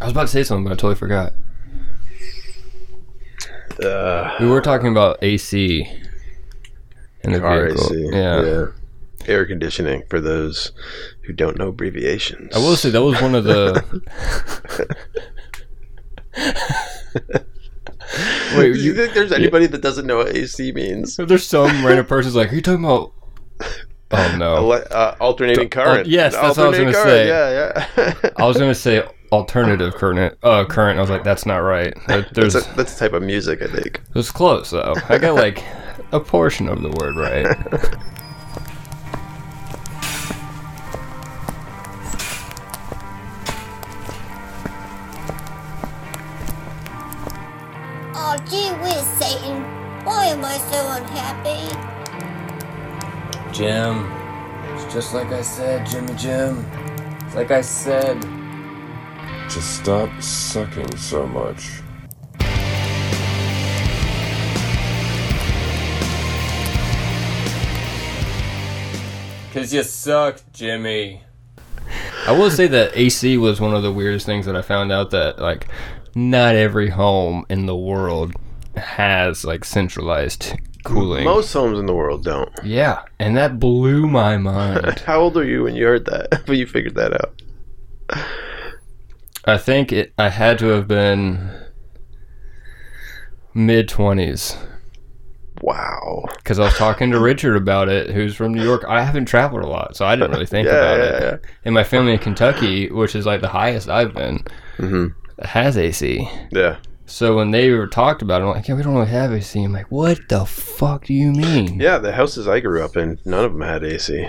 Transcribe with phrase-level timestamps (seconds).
[0.00, 1.32] I was about to say something, but I totally forgot.
[3.84, 5.86] Uh, We were talking about AC
[7.22, 7.86] in the car vehicle.
[7.92, 8.08] AC.
[8.12, 8.66] Yeah.
[9.26, 10.72] Air conditioning for those
[11.26, 12.54] who don't know abbreviations.
[12.56, 13.84] I will say that was one of the.
[18.56, 21.16] Wait, Do you you, think there's anybody that doesn't know what AC means?
[21.16, 23.12] there's some random person's like, "Are you talking about?"
[24.12, 24.72] Oh no!
[24.72, 26.08] Uh, alternating current.
[26.08, 27.28] yes, that's what I was gonna current, say.
[27.28, 28.30] Yeah, yeah.
[28.36, 30.36] I was gonna say alternative current.
[30.42, 30.98] Uh, current.
[30.98, 31.94] I was like, that's not right.
[32.06, 33.96] There's that's, a, that's a type of music, I think.
[33.96, 34.94] it was close though.
[35.08, 35.64] I got like
[36.12, 37.46] a portion of the word right.
[48.22, 49.62] Oh, gee whiz, Satan.
[50.04, 51.66] Why am I so unhappy?
[53.52, 54.10] Jim,
[54.74, 56.64] it's just like I said, Jimmy Jim.
[57.26, 58.39] It's like I said.
[59.50, 61.82] Just stop sucking so much.
[69.52, 71.22] Cause you suck, Jimmy.
[72.28, 75.10] I will say that AC was one of the weirdest things that I found out
[75.10, 75.66] that like
[76.14, 78.32] not every home in the world
[78.76, 81.24] has like centralized cooling.
[81.24, 82.48] Most homes in the world don't.
[82.62, 85.00] yeah, and that blew my mind.
[85.06, 86.42] How old were you when you heard that?
[86.46, 87.42] when you figured that out?
[89.50, 91.50] I think it I had to have been
[93.54, 94.56] mid 20s
[95.62, 96.24] Wow.
[96.44, 98.84] cuz I was talking to Richard about it who's from New York.
[98.88, 101.22] I haven't traveled a lot, so I didn't really think Yeah, about yeah, it.
[101.22, 101.36] yeah.
[101.66, 104.44] And my family in Kentucky, which is like the highest I've been,
[104.78, 105.06] hmm
[105.42, 106.26] has AC.
[106.50, 106.76] Yeah.
[107.06, 109.62] So when they were talked about it, I'm like, yeah, we don't really have AC.
[109.62, 111.80] I'm like, what the fuck do you mean?
[111.80, 114.26] Yeah, the houses I grew up in, none of them had AC.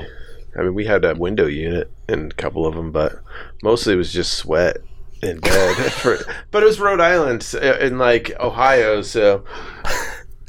[0.58, 3.20] I mean, we had a window unit in a couple of them, but
[3.64, 4.78] mostly it was just sweat
[5.22, 5.76] in bed.
[5.94, 6.18] For,
[6.52, 9.44] but it was Rhode Island uh, in like Ohio, so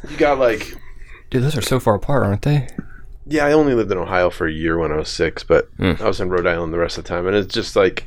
[0.08, 0.74] you got like
[1.30, 2.68] Dude, those are so far apart, aren't they?
[3.24, 6.00] Yeah, I only lived in Ohio for a year when I was six, but Mm.
[6.00, 8.06] I was in Rhode Island the rest of the time, and it's just like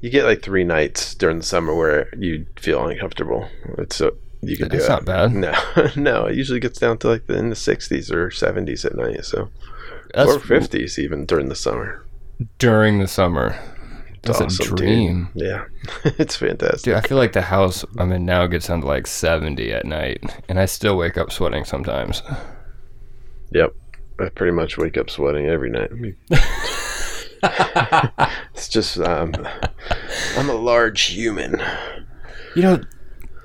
[0.00, 3.48] you get like three nights during the summer where you feel uncomfortable.
[3.78, 4.94] It's so you can That's do it.
[4.94, 5.34] not bad.
[5.34, 5.54] No,
[5.96, 9.24] no, it usually gets down to like the, in the sixties or seventies at night,
[9.24, 9.48] so
[10.14, 12.04] That's or fifties even during the summer.
[12.58, 13.58] during the summer.
[14.22, 14.76] That's awesome, a dude.
[14.76, 15.28] dream.
[15.34, 15.64] Yeah,
[16.04, 16.82] it's fantastic.
[16.82, 19.86] Dude, I feel like the house I'm in now gets down to like 70 at
[19.86, 22.22] night, and I still wake up sweating sometimes.
[23.52, 23.74] Yep,
[24.18, 25.90] I pretty much wake up sweating every night.
[28.54, 29.32] it's just um,
[30.36, 31.60] I'm a large human.
[32.54, 32.80] You know,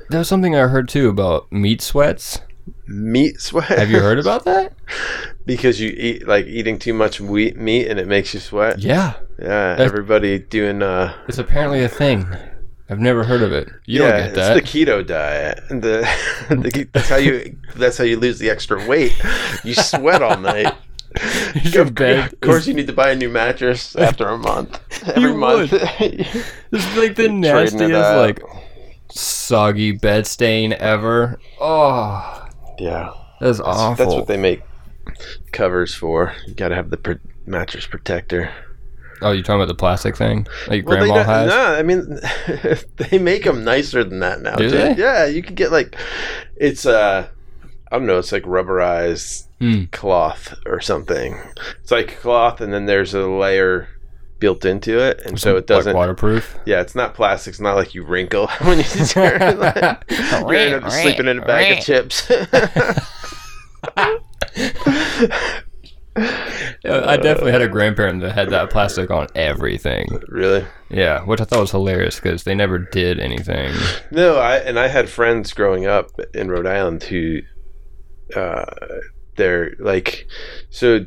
[0.10, 2.40] there was something I heard too about meat sweats.
[2.88, 3.66] Meat sweat.
[3.66, 4.74] Have you heard about that?
[5.46, 8.80] because you eat like eating too much wheat meat and it makes you sweat.
[8.80, 12.28] Yeah, Yeah, everybody doing uh it's apparently a thing.
[12.88, 13.68] I've never heard of it.
[13.86, 14.58] You yeah, don't get that.
[14.58, 15.60] it's the keto diet.
[15.70, 16.08] The,
[16.50, 19.14] the that's how you that's how you lose the extra weight.
[19.64, 20.74] You sweat all night.
[21.64, 24.80] Your bed Of course, you need to buy a new mattress after a month.
[25.08, 25.70] Every You month.
[25.72, 28.42] It's like the nastiest, like
[29.10, 31.40] soggy bed stain ever.
[31.60, 32.45] Oh,
[32.80, 34.06] yeah, that's that's, awful.
[34.06, 34.62] that's what they make
[35.52, 36.34] covers for.
[36.48, 37.14] You got to have the pr-
[37.46, 38.52] mattress protector.
[39.22, 41.50] oh, you're talking about the plastic thing like Well, grandma don't- has?
[41.50, 42.20] No, I mean
[43.10, 44.56] they make them nicer than that now.
[44.56, 44.74] Do dude.
[44.98, 45.02] they?
[45.02, 45.96] Yeah, you can get like
[46.56, 47.28] it's uh
[47.92, 49.86] I don't know, it's like rubberized Hmm.
[49.94, 51.40] cloth or something.
[51.82, 53.88] It's like cloth and then there's a layer
[54.40, 56.58] built into it and so it doesn't waterproof.
[56.66, 57.52] yeah, it's not plastic.
[57.52, 59.60] It's not like you wrinkle when you turn.
[59.60, 62.30] Like, you end up sleeping in a bag of chips.
[66.18, 70.08] I definitely had a grandparent that had that plastic on everything.
[70.30, 70.66] really?
[70.90, 73.74] Yeah, which I thought was hilarious because they never did anything.
[74.12, 77.40] No, I and I had friends growing up in Rhode Island who,
[78.36, 78.66] uh,
[79.36, 80.28] they're like,
[80.70, 81.06] so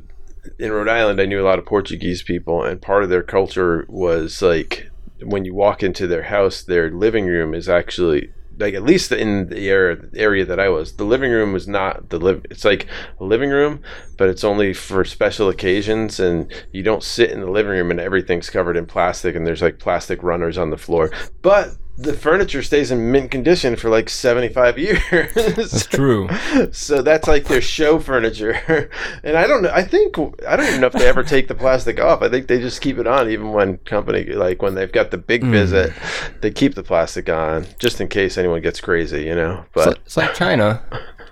[0.58, 3.86] in Rhode Island, I knew a lot of Portuguese people, and part of their culture
[3.88, 4.90] was like
[5.22, 9.48] when you walk into their house, their living room is actually like at least in
[9.48, 12.44] the area area that I was, the living room was not the live.
[12.50, 12.86] It's like
[13.20, 13.82] a living room,
[14.16, 18.00] but it's only for special occasions, and you don't sit in the living room, and
[18.00, 21.10] everything's covered in plastic, and there's like plastic runners on the floor,
[21.42, 25.34] but the furniture stays in mint condition for like 75 years.
[25.34, 26.28] That's true.
[26.70, 28.88] so that's like their show furniture.
[29.24, 29.72] And I don't know.
[29.74, 30.16] I think
[30.46, 32.22] I don't even know if they ever take the plastic off.
[32.22, 35.18] I think they just keep it on even when company like when they've got the
[35.18, 35.50] big Hmm.
[35.50, 35.92] visit,
[36.40, 39.58] they keep the plastic on just in case anyone gets crazy, you know.
[39.64, 40.82] It's But like, it's like China,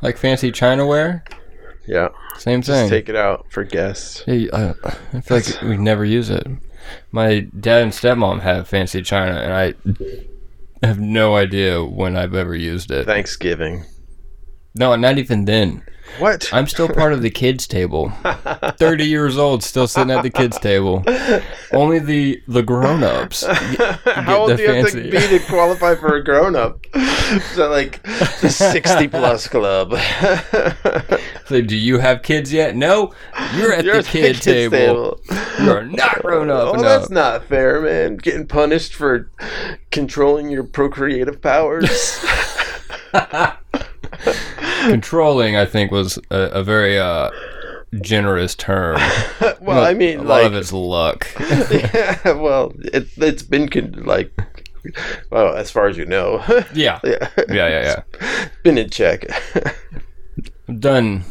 [0.02, 1.22] like fancy Chinaware.
[1.86, 2.08] yeah,
[2.38, 2.90] Same just thing.
[2.90, 4.22] take it out for guests.
[4.26, 4.74] Hey, I,
[5.12, 6.46] I feel like we never use it.
[7.12, 9.74] My dad and stepmom have fancy china, and I
[10.82, 13.06] have no idea when I've ever used it.
[13.06, 13.84] Thanksgiving.
[14.74, 15.82] No, not even then.
[16.18, 16.48] What?
[16.52, 18.10] I'm still part of the kids table.
[18.78, 21.04] 30 years old, still sitting at the kids table.
[21.72, 23.44] Only the the grown-ups.
[24.04, 26.84] How old the do you have to be to qualify for a grown up?
[27.54, 28.02] So like
[28.40, 29.94] the sixty plus club.
[31.46, 32.76] Say, do you have kids yet?
[32.76, 33.12] No.
[33.56, 35.20] You're at You're the kid table.
[35.60, 36.82] You are not grown up Oh, enough.
[36.84, 38.16] that's not fair, man.
[38.16, 39.28] Getting punished for
[39.90, 42.24] controlling your procreative powers.
[44.90, 47.30] Controlling, I think, was a, a very uh,
[48.02, 48.96] generous term.
[49.60, 51.26] well, I mean, a lot of it's luck.
[51.40, 54.32] yeah, well, it, it's been con- like,
[55.30, 56.42] well, as far as you know,
[56.74, 57.00] yeah.
[57.04, 58.48] yeah, Yeah, yeah, yeah.
[58.62, 59.24] been in check.
[60.68, 61.24] I've done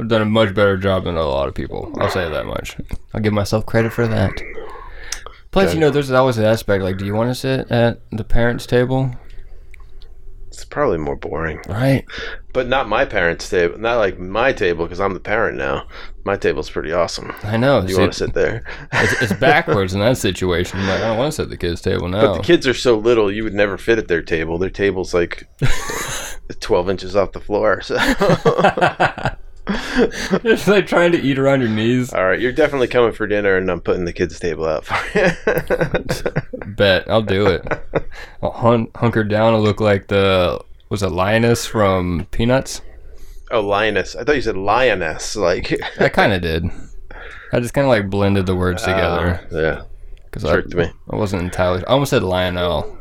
[0.00, 1.92] I've done a much better job than a lot of people.
[1.98, 2.76] I'll say that much.
[3.12, 4.32] I'll give myself credit for that.
[5.50, 8.24] Plus, you know, there's always an aspect like, do you want to sit at the
[8.24, 9.14] parents' table?
[10.54, 12.04] It's probably more boring, Right.
[12.52, 13.78] but not my parents' table.
[13.78, 15.86] Not like my table because I'm the parent now.
[16.24, 17.32] My table's pretty awesome.
[17.42, 17.84] I know.
[17.84, 18.64] You want to sit there?
[18.92, 20.80] it's, it's backwards in that situation.
[20.80, 22.22] I'm like, I don't want to sit at the kids' table now.
[22.28, 24.56] But the kids are so little, you would never fit at their table.
[24.58, 25.46] Their table's like
[26.60, 27.80] 12 inches off the floor.
[27.82, 27.96] So,
[29.66, 32.12] it's like trying to eat around your knees.
[32.12, 35.18] all right, you're definitely coming for dinner, and I'm putting the kids' table out for
[35.18, 35.30] you.
[36.74, 37.66] Bet I'll do it.
[38.42, 42.82] I'll hun- hunker down and look like the was it lioness from Peanuts?
[43.50, 44.16] oh, lioness!
[44.16, 45.36] I thought you said lioness.
[45.36, 46.64] Like, I kind of did.
[47.52, 49.82] I just kind of like blended the words together Ah, yeah,
[50.24, 50.90] because I, me.
[51.10, 51.84] I wasn't entirely.
[51.86, 52.98] I almost said Lionel.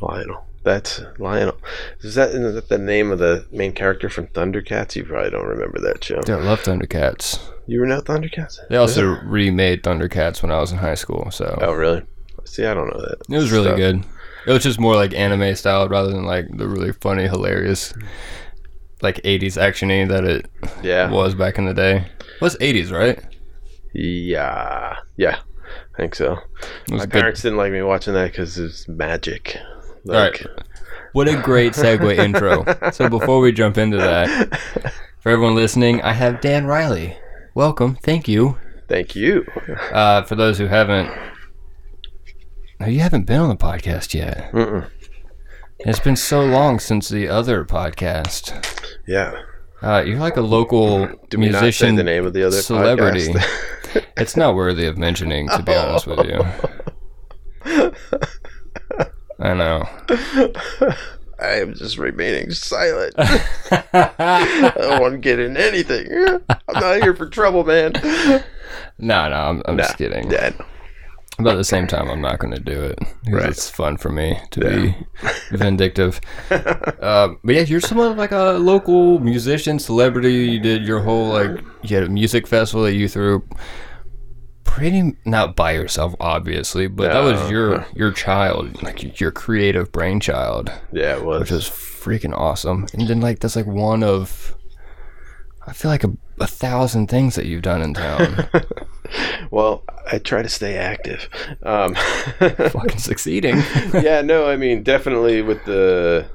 [0.00, 0.44] Lionel.
[0.64, 1.56] That's Lionel.
[2.02, 4.94] Is that, is that the name of the main character from Thundercats?
[4.94, 6.20] You probably don't remember that show.
[6.22, 7.40] Dude, I love Thundercats.
[7.66, 8.58] You were not Thundercats?
[8.68, 12.02] They also remade Thundercats when I was in high school, so Oh, really?
[12.44, 13.18] See, I don't know that.
[13.28, 13.76] it was really stuff.
[13.76, 14.04] good.
[14.46, 17.94] It was just more like anime style rather than like the really funny, hilarious,
[19.00, 20.46] like '80s actiony that it
[20.82, 21.10] Yeah.
[21.10, 22.06] was back in the day.
[22.18, 23.18] It was '80s, right?
[23.94, 24.96] Yeah.
[25.16, 25.38] Yeah.
[25.94, 26.38] I think so.
[26.88, 27.10] My good.
[27.10, 29.56] parents didn't like me watching that because it's magic.
[30.08, 30.46] All right.
[31.12, 32.64] What a great segue intro.
[32.90, 34.60] So before we jump into that,
[35.20, 37.16] for everyone listening, I have Dan Riley.
[37.54, 37.96] Welcome.
[38.02, 38.58] Thank you.
[38.88, 39.46] Thank you.
[39.92, 41.10] Uh, for those who haven't,
[42.80, 44.50] no, you haven't been on the podcast yet.
[44.52, 44.90] Mm-mm.
[45.78, 48.88] It's been so long since the other podcast.
[49.06, 49.34] Yeah.
[49.82, 52.60] Uh, you're like a local Do we not say musician the name of the other
[52.60, 53.32] celebrity.
[54.16, 57.92] it's not worthy of mentioning, to be honest with you.
[59.40, 59.88] I know.
[61.40, 63.14] I am just remaining silent.
[63.18, 66.06] I don't want to get in anything.
[66.48, 67.92] I'm not here for trouble, man.
[68.98, 70.28] No, no, I'm, I'm Nah, just kidding.
[70.28, 70.54] Dad.
[71.38, 73.48] But at the same time, I'm not going to do it because Right.
[73.48, 74.96] it's fun for me to be
[75.56, 76.20] vindictive.
[76.50, 80.32] uh, but yeah, you're someone like a local musician, celebrity.
[80.34, 83.42] You did your whole like you had a music festival that you threw.
[84.72, 90.72] Pretty not by yourself, obviously, but that was your your child, like your creative brainchild,
[90.92, 91.40] Yeah, it was.
[91.40, 92.86] which was freaking awesome.
[92.94, 94.56] And then like that's like one of,
[95.66, 98.48] I feel like a, a thousand things that you've done in town.
[99.50, 101.28] well, I try to stay active.
[101.62, 101.94] Um,
[102.38, 103.56] Fucking succeeding.
[103.92, 106.26] yeah, no, I mean definitely with the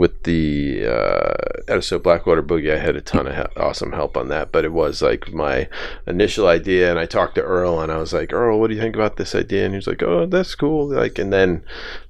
[0.00, 4.50] with the uh, Blackwater Boogie, I had a ton of he- awesome help on that.
[4.50, 5.68] But it was like my
[6.06, 8.80] initial idea, and I talked to Earl, and I was like, Earl, what do you
[8.80, 9.66] think about this idea?
[9.66, 10.88] And he was like, Oh, that's cool.
[10.88, 11.62] Like, and then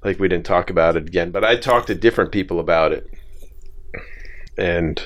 [0.05, 1.31] like we didn't talk about it again.
[1.31, 3.09] But I talked to different people about it,
[4.57, 5.03] and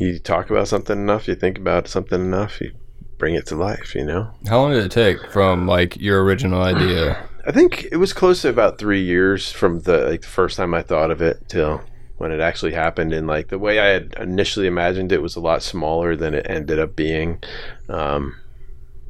[0.00, 2.72] you talk about something enough, you think about something enough, you
[3.18, 3.94] bring it to life.
[3.94, 4.30] You know.
[4.48, 7.28] How long did it take from like your original idea?
[7.46, 10.72] I think it was close to about three years from the like the first time
[10.72, 11.82] I thought of it till
[12.20, 13.14] when it actually happened.
[13.14, 16.46] And like the way I had initially imagined it was a lot smaller than it
[16.50, 17.42] ended up being.
[17.88, 18.38] Um,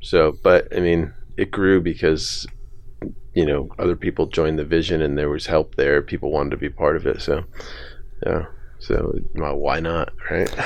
[0.00, 2.46] so, but I mean, it grew because
[3.34, 6.02] you know other people joined the vision and there was help there.
[6.02, 7.20] People wanted to be part of it.
[7.20, 7.42] So,
[8.24, 8.46] yeah.
[8.78, 10.54] So well, why not, right?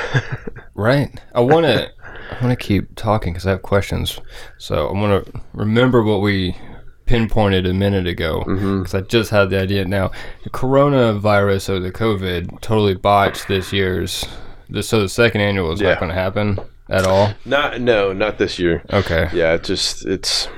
[0.77, 1.09] Right.
[1.33, 1.89] I want to.
[2.33, 4.21] I want to keep talking because I have questions.
[4.59, 6.57] So I want to remember what we
[7.07, 10.11] pinpointed a minute ago because I just had the idea now.
[10.43, 14.25] The coronavirus or the COVID totally botched this year's.
[14.71, 15.91] This, so the second annual is Yeah.
[15.91, 16.59] not going to happen
[16.89, 17.33] at all.
[17.45, 18.83] not no, not this year.
[18.93, 19.29] Okay.
[19.33, 20.49] Yeah, it just it's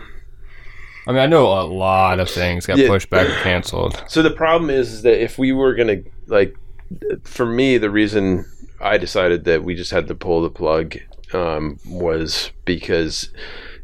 [1.09, 2.89] I mean, I know a lot of things got Yeah.
[2.89, 4.03] pushed back or canceled.
[4.09, 6.57] So the problem is, is that if we were gonna like,
[7.25, 8.45] for me, the reason
[8.81, 10.97] I decided that we just had to pull the plug
[11.33, 13.31] um, was because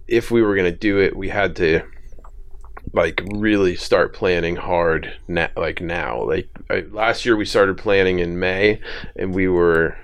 [0.08, 1.82] if we were gonna do it, we had to
[2.92, 6.22] like really start planning hard na- like now.
[6.22, 8.80] Like I, last year we started planning in may
[9.16, 9.96] and we were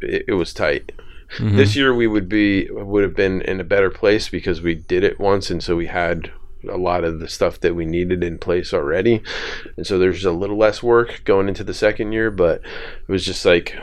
[0.00, 0.92] it, it was tight.
[1.38, 1.56] Mm-hmm.
[1.56, 5.04] this year we would be would have been in a better place because we did
[5.04, 6.32] it once and so we had
[6.68, 9.22] a lot of the stuff that we needed in place already.
[9.76, 13.24] And so there's a little less work going into the second year but it was
[13.24, 13.76] just like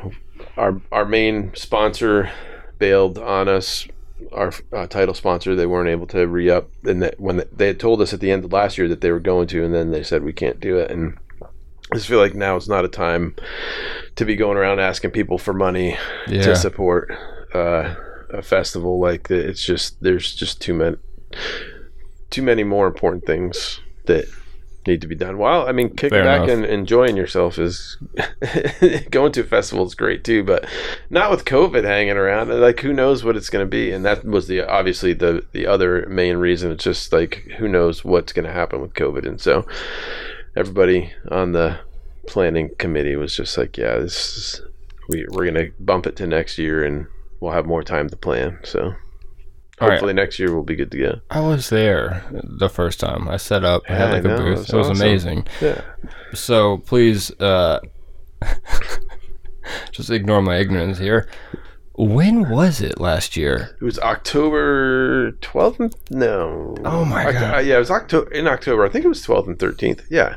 [0.56, 2.32] our our main sponsor
[2.80, 3.88] bailed on us
[4.32, 8.02] our uh, title sponsor they weren't able to re-up and that when they had told
[8.02, 10.04] us at the end of last year that they were going to and then they
[10.04, 11.18] said we can't do it and
[11.92, 13.36] I just feel like now it's not a time
[14.16, 15.98] to be going around asking people for money
[16.28, 16.42] Yeah.
[16.42, 17.12] to support
[17.54, 17.96] uh,
[18.30, 19.48] a festival like that.
[19.48, 20.98] It's just there's just too many
[22.30, 24.26] too many more important things that
[24.88, 25.38] need to be done.
[25.38, 26.58] Well, I mean, kicking Fair back enough.
[26.58, 27.98] and enjoying yourself is
[29.12, 30.66] going to a festival is great too, but
[31.10, 32.50] not with COVID hanging around.
[32.50, 33.92] Like, who knows what it's going to be?
[33.92, 36.72] And that was the obviously the the other main reason.
[36.72, 39.68] It's just like who knows what's going to happen with COVID, and so
[40.56, 41.80] everybody on the
[42.28, 44.62] planning committee was just like, yeah, this is,
[45.10, 47.08] we we're going to bump it to next year, and
[47.40, 48.60] we'll have more time to plan.
[48.64, 48.96] So.
[49.80, 49.96] All right.
[49.96, 51.20] Hopefully next year we'll be good to go.
[51.30, 53.28] I was there the first time.
[53.28, 53.84] I set up.
[53.88, 54.70] I had Yeah, I like a booth.
[54.70, 55.02] It was awesome.
[55.02, 55.48] amazing.
[55.62, 55.82] Yeah.
[56.34, 57.80] So please, uh,
[59.92, 61.28] just ignore my ignorance here.
[61.94, 63.76] When was it last year?
[63.82, 65.94] It was October 12th.
[66.12, 66.76] No.
[66.86, 67.56] Oh my God.
[67.56, 68.86] uh, yeah, it was October in October.
[68.86, 70.02] I think it was 12th and 13th.
[70.10, 70.36] Yeah,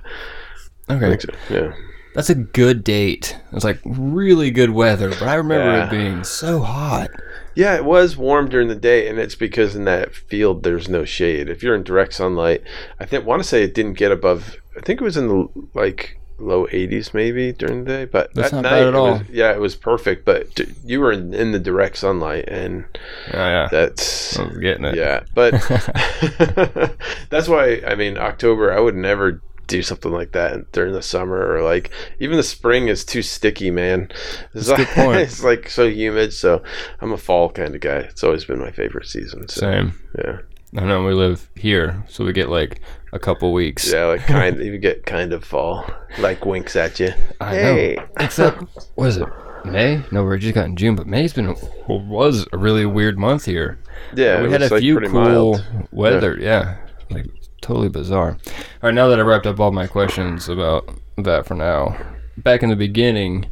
[0.88, 1.28] I Okay, so.
[1.54, 1.73] Yeah.
[2.14, 3.36] That's a good date.
[3.50, 5.86] It was like really good weather, but I remember Yeah.
[5.86, 7.10] it being so hot.
[7.54, 11.04] Yeah, it was warm during the day, and it's because in that field there's no
[11.04, 11.48] shade.
[11.48, 12.62] If you're in direct sunlight,
[13.00, 14.56] I think want to say it didn't get above.
[14.76, 18.50] I think it was in the like low 80s maybe during the day, but That's
[18.52, 19.12] that not night bad at it all.
[19.18, 20.24] was, yeah, it was perfect.
[20.24, 22.84] But d- you were in, in the direct sunlight, and
[23.32, 24.94] Oh yeah, that's getting it.
[24.94, 25.52] Yeah, but
[27.30, 28.72] that's why I mean October.
[28.72, 32.88] I would never do something like that during the summer or like even the spring
[32.88, 34.10] is too sticky, man.
[34.52, 36.32] It's, like, it's like so humid.
[36.32, 36.62] So
[37.00, 37.98] I'm a fall kind of guy.
[37.98, 39.48] It's always been my favorite season.
[39.48, 39.92] So Same.
[40.18, 40.38] yeah,
[40.76, 42.80] I know we live here, so we get like
[43.12, 43.92] a couple weeks.
[43.92, 44.56] yeah, like kind.
[44.60, 47.12] Of, you get kind of fall, like winks at you.
[47.40, 48.06] I hey, know.
[48.18, 48.62] Except,
[48.96, 49.28] what is it?
[49.64, 50.02] May?
[50.10, 51.54] No, we're just got in June, but May's been
[51.86, 53.78] was a really weird month here.
[54.14, 55.64] yeah, we had was, a like, few cool mild.
[55.92, 56.36] weather.
[56.40, 56.78] Yeah.
[57.10, 57.26] like
[57.60, 58.36] totally bizarre.
[58.46, 60.88] All right, now that I wrapped up all my questions about
[61.18, 61.96] that for now,
[62.36, 63.46] back in the beginning,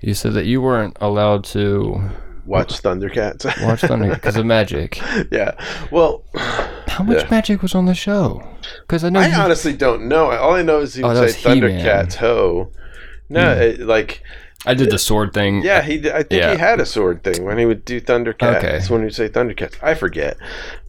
[0.00, 2.00] you said that you weren't allowed to
[2.44, 3.44] Watch Thundercats.
[3.66, 5.00] watch Thundercats because of magic.
[5.32, 5.52] yeah.
[5.90, 6.22] Well,
[6.86, 7.28] How much Yeah.
[7.30, 8.42] magic was on the show?
[8.82, 10.30] Because I know I you- honestly don't know.
[10.30, 11.50] All I know is he Oh, would say.
[11.50, 12.70] Thundercats ho.
[13.28, 13.60] No, hmm.
[13.62, 14.22] it, like
[14.66, 15.62] I did the sword thing.
[15.62, 16.10] yeah, he.
[16.10, 16.52] I think Yeah.
[16.52, 18.56] he had a sword thing when he would do Thundercats.
[18.58, 18.80] Okay.
[18.88, 20.36] When he would say Thundercats, I forget.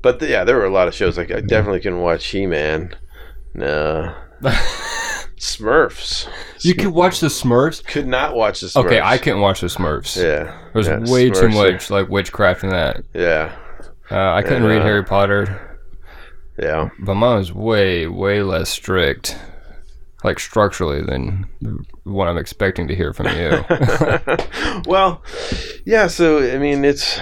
[0.02, 1.18] But yeah, there were a lot of shows.
[1.18, 2.96] Like I definitely couldn't watch He Man.
[3.54, 4.14] No.
[5.38, 6.28] Smurfs.
[6.62, 7.86] you could watch the Smurfs.
[7.86, 8.86] Could not watch the Smurfs.
[8.86, 10.16] Okay, I couldn't watch the Smurfs.
[10.22, 10.58] Yeah.
[10.74, 13.04] There's yeah, way too Smurfs are- much like witchcraft in that.
[13.14, 13.56] Yeah.
[14.10, 15.78] Uh, I couldn't And, read uh, Harry Potter,
[16.58, 16.90] Yeah.
[17.00, 19.38] but mine was way, way less strict,
[20.28, 21.48] like structurally, than
[22.04, 23.64] what I'm expecting to hear from you.
[24.86, 25.24] well,
[25.86, 26.08] yeah.
[26.08, 27.20] So I mean, it's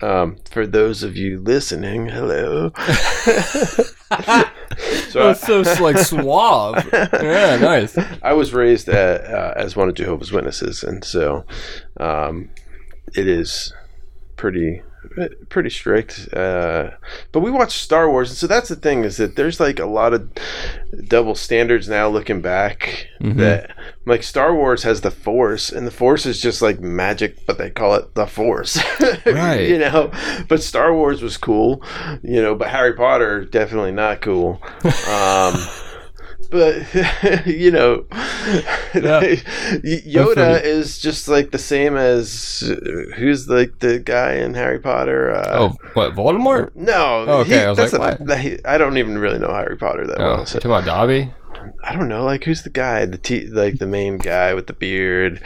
[0.00, 2.08] um, for those of you listening.
[2.08, 2.70] Hello.
[2.76, 2.84] so
[4.14, 4.44] I,
[5.12, 6.88] That's so like suave.
[6.92, 7.98] yeah, nice.
[8.22, 11.44] I was raised uh uh, as one of Jehovah's Witnesses, and so
[11.98, 12.50] um,
[13.16, 13.74] it is
[14.36, 14.82] pretty
[15.48, 16.32] pretty strict.
[16.32, 16.90] Uh,
[17.32, 19.86] but we watch Star Wars, and so that's the thing is that there's like a
[19.86, 20.30] lot of
[21.08, 22.08] double standards now.
[22.08, 23.76] Looking back, that
[24.06, 27.70] like Star Wars has the Force, and the Force is just like magic, but they
[27.70, 28.78] call it the Force,
[29.26, 29.68] Right.
[29.68, 30.10] you know.
[30.48, 31.82] But Star Wars was cool,
[32.22, 32.54] you know.
[32.54, 34.60] But Harry Potter definitely not cool.
[35.08, 35.54] Um,
[36.52, 38.04] but you know,
[38.92, 45.30] Yoda is just like the same as uh, who's like the guy in Harry Potter.
[45.32, 46.70] Uh, Oh, what Voldemort?
[46.74, 48.26] no, Oh, okay, I was like, a- what?
[48.26, 50.46] that- I don't even really know Harry Potter that Oh, well.
[50.46, 51.32] So, talking about Dobby?
[51.84, 54.72] I don't know, like who's the guy, the t- like the main guy with the
[54.72, 55.40] beard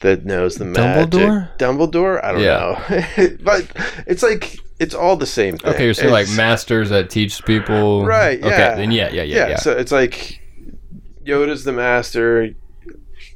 [0.00, 1.10] that knows the magic.
[1.10, 1.56] Dumbledore?
[1.58, 2.22] Dumbledore?
[2.24, 2.82] I don't Yeah.
[3.18, 3.66] know, but
[4.06, 5.72] it's like it's all the same thing.
[5.74, 8.04] Okay, you're saying like masters that teach people.
[8.04, 8.46] Right, Yeah.
[8.46, 8.74] Okay, yeah.
[8.74, 9.56] then yeah, yeah, yeah, yeah.
[9.56, 10.40] So it's like
[11.24, 12.50] Yoda's the master,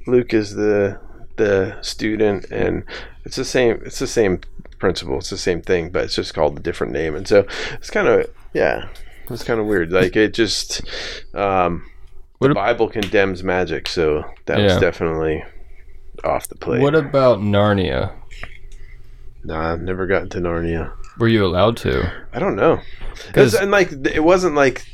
[0.07, 1.01] Luke is the
[1.37, 2.85] the student, and
[3.25, 3.81] it's the same.
[3.85, 4.41] It's the same
[4.79, 5.19] principle.
[5.19, 7.15] It's the same thing, but it's just called a different name.
[7.15, 8.89] And so it's kind of yeah,
[9.31, 9.93] it's kind of weird.
[9.93, 10.83] Like it just
[11.35, 11.87] um,
[12.39, 15.45] What the ab- Bible condemns magic, so that was definitely
[16.25, 16.83] off the plate.
[16.83, 18.13] What about Narnia?
[19.43, 20.93] Nah, I've never gotten to Narnia.
[21.21, 22.11] Were you allowed to?
[22.33, 22.81] I don't know.
[23.35, 24.87] Cause, and like it wasn't like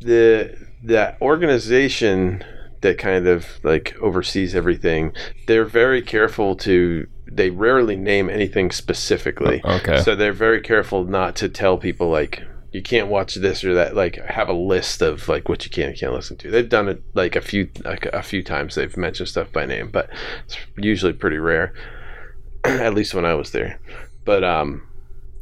[0.00, 2.44] the that organization
[2.80, 5.12] that kind of like oversees everything,
[5.46, 7.06] they're very careful to.
[7.30, 9.62] They rarely name anything specifically.
[9.64, 10.02] Okay.
[10.02, 12.42] So they're very careful not to tell people like
[12.72, 13.94] you can't watch this or that.
[13.94, 16.50] Like have a list of like what you can and can't listen to.
[16.50, 18.74] They've done it like a few like a few times.
[18.74, 20.10] They've mentioned stuff by name, but
[20.46, 21.72] it's usually pretty rare.
[22.64, 23.78] At least when I was there.
[24.24, 24.82] But um,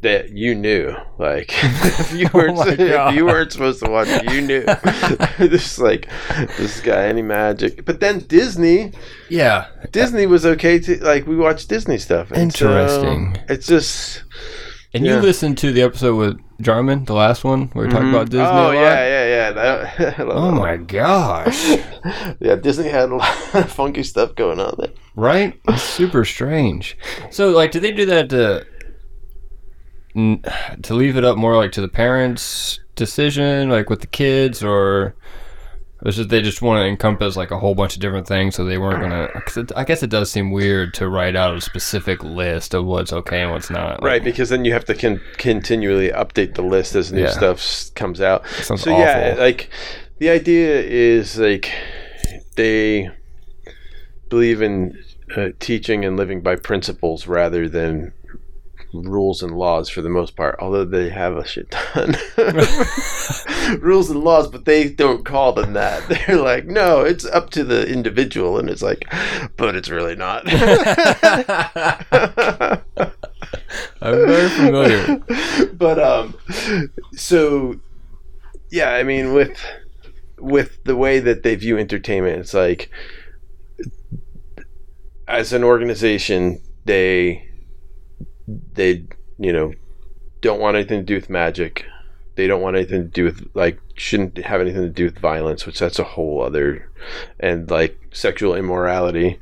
[0.02, 4.08] that you knew like if you oh weren't Oh if you weren't supposed to watch
[4.10, 4.64] it, you knew.
[5.48, 6.08] this like
[6.58, 7.84] this guy any magic.
[7.84, 8.92] But then Disney
[9.28, 9.66] Yeah.
[9.92, 12.30] Disney was okay to like we watched Disney stuff.
[12.32, 13.36] and so Interesting.
[13.48, 14.22] it's just
[14.94, 15.16] And Yeah.
[15.16, 18.14] you listened to the episode with Jarman, the last one, where we talked mm-hmm.
[18.14, 18.44] about Disney.
[18.46, 18.74] oh a lot?
[18.74, 19.52] yeah, yeah, yeah.
[19.52, 21.76] That, Oh that my gosh.
[22.40, 24.90] Yeah, Disney had a lot of funky stuff going on there.
[25.16, 25.58] right?
[25.68, 26.96] It's super strange.
[27.30, 28.64] So, like, did they do that to
[30.82, 35.14] to leave it up more like to the parents' decision, like with the kids, or
[36.02, 38.64] was it they just want to encompass like a whole bunch of different things, so
[38.64, 39.28] they weren't gonna?
[39.46, 42.84] Cause it, I guess it does seem weird to write out a specific list of
[42.84, 44.02] what's okay and what's not.
[44.02, 47.30] Like, Right, because then you have to con- continually update the list as new Yeah.
[47.30, 48.46] stuff comes out.
[48.48, 49.70] So yeah, like
[50.18, 51.70] the idea is like
[52.56, 53.08] they
[54.28, 54.98] believe in
[55.36, 58.12] uh, teaching and living by principles rather than
[58.92, 62.14] rules and laws for the most part although they have a shit ton.
[63.80, 66.08] Rules and laws but they don't call them that.
[66.26, 69.04] They're like no it's up to the individual and it's like
[69.56, 70.44] but it's really not.
[74.02, 75.22] I'm very familiar.
[75.72, 76.34] but um
[77.14, 77.76] so
[78.70, 79.58] yeah i mean with
[80.38, 82.90] with the way that they view entertainment it's like
[85.28, 87.48] as an organization they
[88.74, 89.04] they
[89.38, 89.72] you know
[90.40, 91.84] don't want anything to do with magic.
[92.34, 95.66] They don't want anything to do with like shouldn't have anything to do with violence
[95.66, 96.90] which that's a whole other
[97.38, 99.38] and like sexual immorality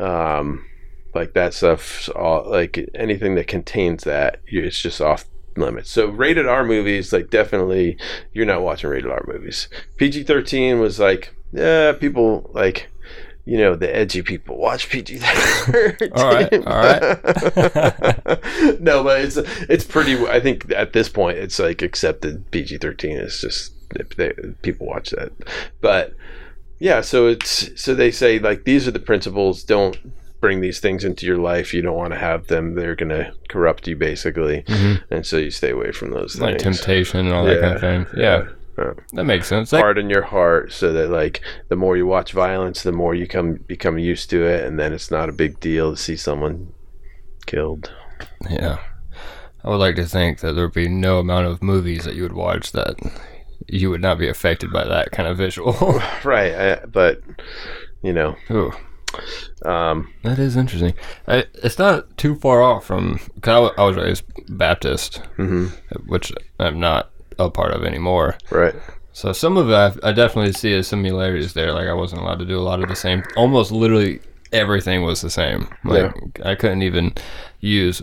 [0.00, 0.66] um
[1.14, 5.26] like that stuff's all like anything that contains that it's just off
[5.56, 5.90] limits.
[5.90, 7.96] So rated r movies like definitely
[8.32, 9.68] you're not watching rated r movies.
[9.96, 12.90] Pg-13 was like yeah people like
[13.44, 16.12] you know the edgy people watch PG-13.
[16.16, 16.78] All right, all
[18.32, 18.80] right.
[18.80, 20.16] no, but it's it's pretty.
[20.26, 22.50] I think at this point it's like accepted.
[22.50, 23.72] PG-13 is just
[24.16, 25.32] they, people watch that,
[25.80, 26.14] but
[26.78, 27.02] yeah.
[27.02, 29.62] So it's so they say like these are the principles.
[29.62, 29.98] Don't
[30.40, 31.74] bring these things into your life.
[31.74, 32.74] You don't want to have them.
[32.74, 35.14] They're gonna corrupt you basically, mm-hmm.
[35.14, 36.78] and so you stay away from those like things.
[36.78, 38.06] temptation and all that kind of thing.
[38.16, 38.48] Yeah, Yeah.
[39.12, 39.70] That makes sense.
[39.70, 43.54] Harden your heart so that like the more you watch violence the more you come
[43.66, 46.72] become used to it and then it's not a big deal to see someone
[47.46, 47.92] killed
[48.50, 48.78] Yeah.
[49.62, 52.22] I would like to think that there would be no amount of movies that you
[52.22, 52.96] would watch that
[53.66, 55.72] you would not be affected by that kind of visual.
[56.24, 57.22] right I, but
[58.02, 58.36] you know
[59.64, 60.92] um that is interesting.
[61.28, 65.70] I, it's not too far off from, cause I, I was raised Baptist, mhm,
[66.06, 68.36] which I'm not a part of anymore.
[68.50, 68.74] right
[69.12, 71.72] So some of it I, I definitely see as similarities there.
[71.72, 73.22] Like I wasn't allowed to do a lot of the same.
[73.36, 74.20] Almost literally
[74.52, 75.68] everything was the same.
[75.84, 76.12] Like
[76.44, 77.14] I couldn't even
[77.60, 78.02] use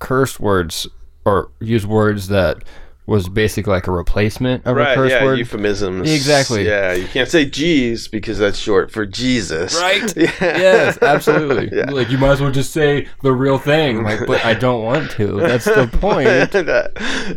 [0.00, 0.86] curse words
[1.24, 2.64] or use words that
[3.06, 5.38] was basically like a replacement of a right curse yeah word.
[5.38, 6.66] euphemisms Exactly.
[6.66, 10.16] yeah you can't say G's because that's short for Jesus Right?
[10.16, 10.30] yeah.
[10.40, 11.70] yes, absolutely.
[11.76, 11.90] Yeah.
[11.90, 14.02] Like you might as well just say the real thing.
[14.02, 15.38] Like, but I don't want to.
[15.40, 16.26] That's the point.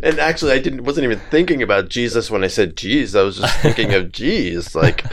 [0.04, 3.38] and actually, I didn't wasn't even thinking about Jesus when I said "geez." I was
[3.38, 5.04] just thinking of "geez," like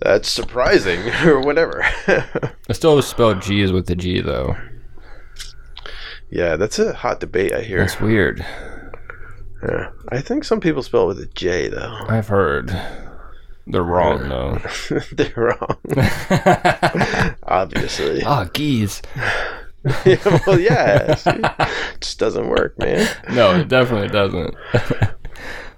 [0.00, 1.82] that's surprising or whatever.
[2.06, 4.56] I still spell G's with the G though.
[6.30, 7.52] yeah, that's a hot debate.
[7.52, 7.78] I hear.
[7.80, 8.44] That's weird.
[9.62, 9.90] Yeah.
[10.08, 12.04] I think some people spell it with a J though.
[12.08, 12.76] I've heard.
[13.66, 14.58] They're wrong though.
[15.12, 15.78] They're wrong,
[17.44, 18.22] obviously.
[18.24, 19.02] Ah, geez.
[20.04, 23.04] Yeah, well, yeah, it just doesn't work, man.
[23.32, 24.54] No, it definitely doesn't.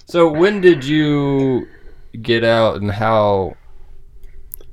[0.04, 1.66] so when did you
[2.20, 3.56] get out and how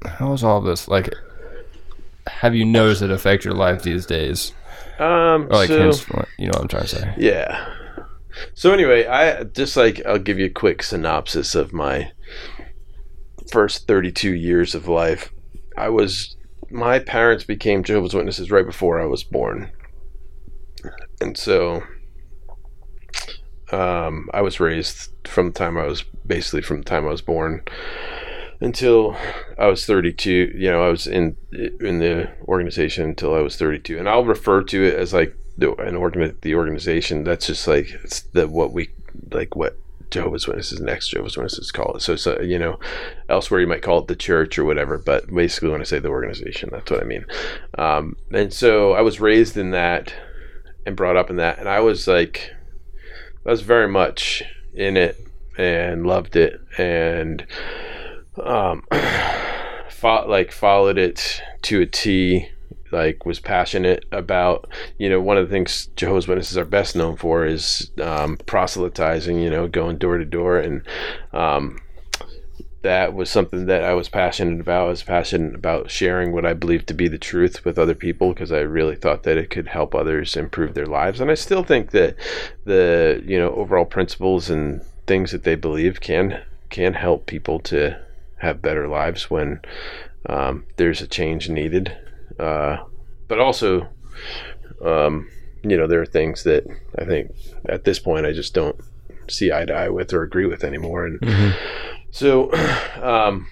[0.06, 1.14] how was all this like
[2.28, 4.52] have you noticed it affect your life these days?
[5.00, 7.14] Um, Or like so, henceforth, you know what I'm trying to say.
[7.18, 7.74] Yeah.
[8.54, 12.12] So anyway, I just like I'll give you a quick synopsis of my
[13.52, 15.32] first 32 years of life.
[15.78, 16.36] I was
[16.70, 19.72] my parents became Jehovah's Witnesses right before I was born.
[21.20, 21.84] And so
[23.72, 27.22] um, I was raised from the time I was basically from the time I was
[27.22, 27.64] born
[28.60, 29.18] until
[29.58, 30.54] I was 32.
[30.56, 34.64] You know, I was in in the organization until I was 32, and I'll refer
[34.64, 37.24] to it as like an organ the organization.
[37.24, 38.90] That's just like it's the what we
[39.32, 39.78] like what
[40.12, 42.02] Jehovah's Witnesses and ex Jehovah's Witnesses call it.
[42.02, 42.80] So, so, you know,
[43.30, 44.98] elsewhere you might call it the church or whatever.
[44.98, 47.26] But basically, when I say the organization, that's what I mean.
[47.78, 50.14] Um, and so I was raised in that
[50.86, 52.52] and brought up in that, and I was like,
[53.46, 55.18] I was very much in it
[55.58, 57.46] and loved it and
[58.42, 58.84] um,
[59.90, 62.50] fought, like followed it to a T
[62.92, 67.16] like was passionate about you know one of the things jehovah's witnesses are best known
[67.16, 70.58] for is um, proselytizing you know going door to door.
[70.58, 70.82] And
[71.34, 71.80] um,
[72.82, 74.88] that was something that i was passionate about.
[74.88, 78.34] I was passionate about sharing what i believed to be the truth with other people
[78.34, 81.22] because i really thought that it could help others improve their lives.
[81.22, 82.16] And i still think that
[82.66, 88.00] the you know overall principles and things that they believe can can help people to
[88.38, 89.60] have better lives when
[90.28, 91.96] um, there's a change needed
[92.40, 92.78] uh,
[93.28, 93.88] but also,
[94.84, 95.30] um,
[95.64, 96.66] you know, there are things that
[96.98, 97.32] I think
[97.70, 98.76] at this point I just don't
[99.30, 101.06] see eye to eye with or agree with anymore.
[101.06, 101.54] And Mhm.
[102.10, 102.52] so,
[103.02, 103.48] um,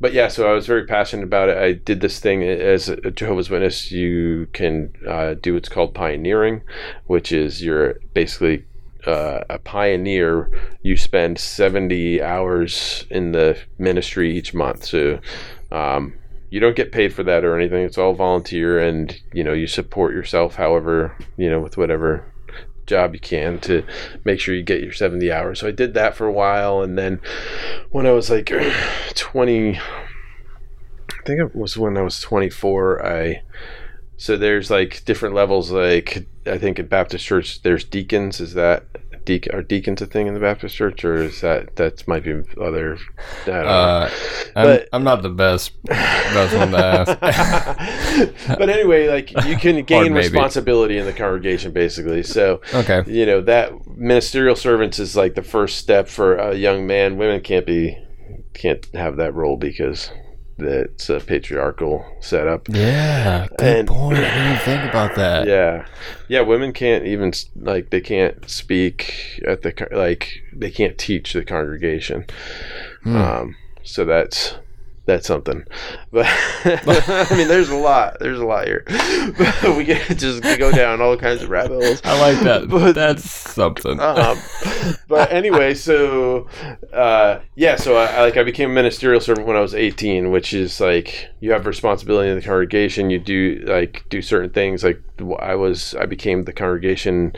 [0.00, 1.58] but yeah, so I was very passionate about it.
[1.58, 3.92] I did this thing as a Jehovah's Witness.
[3.92, 6.62] You can uh, do what's called pioneering,
[7.06, 8.64] which is you're basically
[9.06, 10.50] uh, a pioneer.
[10.82, 14.84] You spend 70 hours in the ministry each month.
[14.84, 15.20] So,
[15.70, 16.14] um,
[16.50, 17.84] you don't get paid for that or anything.
[17.84, 22.24] It's all volunteer, and you know you support yourself, however you know with whatever
[22.86, 23.84] job you can to
[24.24, 25.60] make sure you get your 70 hours.
[25.60, 27.20] So I did that for a while, and then
[27.90, 28.52] when I was like
[29.14, 29.80] 20, I
[31.24, 33.42] think it was when I was 24, I
[34.16, 35.70] so there's like different levels.
[35.70, 38.38] Like I think at Baptist Church, there's deacons.
[38.38, 38.84] Is that
[39.30, 39.54] deacon?
[39.54, 42.98] Are deacons a thing in the Baptist Church, or is that that might be other?
[43.44, 43.70] I don't know.
[43.70, 44.10] Uh,
[44.56, 48.48] I'm, But- I'm not the best best one to ask.
[48.58, 52.22] but anyway, like you can gain responsibility in the congregation, basically.
[52.22, 53.02] So Okay.
[53.06, 57.16] you know that ministerial servants is like the first step for a young man.
[57.16, 57.96] Women can't be
[58.54, 60.10] can't have that role because
[60.62, 62.68] it's a patriarchal setup.
[62.68, 63.48] Yeah.
[63.58, 64.18] Good And- point.
[64.18, 65.46] I didn't think about that.
[65.46, 65.86] Yeah,
[66.28, 66.40] yeah.
[66.40, 72.26] Women can't even like they can't speak at the like they can't teach the congregation.
[73.02, 73.16] Hmm.
[73.16, 74.54] Um, so that's
[75.10, 75.64] that's something.
[76.12, 76.26] But
[76.64, 78.18] I mean, there's a lot.
[78.18, 78.84] There's a lot here.
[79.38, 82.00] But we can just go down all kinds of rabbit holes.
[82.04, 82.68] I like that.
[82.68, 84.00] But- That's something.
[84.00, 84.36] um,
[85.08, 86.48] but anyway, so
[86.92, 90.30] uh, yeah, so I, I like I became a ministerial servant when I was 18,
[90.32, 93.10] which is like you have responsibility in the congregation.
[93.10, 94.82] You do like do certain things.
[94.82, 95.00] Like
[95.38, 97.34] I was, I became the congregation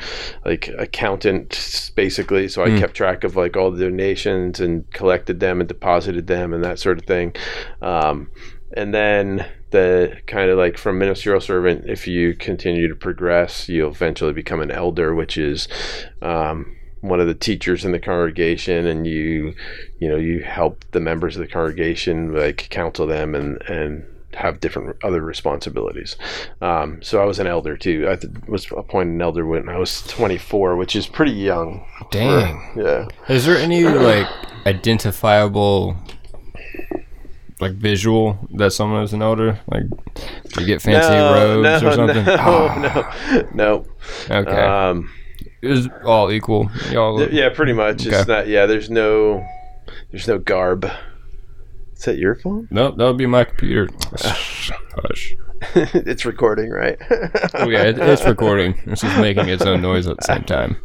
[0.46, 2.48] like accountant basically.
[2.48, 2.78] So I Mm.
[2.78, 6.78] kept track of like all the donations and collected them and deposited them and that
[6.78, 7.34] sort of thing.
[7.80, 8.30] Um,
[8.76, 13.90] and then the kind of like from ministerial servant, if you continue to progress, you'll
[13.90, 15.68] eventually become an elder, which is
[16.22, 19.54] um, one of the teachers in the congregation, and you,
[19.98, 24.60] you know, you help the members of the congregation, like counsel them and and have
[24.60, 26.16] different other responsibilities.
[26.62, 28.08] Um, so I was an elder too.
[28.08, 31.84] I th- was appointed an elder when I was 24, which is pretty young.
[31.98, 32.72] for- Dang.
[32.74, 33.08] yeah.
[33.28, 34.26] Is there any like
[34.64, 35.96] identifiable
[37.62, 39.58] like visual that someone is an elder?
[39.70, 39.84] Like
[40.58, 42.24] you get fancy robes or something?
[42.26, 43.86] No, Ah, no, no.
[44.36, 44.50] Okay.
[44.60, 45.10] Um,
[45.62, 46.70] it was all equal.
[46.90, 48.04] Y'all th- yeah, pretty much.
[48.04, 48.48] It's not.
[48.48, 49.46] Yeah, there's no,
[50.10, 50.90] there's no garb.
[51.96, 52.66] Is that your phone?
[52.70, 53.88] Nope, that would be my computer.
[54.18, 55.36] Hush.
[55.76, 56.98] it's recording, right?
[57.54, 58.74] Oh yeah, it, it's recording.
[58.86, 60.76] It's just making its own noise at the same time.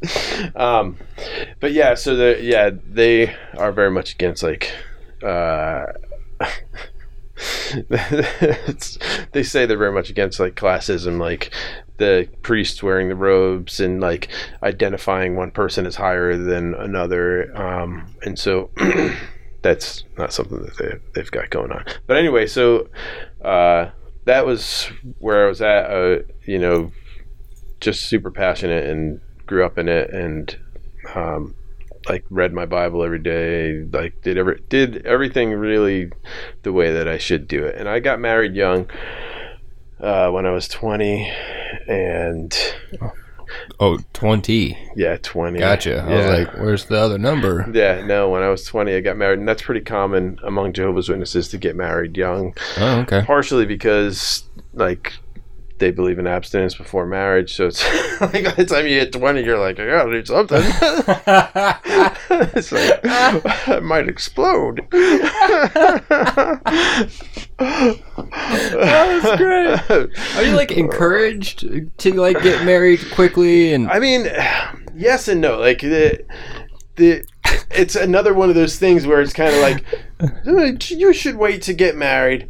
[0.56, 0.98] um,
[1.60, 4.72] but yeah, so the yeah they are very much against like.
[5.24, 5.86] Uh,
[9.32, 11.52] they say they're very much against like classism, like
[11.98, 14.30] the priests wearing the robes and like
[14.64, 18.70] identifying one person as higher than another, um, and so
[19.62, 21.84] that's not something that they, they've got going on.
[22.06, 22.90] But anyway, so
[23.44, 23.90] uh,
[24.26, 25.92] that was where I was at.
[25.92, 26.92] Uh, you know,
[27.80, 30.58] just super passionate and grew up in it and
[31.16, 31.56] um,
[32.10, 33.84] like read my Bible every day.
[33.84, 36.12] Like did every did everything really
[36.64, 37.76] the way that I should do it.
[37.78, 38.90] And I got married young
[40.00, 41.32] uh, when I was twenty,
[41.88, 42.56] and
[43.80, 44.78] Oh, 20.
[44.98, 45.60] yeah, twenty.
[45.60, 46.04] Gotcha.
[46.06, 46.16] I Yeah.
[46.18, 47.66] was like, where's the other number?
[47.74, 51.08] Yeah, no, when I was 20, I got married, and that's pretty common among Jehovah's
[51.08, 52.54] Witnesses to get married young.
[52.78, 53.24] Oh, okay.
[53.26, 54.44] Partially because,
[54.74, 55.14] like,
[55.80, 57.84] they believe in abstinence before marriage, so it's
[58.22, 60.62] like by the time you hit 20, you're like, I gotta do something.
[62.56, 63.00] it's like,
[63.68, 64.88] I might explode.
[64.90, 66.02] that
[69.22, 70.08] was great.
[70.38, 71.66] Are you like encouraged
[71.98, 74.28] to like get married quickly and I mean,
[74.96, 75.60] yes and no.
[75.60, 76.24] Like the
[76.96, 77.24] the
[77.72, 79.84] it's another one of those things where it's kind of like
[80.20, 82.50] "Uh, you should wait to get married.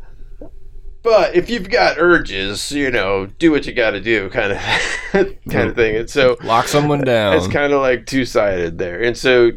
[1.04, 4.58] But if you've got urges, you know, do what you got to do, kind of,
[5.50, 5.96] kind of thing.
[5.96, 7.38] And so, Lock someone down.
[7.38, 9.02] it's kind of like two sided there.
[9.02, 9.52] And so,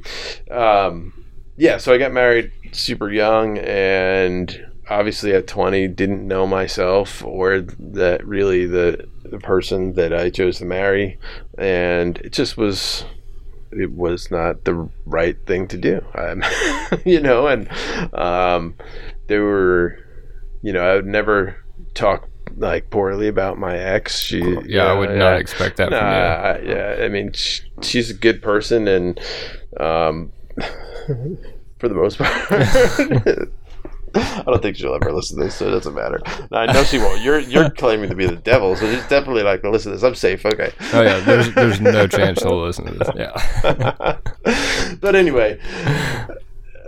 [0.51, 1.13] um,
[1.57, 7.61] yeah, so I got married super young and obviously at 20 didn't know myself or
[7.61, 11.19] that really the, the person that I chose to marry.
[11.59, 13.05] And it just was,
[13.73, 16.05] it was not the right thing to do.
[16.15, 16.43] Um,
[17.05, 17.69] you know, and
[18.15, 18.75] um,
[19.27, 19.99] there were,
[20.63, 21.57] you know, I would never
[21.95, 24.21] talk like poorly about my ex.
[24.21, 25.99] She, you yeah, I would not expect that Nah,
[26.57, 26.73] from you.
[26.73, 29.19] I- yeah, I mean, sh- she's a good person, and
[29.79, 30.33] um,
[31.79, 32.31] for the most part,
[34.15, 36.21] I don't think she'll ever listen to this, so it doesn't matter.
[36.51, 37.21] No, I know she won't.
[37.23, 40.03] You're you're claiming to be the devil, so she's definitely like, to listen to this.
[40.05, 40.45] I'm safe.
[40.45, 40.73] Okay.
[40.93, 43.09] Oh yeah, there's there's no chance she'll listen to this.
[43.15, 44.17] Yeah.
[45.01, 45.61] but anyway,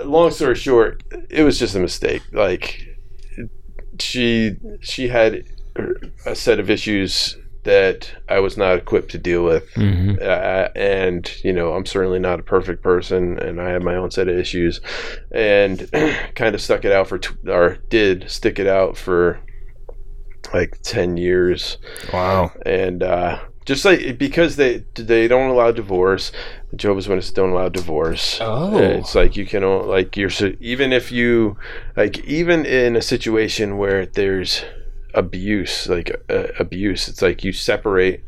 [0.05, 2.23] long story short, it was just a mistake.
[2.33, 2.92] Like
[4.01, 5.45] she she had
[6.27, 9.69] a set of issues that I was not equipped to deal with.
[9.75, 13.95] hmm Uh, and you know, I'm certainly not a perfect person, and I have my
[13.95, 14.81] own set of issues,
[15.31, 15.89] and
[16.35, 19.39] kind of stuck it out for, t- or did stick it out for
[20.53, 21.79] like ten years
[22.13, 22.53] Wow.
[22.67, 26.33] and uh, just like because they they don't allow divorce,
[26.75, 28.39] Jehovah's Witnesses don't allow divorce.
[28.41, 28.77] Oh.
[28.79, 31.57] it's like you can like you're so even if you
[31.97, 34.65] like even in a situation where there's
[35.15, 38.25] abuse, like uh, abuse, it's like you separate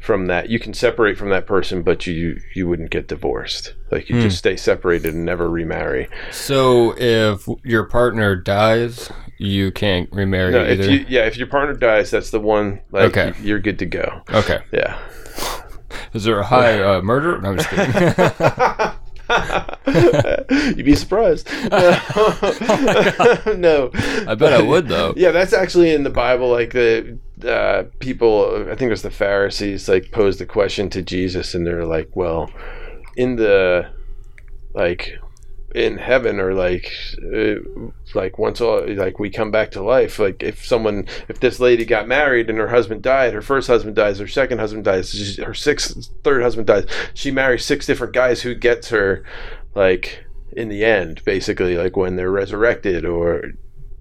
[0.00, 0.48] from that.
[0.48, 3.74] You can separate from that person, but you you wouldn't get divorced.
[3.90, 4.22] Like you Hmm.
[4.22, 6.08] just stay separated and never remarry.
[6.30, 10.90] So if your partner dies, you can't remarry No, if either.
[10.90, 12.80] you yeah, if your partner dies, that's the one.
[12.90, 13.32] Like Okay.
[13.42, 14.22] you're good to go.
[14.32, 14.60] okay.
[14.72, 14.98] Yeah.
[16.14, 17.40] Is there a high uh, murder?
[17.40, 17.92] No, I'm just kidding.
[20.76, 21.48] You'd be surprised.
[23.58, 23.90] no,
[24.26, 25.12] I bet I would though.
[25.16, 26.50] Yeah, that's actually in the Bible.
[26.50, 31.02] Like the uh, people, I think it was the Pharisees, like posed the question to
[31.02, 32.50] Jesus, and they're like, "Well,
[33.16, 33.90] in the
[34.74, 35.18] like
[35.74, 36.90] in heaven, or like
[37.34, 37.56] uh,
[38.14, 40.18] like once all like we come back to life.
[40.18, 43.96] Like if someone, if this lady got married and her husband died, her first husband
[43.96, 46.86] dies, her second husband dies, her sixth, third husband dies.
[47.14, 48.42] She marries six different guys.
[48.42, 49.24] Who gets her,
[49.74, 53.52] like in the end, basically, like when they're resurrected or."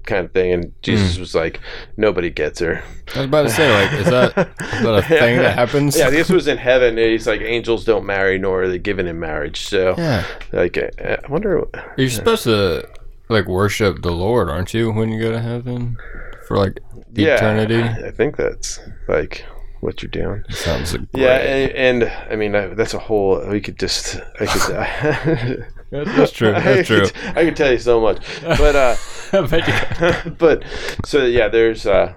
[0.08, 1.22] Kind of thing and jesus hmm.
[1.22, 1.60] was like
[1.98, 2.84] nobody gets her.
[3.16, 5.98] I was about to say, like, is that, is that a thing that happens?
[5.98, 9.20] yeah this was in heaven he's like angels don't marry nor are they given in
[9.20, 9.62] marriage.
[9.68, 10.26] So Yeah.
[10.52, 11.64] like i wonder
[11.98, 12.90] You're supposed to
[13.30, 15.98] like worship the Lord, aren't you, when you go to heaven?
[16.48, 16.80] For like
[17.14, 17.82] yeah eternity?
[17.82, 19.46] i think that's like
[19.82, 20.44] what you're doing.
[20.50, 24.46] Sounds like yeah and, and i mean I, that's a whole we could just i
[24.46, 26.54] could That's, that's true.
[26.54, 27.08] I That's true.
[27.08, 28.96] could, I could tell you so much but uh
[29.34, 30.64] I but
[31.06, 32.14] so yeah, there's uh,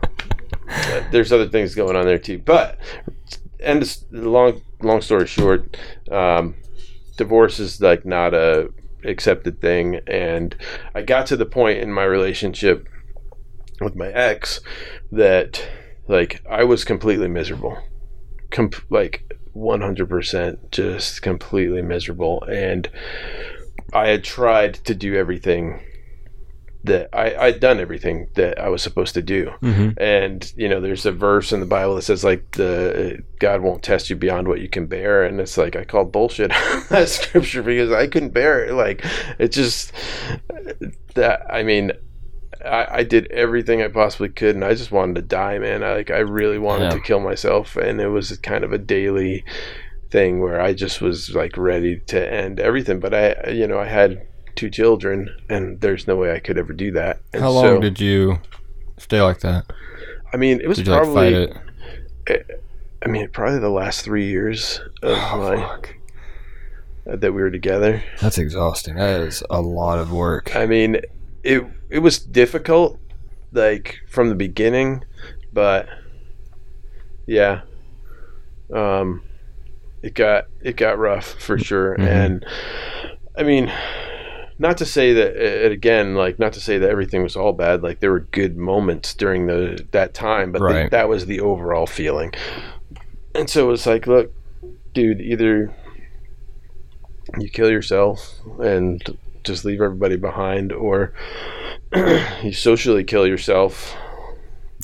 [1.11, 2.39] there's other things going on there too.
[2.39, 2.79] But
[3.59, 5.77] and it's- long long story short,
[6.11, 6.55] um,
[7.17, 8.71] divorce is like not a
[9.05, 10.55] accepted thing, and
[10.95, 12.87] I got to the point in my relationship
[13.81, 14.61] with my ex
[15.11, 15.67] that
[16.07, 17.77] like I was completely miserable,
[18.51, 19.25] Com- like
[19.57, 22.89] 100% just completely miserable and
[23.93, 25.81] I had tried to do everything
[26.85, 29.51] that I, I'd done everything that I was supposed to do.
[29.61, 33.61] hmm And, you know, there's a verse in the Bible that says like the God
[33.61, 35.25] won't test you beyond what you can bear.
[35.25, 38.73] And it's like, I call bullshit on that scripture because I couldn't bear it.
[38.73, 39.05] Like
[39.39, 39.93] it just
[41.15, 41.93] that, I mean,
[42.65, 45.83] I, I did everything I possibly could and I just wanted to die, man.
[45.85, 46.91] I like, I really wanted Yeah.
[46.93, 47.77] to kill myself.
[47.77, 49.45] And it was kind of a daily
[50.11, 53.01] thing where I just was like ready to end everything.
[53.01, 56.73] But I, you know, I had two children and there's no way I could ever
[56.73, 57.21] do that.
[57.33, 58.39] And How long so- did you
[58.99, 59.65] stay like that?
[60.33, 61.57] I mean, it was Did you like probably, fight
[62.29, 62.63] it?
[63.05, 65.95] I mean, probably the last three years of Oh, my fuck.
[67.11, 68.03] uh, that we were together.
[68.21, 68.95] That's exhausting.
[68.97, 70.55] That is a lot of work.
[70.55, 71.01] I mean,
[71.43, 72.99] it it was difficult,
[73.53, 75.03] like from the beginning,
[75.53, 75.89] but
[77.27, 77.63] yeah,
[78.73, 79.23] um,
[80.03, 81.97] it got it got rough for sure.
[81.99, 82.07] Mhm.
[82.07, 82.47] And
[83.37, 83.73] I mean,
[84.59, 87.83] not to say that again, like not to say that everything was all bad.
[87.83, 91.87] Like there were good moments during the that time, but the- that was the overall
[91.87, 92.33] feeling.
[93.35, 94.33] And so it was like, look,
[94.93, 95.73] dude, either
[97.39, 99.01] you kill yourself and
[99.45, 101.13] just leave everybody behind, or
[102.43, 103.95] you socially kill yourself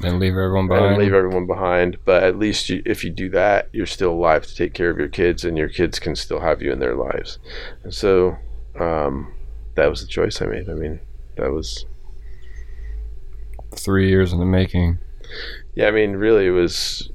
[0.04, 0.86] And leave everyone behind.
[0.94, 1.96] and leave everyone behind.
[2.04, 4.98] But at least you, if you do that, you're still alive to take care of
[4.98, 7.38] your kids, and your kids can still have you in their lives.
[7.82, 8.36] And so
[8.78, 9.32] um,
[9.74, 10.68] that was the choice I made.
[10.68, 11.00] I mean,
[11.36, 11.86] that was
[13.74, 14.98] Three years in the making.
[15.74, 15.88] yeah.
[15.88, 17.10] I mean, really, it was.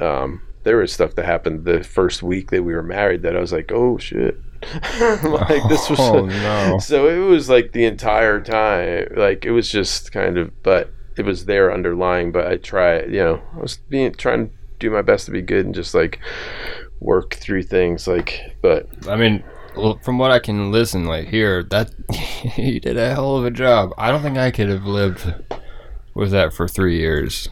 [0.00, 3.40] Um, there was stuff that happened the first week that we were married that I
[3.40, 4.36] was like, oh shit,
[5.24, 5.98] like this was.
[6.00, 6.78] Oh no.
[6.78, 11.24] So it was like the entire time, like it was just kind of, but it
[11.24, 12.32] was there underlying.
[12.32, 15.42] But I try, you know, I was being trying to do my best to be
[15.42, 16.18] good and just like
[17.00, 18.40] work through things, like.
[18.62, 19.42] But I mean,
[20.02, 23.90] from what I can listen, like here, that he did a hell of a job.
[23.98, 25.34] I don't think I could have lived
[26.14, 27.48] with that for three years.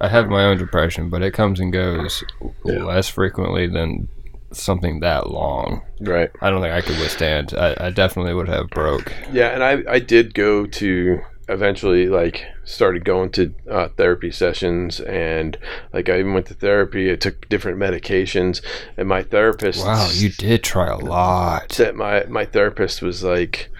[0.00, 2.24] I have my own depression, but it comes and goes
[2.64, 2.82] Yeah.
[2.84, 4.08] less frequently than
[4.52, 5.82] something that long.
[6.00, 7.54] right, I don't think I could withstand.
[7.56, 9.12] I, I definitely would have broke.
[9.32, 15.00] yeah, and I I did go to eventually like started going to uh, therapy sessions
[15.00, 15.58] and
[15.92, 17.10] like I even went to therapy.
[17.12, 18.62] I took different medications,
[18.96, 19.84] and my therapist.
[19.84, 21.70] Wow, you did try a lot.
[21.70, 23.70] that my my therapist was like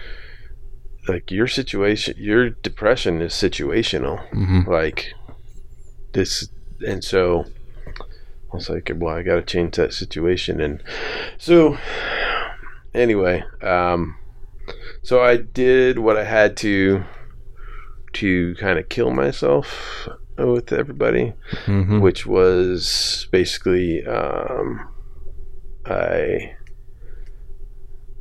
[1.07, 5.13] like your situation your depression is situational hmm like
[6.13, 6.47] this
[6.87, 7.43] and so
[7.97, 10.81] i was like well i gotta change that situation and
[11.37, 11.77] so
[12.93, 14.15] anyway um
[15.01, 17.03] so i did what i had to
[18.13, 21.33] to kind of kill myself with everybody
[21.65, 24.87] hmm which was basically um,
[25.85, 26.55] I.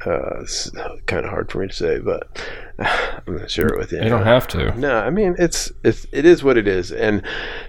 [0.05, 0.69] Uh, it's
[1.07, 2.45] kind of hard for me to say, but
[2.79, 4.03] I'm gonna share it with you.
[4.03, 4.77] You don't have to.
[4.77, 7.23] No, I mean it's it's it is what it is, and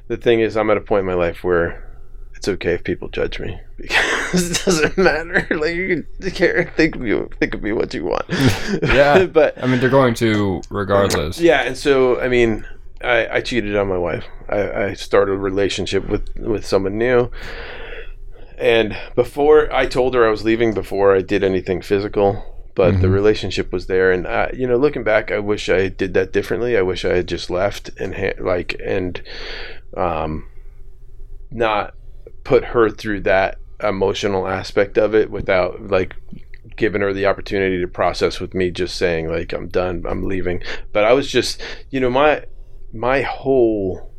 [0.07, 1.92] the thing is, I'm at a point in my life where
[2.43, 5.47] it's okay if people judge me because it doesn't matter.
[5.57, 8.25] Like you can care, think of me, think of me what you want.
[8.83, 9.25] Yeah.
[9.27, 11.39] but I mean, they're going to regardless.
[11.39, 12.65] yeah, and so I mean,
[13.01, 14.25] I, I cheated on my wife.
[14.49, 17.31] I, I started a relationship with with someone new,
[18.57, 22.43] and before I told her I was leaving, before I did anything physical,
[22.75, 23.13] but the Mhm.
[23.13, 26.75] relationship was there, and I, you know, looking back, I wish I did that differently.
[26.77, 29.21] I wish I had just left and ha- like and
[29.95, 30.47] um,
[31.49, 31.93] not
[32.43, 36.15] put her through that emotional aspect of it without like
[36.75, 40.63] giving her the opportunity to process with me just saying like I'm done I'm leaving.
[40.91, 42.45] But I was just you know my
[42.93, 44.11] my whole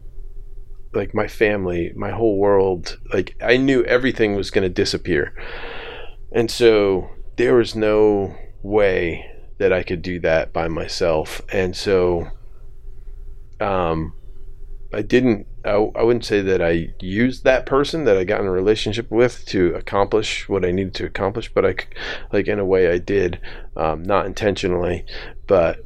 [0.92, 5.34] like my family my whole world like I knew everything was going to disappear.
[6.32, 11.40] And so there was no way that I could do that by myself.
[11.52, 12.28] And so
[13.60, 14.12] um
[14.94, 18.46] I didn't I, I wouldn't say that I used that person that I got in
[18.46, 21.76] a relationship with to accomplish what I needed to accomplish but I
[22.32, 23.40] like in a way I did
[23.76, 25.04] um, not intentionally
[25.46, 25.78] but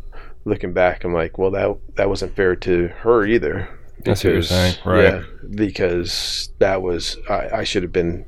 [0.45, 3.69] looking back I'm like well that that wasn't fair to her either.
[4.05, 5.03] That's what you're saying, right.
[5.03, 8.25] yeah because that was I, I should have been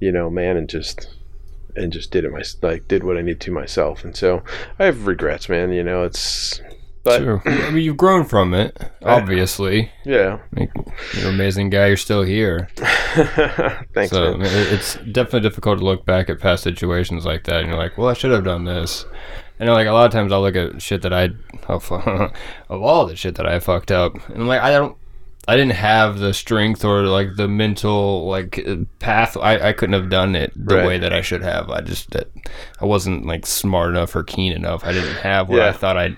[0.00, 1.08] you know man and just
[1.76, 4.04] and just did it my like did what I need to myself.
[4.04, 4.42] And so
[4.78, 6.60] I have regrets man you know it's
[7.02, 7.42] but Sure.
[7.46, 9.90] I mean, you've grown from it, obviously.
[10.04, 10.68] yeah you're
[11.28, 11.86] an amazing guy.
[11.88, 12.68] You're still here.
[13.94, 17.60] thanks so man it's definitely difficult to look back at past situations like that.
[17.60, 19.04] And you're like, well, I should have done this.
[19.58, 21.24] And like a lot of times, I'll look at shit that I
[21.68, 24.96] of, of all the shit that I fucked up, and I'm like, I don't.
[25.48, 29.36] I didn't have the strength or like the mental like uh, path.
[29.36, 30.86] I, I couldn't have done it the Right.
[30.86, 31.68] way that I should have.
[31.70, 32.30] I just that
[32.80, 34.84] I wasn't like smart enough or keen enough.
[34.84, 36.14] I didn't have what I thought I.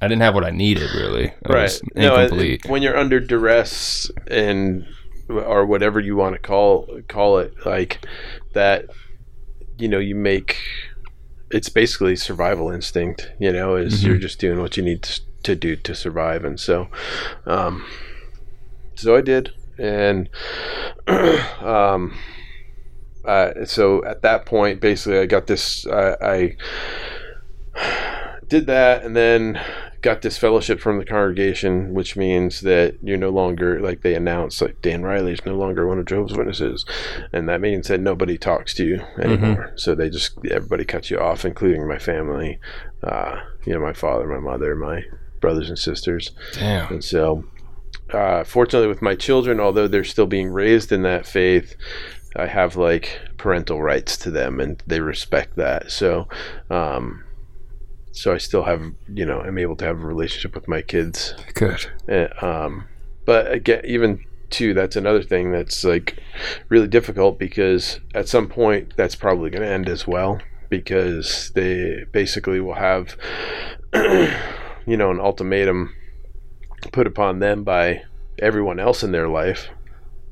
[0.00, 1.30] I didn't have what I needed really.
[1.46, 1.80] I right.
[1.94, 4.86] no it- when you're under duress and
[5.28, 8.04] or whatever you want to call call it like
[8.54, 8.86] that
[9.78, 10.56] you know you make
[11.50, 14.06] it's basically survival instinct you know is Mhm.
[14.06, 16.44] you're just doing what you need to, to do to survive.
[16.44, 16.88] And so
[17.46, 17.84] um
[18.94, 19.52] so i did.
[19.78, 20.28] And
[21.60, 22.14] um
[23.24, 26.56] uh, so at that point basically i got this I, I
[28.48, 29.04] did that.
[29.04, 29.60] And then
[30.02, 34.62] got this fellowship from the congregation, which means that you're no longer like they announced
[34.62, 36.84] like Dan Riley is no longer one of Jehovah's Witnesses,
[37.32, 39.72] and that means that nobody talks to you anymore.
[39.76, 42.58] So they just everybody cuts you off, including my family,
[43.02, 45.02] uh, you know, my father, my mother, my
[45.40, 46.92] brothers and sisters, Damn.
[46.92, 47.44] and so.
[48.12, 51.76] Uh, fortunately, with my children, although they're still being raised in that faith,
[52.34, 55.92] I have like parental rights to them, and they respect that.
[55.92, 56.28] So,
[56.70, 57.24] um,
[58.12, 58.82] so I still have,
[59.12, 61.34] you know, I'm able to have a relationship with my kids.
[61.54, 61.86] Good.
[62.08, 62.84] Uh, um,
[63.24, 66.18] but again, even too, that's another thing that's like
[66.68, 72.04] really difficult because at some point that's probably going to end as well because they
[72.12, 73.16] basically will have,
[73.94, 75.94] you know, an ultimatum
[76.92, 78.02] put upon them by
[78.38, 79.68] everyone else in their life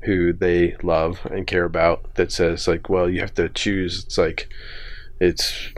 [0.03, 4.17] who they love and care about that says like well you have to choose it's
[4.17, 4.49] like
[5.19, 5.73] It's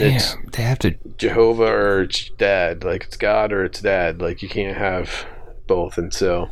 [0.00, 0.94] It's- they have to.
[1.18, 2.84] Jehovah or it's dad.
[2.84, 4.20] Like it's God or it's dad.
[4.20, 5.26] Like you can't have
[5.66, 5.98] both.
[5.98, 6.48] And so,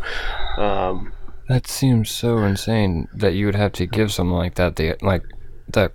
[0.57, 1.13] um,
[1.49, 4.77] That seems so insane that you would have to give something like that.
[4.77, 5.23] The like
[5.69, 5.93] that.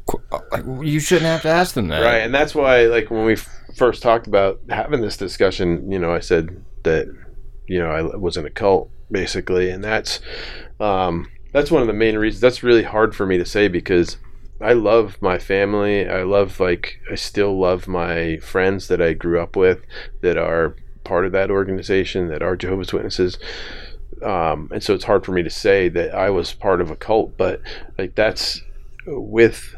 [0.52, 2.02] Like you shouldn't have to ask them that.
[2.04, 2.22] right.
[2.22, 6.14] And that's why, like when we f- first talked about having this discussion, you know,
[6.14, 7.08] I said that
[7.68, 10.20] you know I was in a cult basically, and that's
[10.80, 12.42] um, that's one of the main reasons.
[12.42, 14.18] That's really hard for me to say because.
[14.62, 16.08] I love my family.
[16.08, 19.82] I love like I still love my friends that I grew up with
[20.22, 23.38] that are part of that organization that are Jehovah's Witnesses.
[24.24, 26.96] Um, and so it's hard for me to say that I was part of a
[26.96, 27.62] cult, but
[27.98, 28.62] like that's
[29.06, 29.76] with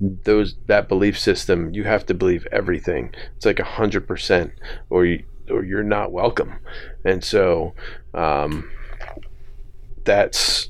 [0.00, 3.14] those that belief system, you have to believe everything.
[3.36, 4.52] It's like a hundred percent,
[4.90, 6.54] or you or you're not welcome.
[7.04, 7.74] And so
[8.14, 8.70] um,
[10.04, 10.68] that's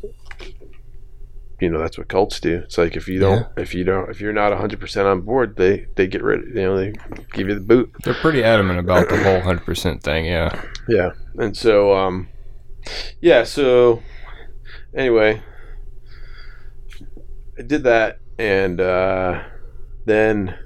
[1.61, 2.59] you know that's what cults do.
[2.65, 5.57] It's like if you don't if you don't if you're not hundred percent on board,
[5.57, 6.55] they they get rid.
[6.55, 6.93] You know they
[7.33, 7.93] give you the boot.
[8.03, 10.27] They're pretty adamant about the whole hundred percent thing.
[10.27, 10.63] Yeah.
[10.89, 11.11] Yeah.
[11.37, 12.29] And so um
[13.21, 14.03] yeah, so
[14.95, 15.43] anyway,
[17.59, 19.43] I did that and uh
[20.05, 20.59] then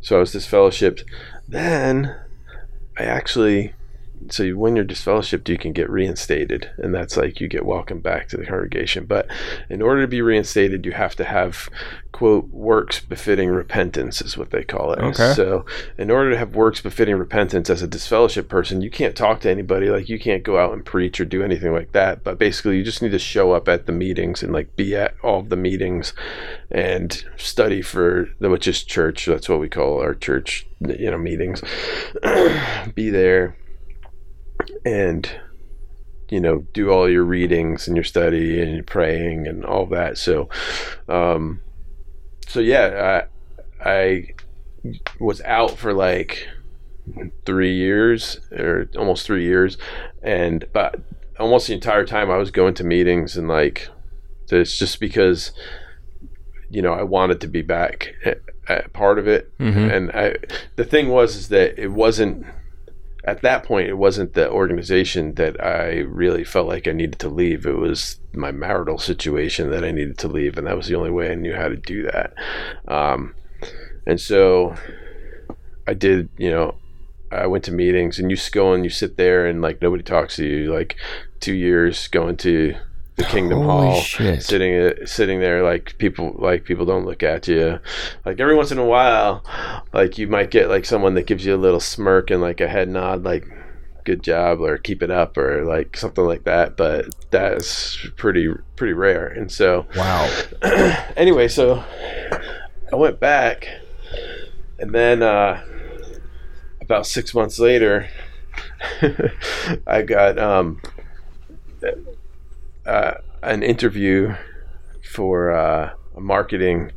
[0.00, 1.04] so I was disfellowshipped.
[1.48, 2.14] Then
[2.98, 3.74] I actually
[4.28, 8.02] so you- when you're disfellowshipped you can get reinstated and that's like you get welcomed
[8.02, 9.04] back to the congregation.
[9.06, 9.26] But
[9.68, 11.68] in order to be reinstated you have to have
[12.12, 14.98] quote works befitting repentance is what they call it.
[14.98, 15.32] Okay.
[15.34, 15.64] so
[15.96, 19.50] in order to have works befitting repentance as a disfellowship person you can't talk to
[19.50, 22.22] anybody like you can't go out and preach or do anything like that.
[22.24, 25.14] But basically you just need to show up at the meetings and like be at
[25.22, 26.12] all the meetings
[26.70, 31.18] and study for the which is church that's what we call our church you know
[31.18, 31.62] meetings.
[32.94, 33.56] Be there
[34.84, 35.30] and
[36.28, 40.16] you know do all your readings and your study and your praying and all that.
[40.18, 40.48] So
[41.08, 41.60] um
[42.48, 43.22] so yeah
[43.84, 44.24] i i
[45.18, 46.46] was out for like
[47.44, 49.76] three years or almost three years.
[50.22, 51.00] And but
[51.38, 53.88] almost the entire time i was going to meetings and like
[54.52, 55.52] it's just because
[56.68, 59.50] you know i wanted to be back at, at part of it.
[59.58, 59.90] Mhm.
[59.96, 60.36] and i
[60.76, 62.44] the thing was is that it wasn't
[63.24, 67.28] at that point it wasn't the organization that i really felt like i needed to
[67.28, 67.66] leave.
[67.66, 71.10] It was my marital situation that i needed to leave and that was the only
[71.10, 72.34] way i knew how to do that.
[72.88, 73.34] Um,
[74.06, 74.74] and so
[75.86, 76.76] i did you know
[77.32, 80.02] i went to meetings and you just go and you sit there and like nobody
[80.02, 80.72] talks to you.
[80.72, 80.96] Like
[81.40, 82.74] two years going to
[83.20, 84.42] the kingdom Holy hall shit.
[84.42, 87.78] sitting uh, sitting there like people like people don't look at you
[88.24, 89.44] like every once in a while
[89.92, 92.68] like you might get like someone that gives you a little smirk and like a
[92.68, 93.46] head nod like
[94.04, 98.94] good job or keep it up or like something like that but that's pretty pretty
[98.94, 100.28] rare and so Wow.
[101.16, 101.84] anyway so
[102.92, 103.68] i went back
[104.78, 105.62] and then uh
[106.80, 108.08] about six months later
[109.86, 110.80] i got um
[112.90, 114.34] uh, an interview
[115.12, 116.92] for uh, a marketing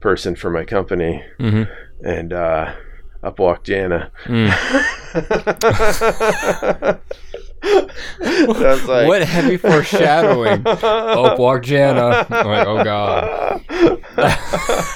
[0.00, 1.62] person for my company hmm
[2.02, 2.74] and uh,
[3.22, 4.10] up walked Jana.
[4.24, 4.48] Mm.
[8.46, 10.64] Was like, what heavy foreshadowing?
[10.66, 12.26] Oh, walk Jana.
[12.30, 13.60] I'm like, oh god.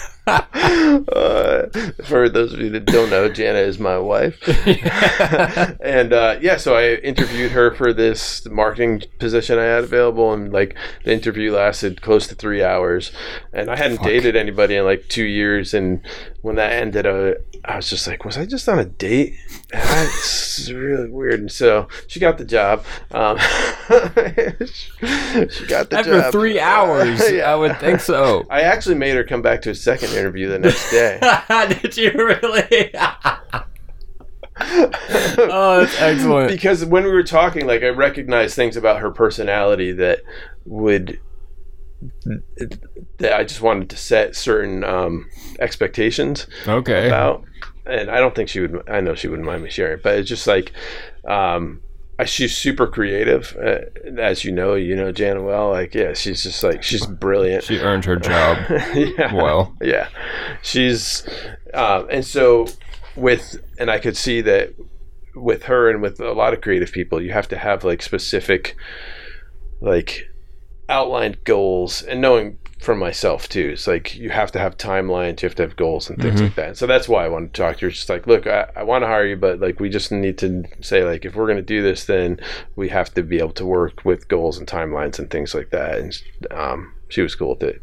[0.27, 1.67] uh,
[2.05, 4.39] for those of you that don't know, Jana is my wife.
[5.81, 10.53] and uh, yeah, so I interviewed her for this marketing position I had available, and
[10.53, 13.13] like the interview lasted close to three hours.
[13.53, 16.01] And I hadn't dated anybody in like two years, and
[16.45, 17.33] when that ended, uh,
[17.65, 19.35] I was just like, was I just on a date?
[19.73, 21.41] That's really weird.
[21.41, 22.85] And so she got the job.
[23.13, 23.39] Um,
[23.89, 27.51] she got the After job three hours, Yeah.
[27.51, 28.45] I would think so.
[28.51, 31.19] I actually made her come back to a second interview the next day.
[31.81, 32.91] Did you really?
[34.61, 36.51] oh, that's excellent.
[36.51, 40.21] because when we were talking, like I recognized things about her personality that
[40.67, 41.19] would
[43.21, 45.29] I just wanted to set certain um,
[45.61, 47.07] expectations Okay.
[47.07, 47.45] about,
[47.87, 48.83] and I don't think she would.
[48.89, 50.73] I know she wouldn't mind me sharing, but it's just like.
[51.27, 51.81] Um,
[52.27, 53.81] She's super creative, uh,
[54.21, 54.75] as you know.
[54.77, 55.71] You know Jana well.
[55.71, 57.65] Like, yeah, she's just like she's brilliant.
[57.65, 58.59] She earned her job.
[58.95, 59.35] yeah.
[59.35, 59.75] Well.
[59.83, 60.07] yeah,
[60.63, 61.29] she's,
[61.75, 62.67] um, and so
[63.17, 64.75] with, and I could see that
[65.35, 68.77] with her and with a lot of creative people, you have to have like specific,
[69.81, 70.29] like,
[70.89, 75.47] outlined goals, and knowing for myself too, it's like you have to have timelines, you
[75.49, 76.45] have to have goals and things Mhm.
[76.45, 76.69] like that.
[76.69, 77.91] And so that's why I wanted to talk to her.
[77.91, 80.65] Just like, look, I, I want to hire you, but like we just need to
[80.83, 82.39] say like if we're going to do this, then
[82.77, 85.99] we have to be able to work with goals and timelines and things like that.
[85.99, 87.83] And um, she was cool with it.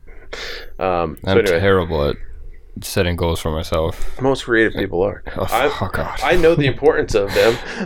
[0.79, 2.17] Um, so I'm anyway, terrible at
[2.81, 4.19] setting goals for myself.
[4.21, 5.23] Most creative people are.
[5.35, 6.19] Oh, I'm- oh, God.
[6.23, 7.57] I know the importance of them,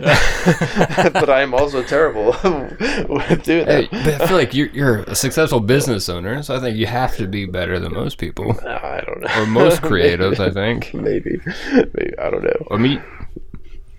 [1.12, 4.20] but I am also terrible with doing Hey, that.
[4.22, 7.26] I feel like you're, you're a successful business owner, so I think you have to
[7.26, 9.42] be better than most people uh, I don't know.
[9.42, 10.38] or most creatives.
[10.38, 10.94] I think.
[10.94, 11.40] maybe,
[11.72, 12.66] maybe I don't know.
[12.70, 13.02] I mean,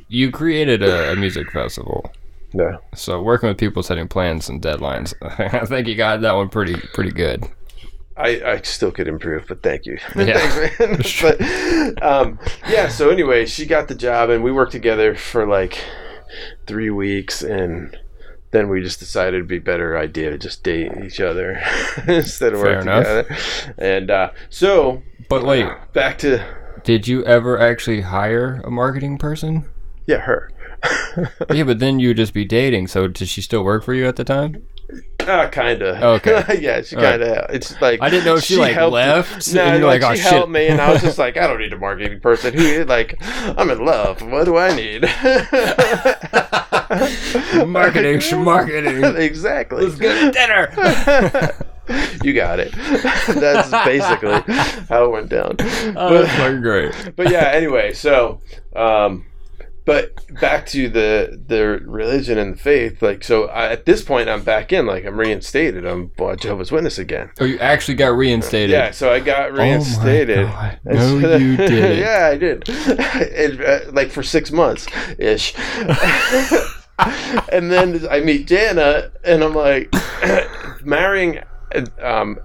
[0.08, 2.10] you created a, a music festival,
[2.54, 2.78] Yeah.
[2.96, 5.14] so working with people, setting plans and deadlines.
[5.22, 7.44] I think you got that one pretty pretty good.
[8.18, 9.98] I, I still could improve, but thank you.
[10.16, 10.38] Yeah.
[10.78, 11.38] Thanks, man.
[11.98, 15.78] but um, yeah, so anyway, she got the job, and we worked together for like
[16.66, 17.96] three weeks, and
[18.52, 21.62] then we just decided it'd be a better idea to just date each other
[22.08, 23.04] instead of Fair work enough.
[23.28, 23.74] together.
[23.78, 26.44] And uh, so But wait, back to
[26.84, 29.66] did you ever actually hire a marketing person?
[30.06, 30.50] yeah, her.
[31.54, 32.88] yeah, but then you'd just be dating.
[32.88, 34.64] So did she still work for you at the time?
[35.20, 36.02] Uh, kinda.
[36.16, 36.60] Okay.
[36.62, 37.50] yeah, she kind of.
[37.54, 40.12] It's like I didn't know if she, like, helped- left, No, and you're like, like,
[40.12, 42.22] "Oh, she shit." helped me, and I was just like, I don't need a marketing
[42.22, 42.54] person.
[42.54, 44.22] Who like, I'm in love.
[44.22, 45.02] What do I need?
[47.68, 49.04] Marketing, marketing.
[49.18, 49.86] exactly.
[49.86, 50.70] Let's go to dinner.
[52.24, 52.72] you got it.
[53.28, 54.42] That's basically
[54.88, 55.56] how it went down.
[55.98, 56.94] Oh, that's fucking great.
[57.16, 58.40] but yeah, anyway, so
[58.76, 59.26] um
[59.88, 64.28] but back to the the religion and the faith, like so I, at this point
[64.28, 65.86] I'm back in, like I'm reinstated.
[65.86, 67.32] I'm a Jehovah's Witness again.
[67.40, 68.70] Oh, you actually got reinstated.
[68.72, 70.40] Yeah, so I got reinstated.
[70.40, 70.80] Oh my God.
[70.98, 71.98] No, so- you didn't.
[72.00, 72.70] yeah, I did.
[73.68, 75.54] Uh, like for six months ish.
[77.52, 79.94] and then I meet Jana, and I'm like,
[80.84, 81.40] marrying.
[82.02, 82.40] Um,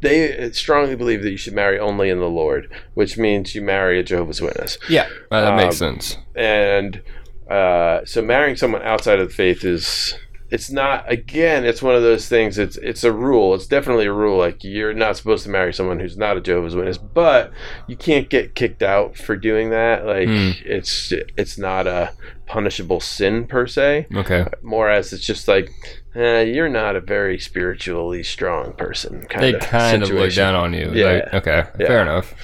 [0.00, 3.98] they strongly believe that you should marry only in the Lord, which means you marry
[3.98, 4.78] a Jehovah's Witness.
[4.88, 6.16] Yeah, that makes Um, sense.
[6.34, 7.02] And
[7.50, 10.14] uh, so marrying someone outside of the faith is
[10.52, 14.12] it's not again it's one of those things it's it's a rule it's definitely a
[14.12, 17.50] rule like you're not supposed to marry someone who's not a jehovah's witness but
[17.86, 20.50] you can't get kicked out for doing that like Hmm.
[20.64, 22.12] it's it's not a
[22.46, 24.44] punishable sin per se Okay.
[24.62, 25.70] more as it's just like
[26.14, 30.42] eh, you're not a very spiritually strong person kind They of kind of look situation.
[30.42, 30.90] down on you.
[30.92, 31.06] Yeah.
[31.32, 31.64] Like, okay.
[31.80, 31.86] Yeah.
[31.86, 32.34] Fair enough.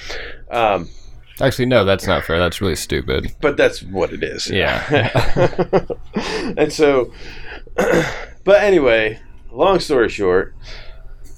[0.49, 0.89] um
[1.41, 2.37] Actually, no, that's not fair.
[2.37, 3.33] That's really stupid.
[3.39, 4.49] but that's what it is.
[4.49, 4.83] Yeah.
[6.57, 7.13] and so,
[8.43, 9.19] but anyway,
[9.51, 10.55] long story short.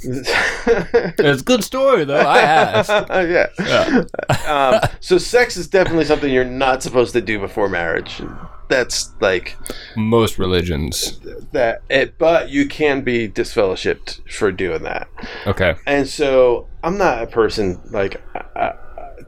[0.03, 2.15] It's a good story, though.
[2.15, 2.89] I asked.
[3.09, 3.47] yeah.
[3.59, 4.03] Yeah.
[4.47, 8.21] Um, so sex is definitely something you're not supposed to do before marriage.
[8.67, 9.57] That's like
[9.95, 11.19] Most religions.
[11.51, 11.81] that.
[11.89, 15.07] It, but you can be disfellowshipped for doing that.
[15.45, 15.75] Okay.
[15.85, 18.73] And so I'm not a person like I, I,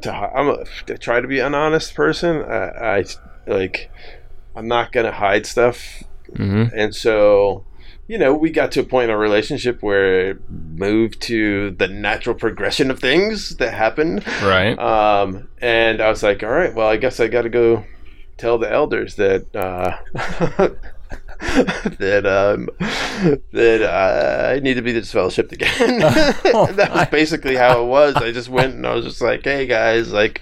[0.02, 2.42] to, I'm a, to try to be an honest person.
[2.44, 3.06] I, I
[3.48, 3.92] like
[4.56, 6.04] I'm not gonna hide stuff,
[6.36, 7.66] hmm and so
[8.08, 11.88] you know we got to a point in our relationship where it moved to the
[11.88, 14.26] natural progression of things that happened.
[14.44, 14.78] Right.
[14.78, 17.86] Um, and I was like, all right, well, I guess I got to go
[18.38, 19.98] tell the elders that uh,
[22.00, 22.70] that um,
[23.52, 25.70] that uh, I need to be disfellowshipped again.
[26.76, 28.16] that was basically how it was.
[28.16, 30.42] I just went and I was just like, hey guys, like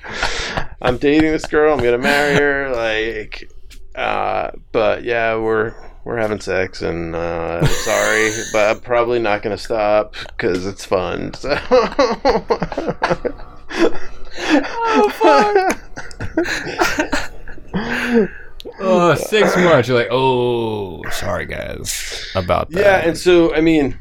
[0.82, 3.51] I'm dating this girl, I'm gonna marry her, like.
[3.96, 5.74] Uh, but yeah, we're
[6.04, 11.34] we're having sex, and uh, sorry, but I'm probably not gonna stop because it's fun.
[11.34, 11.50] So.
[18.80, 19.88] oh, six months.
[19.88, 22.80] You're like, oh, sorry, guys, about that.
[22.80, 24.00] Yeah, and so I mean,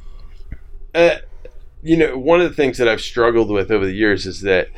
[0.95, 1.17] uh,
[1.83, 4.69] you know, one of the things that I've struggled with over the years is that,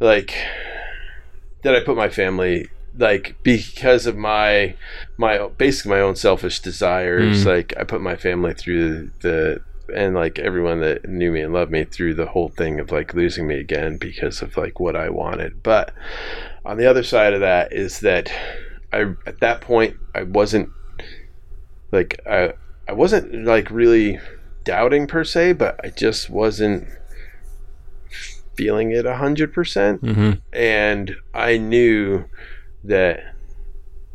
[0.00, 0.34] like,
[1.62, 2.68] that I put my family
[2.98, 4.74] like because of my
[5.16, 7.44] my basically my own selfish desires.
[7.44, 7.46] Mm.
[7.46, 9.60] Like I put my family through the
[9.94, 13.14] and like everyone that knew me and loved me through the whole thing of like
[13.14, 15.62] losing me again because of like what I wanted.
[15.62, 15.92] But
[16.64, 18.30] on the other side of that is that
[18.92, 20.70] I at that point I wasn't
[21.92, 22.54] like I
[22.88, 24.18] I wasn't like really
[24.64, 26.88] doubting per se, but I just wasn't
[28.56, 30.00] feeling it a hundred percent.
[30.00, 32.24] hmm And I knew
[32.88, 33.34] that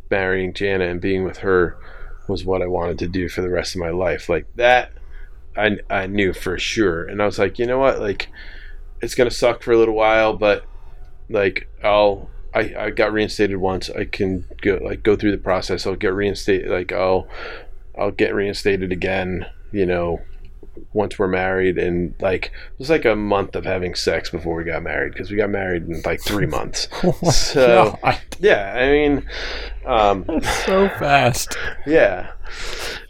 [0.09, 1.77] marrying Jana and being with her
[2.27, 4.29] was what I wanted to do for the rest of my life.
[4.29, 4.91] Like that
[5.55, 7.03] I I knew for sure.
[7.03, 7.99] And I was like, you know what?
[7.99, 8.29] Like
[9.01, 10.65] it's gonna suck for a little while, but
[11.29, 13.89] like I'll I, I got reinstated once.
[13.89, 15.87] I can go like go through the process.
[15.87, 17.27] I'll get reinstated like I'll
[17.97, 20.21] I'll get reinstated again, you know,
[20.93, 24.63] once we're married and like it was like a month of having sex before we
[24.63, 26.87] got married because we got married in like three months.
[27.35, 29.25] so God, yeah, I mean,
[29.85, 30.25] um,
[30.65, 31.57] so fast.
[31.85, 32.31] yeah.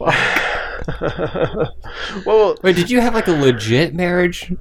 [2.26, 4.52] well, Wait, did you have like a legit marriage?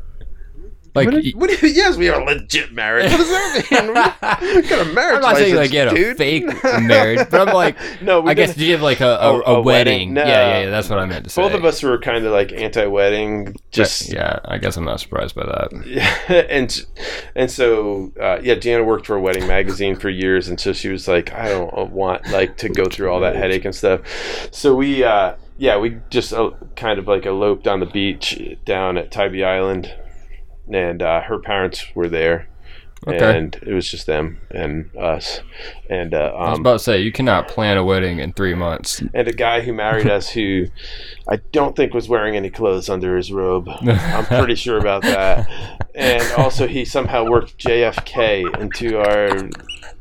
[0.93, 3.09] Like, what, do- what you, yes, we are legit married.
[3.11, 3.93] What does that mean?
[3.93, 6.45] what kind of marriage I'm not saying like license, had a fake
[6.83, 9.39] marriage, but I'm like, no, we I guess didn't- you have like a, a, A-
[9.39, 9.63] a, a wedding?
[9.63, 10.13] wedding?
[10.15, 10.23] No.
[10.23, 10.69] Yeah, yeah, yeah.
[10.69, 11.41] That's what I meant to say.
[11.41, 15.33] both of us were kind of like anti-wedding, just yeah, I guess I'm not surprised
[15.35, 15.85] by that.
[15.85, 16.85] Yeah, and
[17.35, 20.89] and so uh, yeah, Jana worked for a wedding magazine for years, and so she
[20.89, 24.01] was like, I don't want like to go through all that headache and stuff.
[24.51, 28.97] So we, uh, yeah, we just uh, kind of like eloped on the beach down
[28.97, 29.93] at Tybee Island,
[30.73, 32.47] and uh, her parents were there,
[33.07, 33.37] Okay.
[33.37, 35.41] and it was just them and us,
[35.89, 38.53] and uh, I was um, about to say you cannot plan a wedding in three
[38.53, 39.01] months.
[39.13, 40.67] and a guy who married us who
[41.27, 43.67] I don't think was wearing any clothes under his robe.
[43.69, 45.47] I'm pretty sure about that.
[45.93, 49.49] And also, he somehow worked JFK into our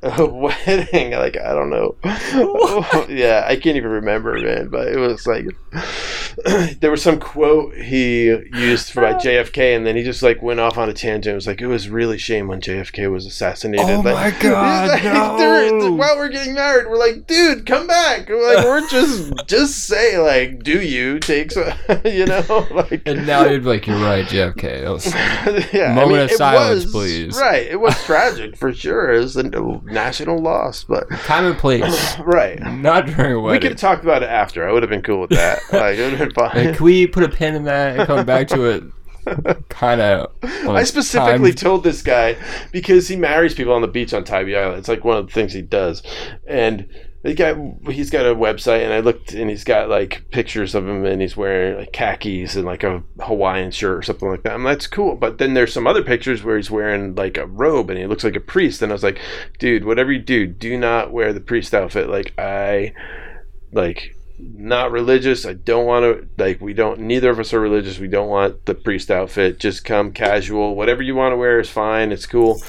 [0.18, 1.12] uh, wedding.
[1.12, 1.96] Like, I don't know.
[3.08, 4.68] yeah, I can't even remember, man.
[4.68, 5.46] But it was like
[6.80, 10.60] there was some quote he used for by JFK, and then he just like went
[10.60, 11.32] off on a tangent.
[11.32, 13.86] It was like it was really shame when JFK was assassinated.
[13.88, 15.36] Oh Like, my God, like, no.
[15.38, 15.60] there-
[15.92, 18.28] while we're getting married, we're like, dude, come back.
[18.28, 21.72] We're like, we're just just say like, do you take some,
[22.04, 23.02] you know, like.
[23.06, 24.82] And now you'd be like, you're right, JFK.
[24.82, 27.36] That was yeah, Moment of silence, was- please.
[27.38, 29.12] Right, it was tragic for sure.
[29.12, 29.42] It was a
[29.90, 32.60] national loss, but time and place, right.
[32.60, 33.56] not during a wedding.
[33.56, 34.68] We could have talked about it after.
[34.68, 35.60] I would have been cool with that.
[35.80, 38.26] Like it would have been Like, can we put a pin in that and come
[38.26, 38.84] back to it?
[39.68, 40.32] Kind of.
[40.42, 42.36] I specifically told this guy
[42.72, 44.78] because he marries people on the beach on Tybee Island.
[44.78, 46.02] It's like one of the things he does,
[46.46, 46.86] and
[47.22, 47.54] the guy
[47.90, 51.20] he's got a website, and I looked, and he's got like pictures of him, and
[51.20, 54.54] he's wearing like khakis and like a Hawaiian shirt or something like that.
[54.54, 55.16] And that's cool.
[55.16, 58.24] But then there's some other pictures where he's wearing like a robe, and he looks
[58.24, 58.80] like a priest.
[58.80, 59.20] And I was like,
[59.58, 62.08] dude, whatever you do, do not wear the priest outfit.
[62.08, 62.94] Like I,
[63.70, 65.44] like not religious.
[65.44, 67.98] I don't want to like we don't neither of us are religious.
[67.98, 69.60] We don't want the priest outfit.
[69.60, 70.74] Just come casual.
[70.74, 72.12] Whatever you want to wear is fine.
[72.12, 72.62] It's cool.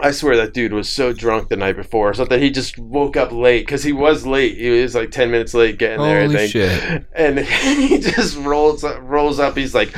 [0.00, 3.16] I swear that dude was so drunk the night before so that He just woke
[3.16, 4.56] up late because he was late.
[4.58, 6.18] He was like ten minutes late getting there.
[6.20, 6.52] I Holy think.
[6.52, 7.06] shit.
[7.14, 9.56] And he just rolls up, rolls up.
[9.56, 9.90] He's like,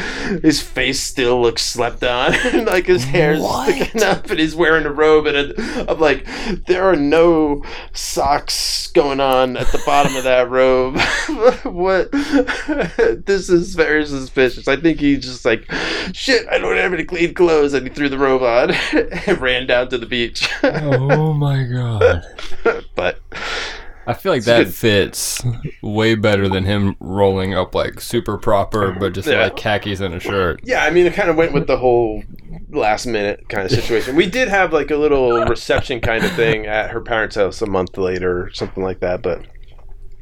[0.42, 2.32] his face still looks slept on,
[2.64, 3.74] like his hair's What?
[3.74, 5.26] sticking up, and he's wearing a robe.
[5.26, 5.55] And
[5.88, 6.26] I'm like,
[6.66, 10.99] there are no socks going on at the bottom of that robe.
[11.64, 12.11] what?
[13.26, 14.68] this is very suspicious.
[14.68, 15.70] I think he just like,
[16.12, 16.46] shit.
[16.49, 19.88] I don't have any clean clothes, and he threw the robe on and ran down
[19.91, 20.49] to the beach.
[20.62, 22.24] Oh my god.
[22.95, 23.20] but
[24.07, 25.43] I feel like that fits
[25.82, 29.43] way better than him rolling up like super proper, but just Yeah.
[29.45, 30.61] like khakis and a shirt.
[30.64, 32.22] Yeah, I mean, it kind of went with the whole
[32.70, 34.16] last minute kind of situation.
[34.16, 37.66] We did have like a little reception kind of thing at her parents' house a
[37.66, 39.47] month later or something like that, but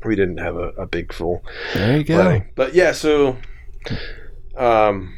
[0.05, 1.43] we didn't have a, a big full
[1.75, 2.17] There you go.
[2.19, 2.49] wedding.
[2.57, 3.37] But yeah, so,
[4.57, 5.14] um,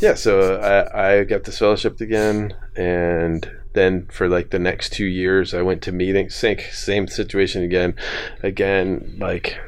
[0.00, 5.52] yeah, so I, I got disfellowshipped again, and then for like the next two years,
[5.54, 6.34] I went to meetings.
[6.34, 7.94] Same same situation again,
[8.42, 9.58] again like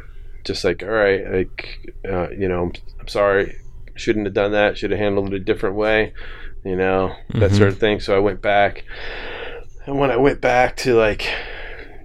[0.45, 3.57] just like all right, like uh, you know, I'm, I'm sorry,
[3.95, 4.79] shouldn't have done that.
[4.79, 6.13] Should have handled it a different way,
[6.65, 7.57] you know, that Mhm.
[7.57, 8.01] sort of thing.
[8.01, 8.85] So I went back,
[9.87, 11.29] and when I went back to like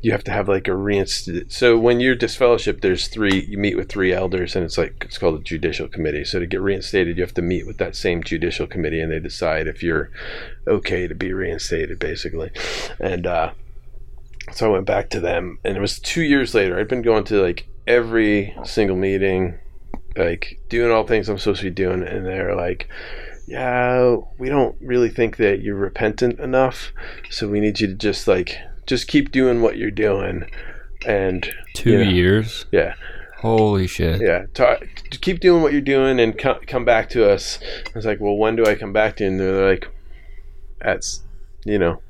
[0.02, 1.52] you have to have like a reinstate.
[1.52, 3.46] So when you're disfellowship, there's three.
[3.48, 6.26] You meet with three elders, and it's like it's called a judicial committee.
[6.26, 9.20] So to get reinstated, you have to meet with that same judicial committee, and they
[9.20, 10.10] decide if you're
[10.68, 12.52] okay to be reinstated, basically.
[13.00, 13.52] And uh,
[14.52, 16.80] so I went back to them, and it was two years later.
[16.80, 19.60] I'd been going to like every single meeting,
[20.18, 22.90] like doing all things I'm supposed to be doing, and they're like.
[23.48, 26.94] Yeah, we don't really think that you're repentant enough,
[27.30, 28.56] so we need you to just like
[28.92, 30.44] just keep doing what you're doing
[31.08, 32.10] and Two Yeah.
[32.10, 32.66] years.
[32.74, 32.94] yeah
[33.38, 34.20] Holy shit.
[34.22, 34.44] yeah
[35.22, 38.36] keep doing what you're doing and co- come back to us i was like well
[38.36, 39.88] when do i come back to you and they're like
[40.82, 41.22] that's
[41.64, 42.02] you know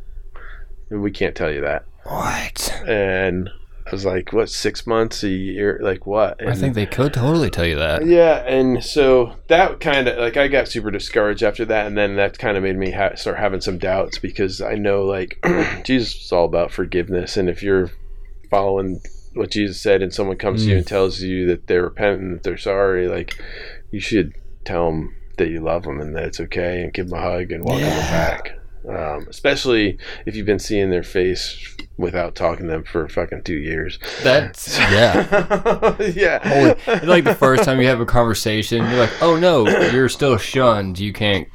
[0.89, 2.73] we can't tell you that What?
[2.87, 3.49] and
[3.91, 7.49] i was like what six months a year like what I think they could totally
[7.49, 8.05] tell you that.
[8.05, 12.15] yeah, and so that kind of like I got super discouraged after that, and then
[12.15, 15.37] that kind of made me ha- start having some doubts because I know like
[15.83, 17.91] Jesus is all about forgiveness, and if you're
[18.49, 19.01] following
[19.33, 20.77] what Jesus said, and someone comes to you Mm.
[20.79, 23.35] and tells you that they're repentant, that they're sorry, like
[23.91, 24.33] you should
[24.65, 27.51] tell them that you love them and that it's okay, and give them a hug
[27.51, 28.57] and welcome them back.
[28.87, 33.57] Um, especially if you've been seeing their face without talking to them for fucking two
[33.57, 33.99] years.
[34.23, 35.95] That's yeah.
[36.15, 36.75] yeah.
[36.85, 40.37] Holy, like the first time you have a conversation, you're like, "Oh no, you're still
[40.37, 40.99] shunned.
[40.99, 41.47] You can't,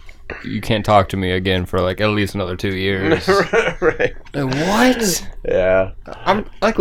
[0.44, 4.14] you can't talk to me again for like at least another two years." right.
[4.32, 5.30] Like, what?
[5.44, 5.92] Yeah.
[6.06, 6.76] I'm like,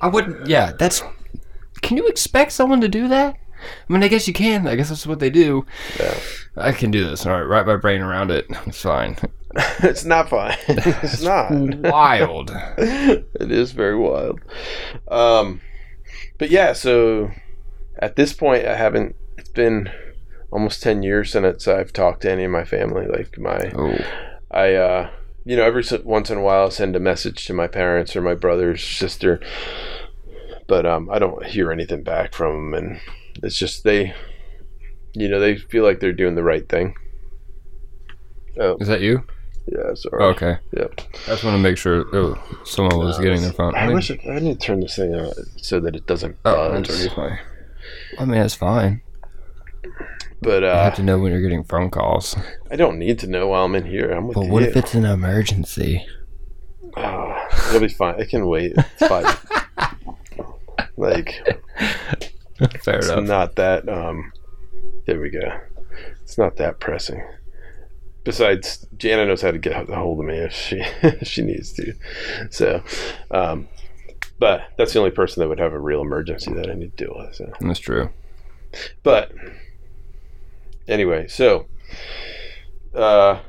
[0.00, 0.46] I wouldn't.
[0.46, 1.02] Yeah, that's.
[1.82, 3.36] Can you expect someone to do that?
[3.88, 4.66] I mean, I guess you can.
[4.66, 5.66] I guess that's what they do.
[5.98, 6.18] Yeah.
[6.56, 7.26] I can do this.
[7.26, 8.46] All right, wrap my brain around it.
[8.66, 9.16] It's fine.
[9.82, 10.56] it's not fine.
[10.68, 11.50] it's not.
[11.50, 12.50] Wild.
[12.78, 14.40] it is very wild.
[15.08, 15.60] Um,
[16.38, 17.30] but yeah, so
[17.98, 19.16] at this point, I haven't.
[19.38, 19.90] It's been
[20.50, 23.06] almost ten years since I've talked to any of my family.
[23.06, 23.98] Like my, Oh,
[24.50, 25.10] I, uh,
[25.44, 28.20] you know, every once in a while, I send a message to my parents or
[28.20, 29.40] my brother's sister,
[30.66, 33.00] but um, I don't hear anything back from them, and
[33.42, 34.14] it's just they,
[35.14, 36.94] you know, they feel like they're doing the right thing.
[38.58, 39.24] Oh, is that you?
[39.66, 40.24] yeah, sorry.
[40.34, 40.58] Okay.
[40.76, 40.92] Yep.
[40.98, 43.74] I just want to make sure oh, someone was getting their phone.
[43.74, 46.36] I mean, wish I, I need to turn this thing on so that it doesn't
[46.44, 46.88] Oh, buzz.
[46.88, 47.38] that's fine.
[48.18, 49.02] I mean, it's fine.
[50.42, 52.34] But You uh, have to know when you're getting phone calls.
[52.70, 54.10] I don't need to know while I'm in here.
[54.10, 54.50] I'm with But you.
[54.52, 56.04] what if it's an emergency?
[56.96, 58.20] Oh, it'll be fine.
[58.20, 58.72] I can wait.
[58.76, 59.24] It's fine.
[60.96, 61.34] like
[62.82, 63.24] Fair it's enough.
[63.24, 63.88] not that.
[63.88, 64.32] Um,
[65.06, 65.60] there we go.
[66.22, 67.24] It's not that pressing.
[68.22, 71.72] Besides, Jana knows how to get a hold of me if she if she needs
[71.74, 71.94] to.
[72.50, 72.82] So,
[73.30, 73.68] um,
[74.38, 77.04] but that's the only person that would have a real emergency that I need to
[77.06, 77.34] deal with.
[77.34, 77.52] So.
[77.60, 78.10] That's true.
[79.02, 79.32] But
[80.86, 81.66] anyway, so
[82.94, 83.40] uh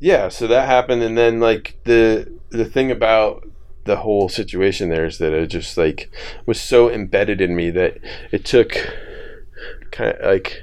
[0.00, 3.47] yeah, so that happened and then like the the thing about
[3.88, 6.10] the whole situation there is that it just like
[6.46, 7.96] was so embedded in me that
[8.30, 8.76] it took
[9.90, 10.62] kind of like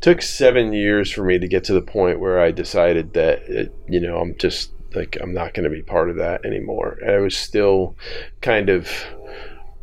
[0.00, 3.72] took 7 years for me to get to the point where I decided that it,
[3.88, 6.98] you know, I'm just like I'm not going to be part of that anymore.
[7.00, 7.96] And I was still
[8.40, 8.90] kind of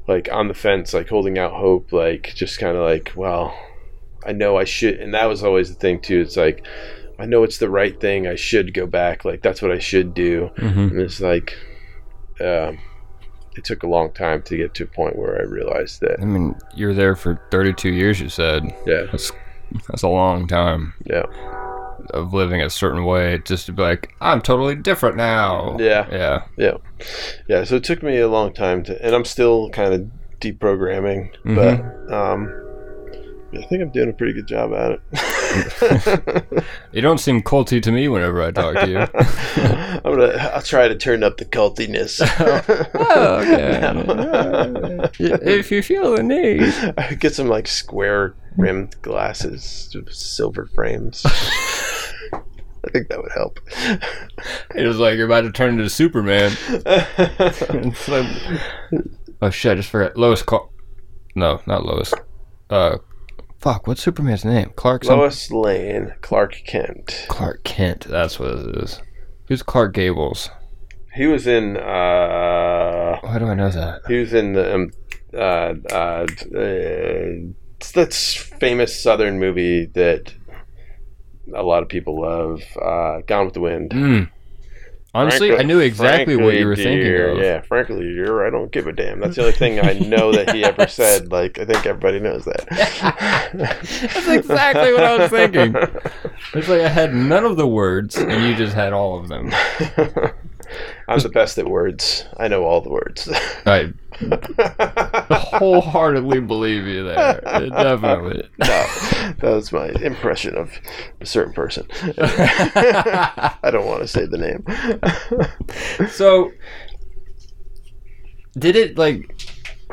[0.06, 3.58] like on the fence, like holding out hope, like just kind of like, well,
[4.26, 6.20] I know I should, and that was always the thing too.
[6.20, 6.66] It's like,
[7.18, 8.28] I know it's the right thing.
[8.28, 9.24] I should go back.
[9.24, 10.50] Like that's what I should do.
[10.58, 11.58] hmm And it's like,
[12.42, 12.80] um,
[13.56, 16.26] it took a long time to get to a point where I realized that, I
[16.26, 18.20] mean, you're there for 32 years.
[18.22, 19.32] You said yeah, that's
[19.88, 21.24] that's a long time yeah,
[22.12, 23.40] of living a certain way.
[23.46, 25.78] Just to be like, I'm totally different now.
[25.80, 26.08] Yeah.
[26.12, 26.44] Yeah.
[26.58, 26.78] yeah,
[27.48, 27.64] yeah.
[27.64, 30.10] So it took me a long time to, and I'm still kind of
[30.40, 31.56] deprogramming, Mm-hmm.
[31.56, 32.66] but um,
[33.54, 35.02] I think I'm doing a pretty good job at it.
[36.92, 38.98] You don't seem culty to me whenever I talk to you.
[40.04, 40.52] I'm gonna.
[40.56, 42.20] I'll try to turn up the cultiness.
[42.96, 45.10] oh, okay.
[45.20, 46.64] if you feel the need.
[46.98, 51.24] I get some like square rimmed glasses with silver frames.
[51.26, 53.60] I think that would help.
[54.76, 56.52] It was like you're about to turn into Superman.
[58.08, 58.62] Like-
[59.42, 59.74] oh shit!
[59.74, 60.18] I just forgot.
[60.18, 60.42] Lois.
[60.42, 60.70] Car-
[61.36, 62.14] no, not Lois.
[62.70, 62.98] Uh,
[63.60, 63.88] fuck.
[63.88, 64.72] What's Superman's name?
[64.76, 65.04] Clark.
[65.04, 67.26] some- Lois Lane, Clark Kent.
[67.28, 68.06] Clark Kent.
[68.10, 69.02] That's what it is.
[69.48, 70.50] Who's Clark Gables?
[71.16, 71.76] He was in.
[71.78, 74.02] uh Why do I know that?
[74.08, 74.76] He was in the.
[74.76, 74.92] Um,
[75.34, 80.34] uh, uh, uh, it's that famous Southern movie that
[81.54, 82.62] a lot of people love.
[82.82, 83.92] Uh, Gone with the Wind.
[83.92, 84.30] Mm.
[85.14, 87.38] Honestly, Frankly- I knew exactly what you were frankly, thinking of.
[87.40, 89.20] Yeah, frankly, dear, I don't give a damn.
[89.20, 91.32] That's the only thing I know that he ever said.
[91.32, 92.68] Like, I think everybody knows that.
[93.54, 95.76] That's exactly what I was thinking.
[96.54, 99.52] It's like I had none of the words, and you just had all of them.
[101.08, 102.26] I'm the best at words.
[102.38, 103.30] I know all the words.
[103.66, 103.94] I
[105.32, 107.42] wholeheartedly believe you there.
[107.70, 108.50] Definitely.
[108.58, 110.72] no, that was my impression of
[111.22, 111.88] a certain person.
[112.18, 116.08] I don't want to say the name.
[116.10, 116.52] So,
[118.58, 119.36] did it like?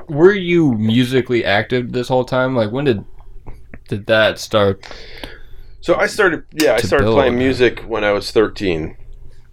[0.08, 2.54] Were you musically active this whole time?
[2.54, 3.04] Like, when did
[3.88, 4.84] did that start?
[5.80, 8.96] so I started, yeah, I started playing music when I was 13.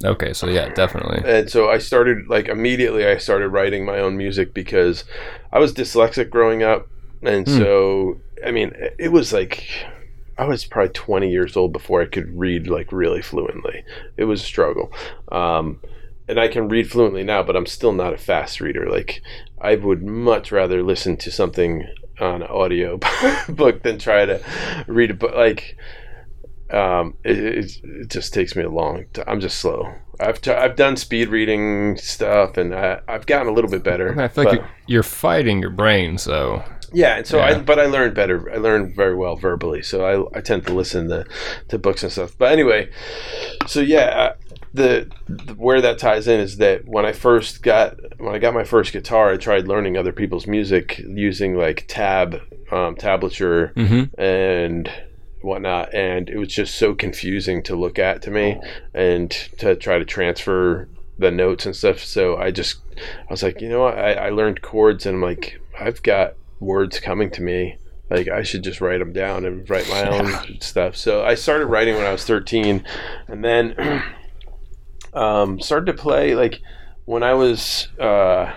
[0.04, 1.22] Okay, so yeah, definitely.
[1.26, 3.06] and so I started like immediately.
[3.06, 5.06] I started writing my own music because
[5.52, 6.88] I was dyslexic growing up,
[7.22, 7.58] and Hmm.
[7.58, 9.66] so I mean, it was like
[10.38, 13.84] I was probably 20 years old before I could read like really fluently.
[14.18, 14.92] It was a struggle,
[15.32, 15.80] um,
[16.28, 18.90] and I can read fluently now, but I'm still not a fast reader.
[18.90, 19.22] Like
[19.62, 21.88] I would much rather listen to something
[22.20, 23.00] on audio
[23.50, 24.42] book than try to
[24.88, 25.34] read a book.
[25.36, 25.78] Like
[26.74, 29.26] um, it, it, it just takes me a long time.
[29.28, 29.94] I'm just slow.
[30.20, 34.20] I've t- I've done speed reading stuff, and I, I've gotten a little bit better.
[34.20, 38.14] I, feel but- you're, fighting your brain, so yeah, and so I but I learned
[38.14, 38.52] better.
[38.52, 41.26] I learned very well verbally, so I, I tend to listen to,
[41.70, 42.38] to books and stuff.
[42.38, 42.90] But anyway,
[43.68, 44.36] so yeah, uh,
[44.74, 48.54] the, the where that ties in is that when I first got when I got
[48.54, 52.36] my first guitar, I tried learning other people's music using like tab
[52.72, 54.22] um, tablature mm-hmm.
[54.22, 54.92] and
[55.44, 58.60] whatnot, and it was just so confusing to look at to me
[58.94, 59.30] and
[59.60, 60.88] to try to transfer
[61.18, 62.00] the notes and stuff.
[62.00, 63.98] So I just I was like, you know what?
[63.98, 67.78] I, I learned chords, and I'm like, I've got words coming to me
[68.10, 70.96] like I should just write them down and write my own stuff.
[70.96, 72.86] So I started writing when I was 13,
[73.28, 74.04] and then
[75.14, 76.62] um, started to play like
[77.06, 78.54] when I was uh,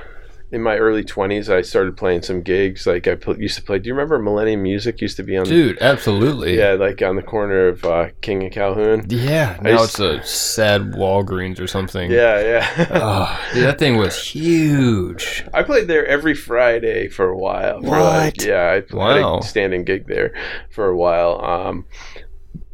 [0.53, 1.49] in my early 20s.
[1.53, 2.87] I started playing some gigs.
[2.87, 3.79] Like I pl- used to play.
[3.81, 5.45] Do you remember Millennium Music used to be on?
[5.45, 6.57] Dude, absolutely.
[6.59, 9.07] Yeah, like on the corner of uh, King and Calhoun.
[9.09, 9.59] Yeah.
[9.61, 12.11] Now it's a sad Walgreens or something.
[12.11, 12.87] Yeah, yeah.
[12.91, 15.45] Oh, dude, that thing was huge.
[15.53, 17.81] I played there every Friday for a while.
[17.83, 18.45] For like, What?
[18.45, 19.39] yeah, I had Wow.
[19.39, 20.33] a standing gig there
[20.71, 21.45] for a while.
[21.45, 21.87] Um,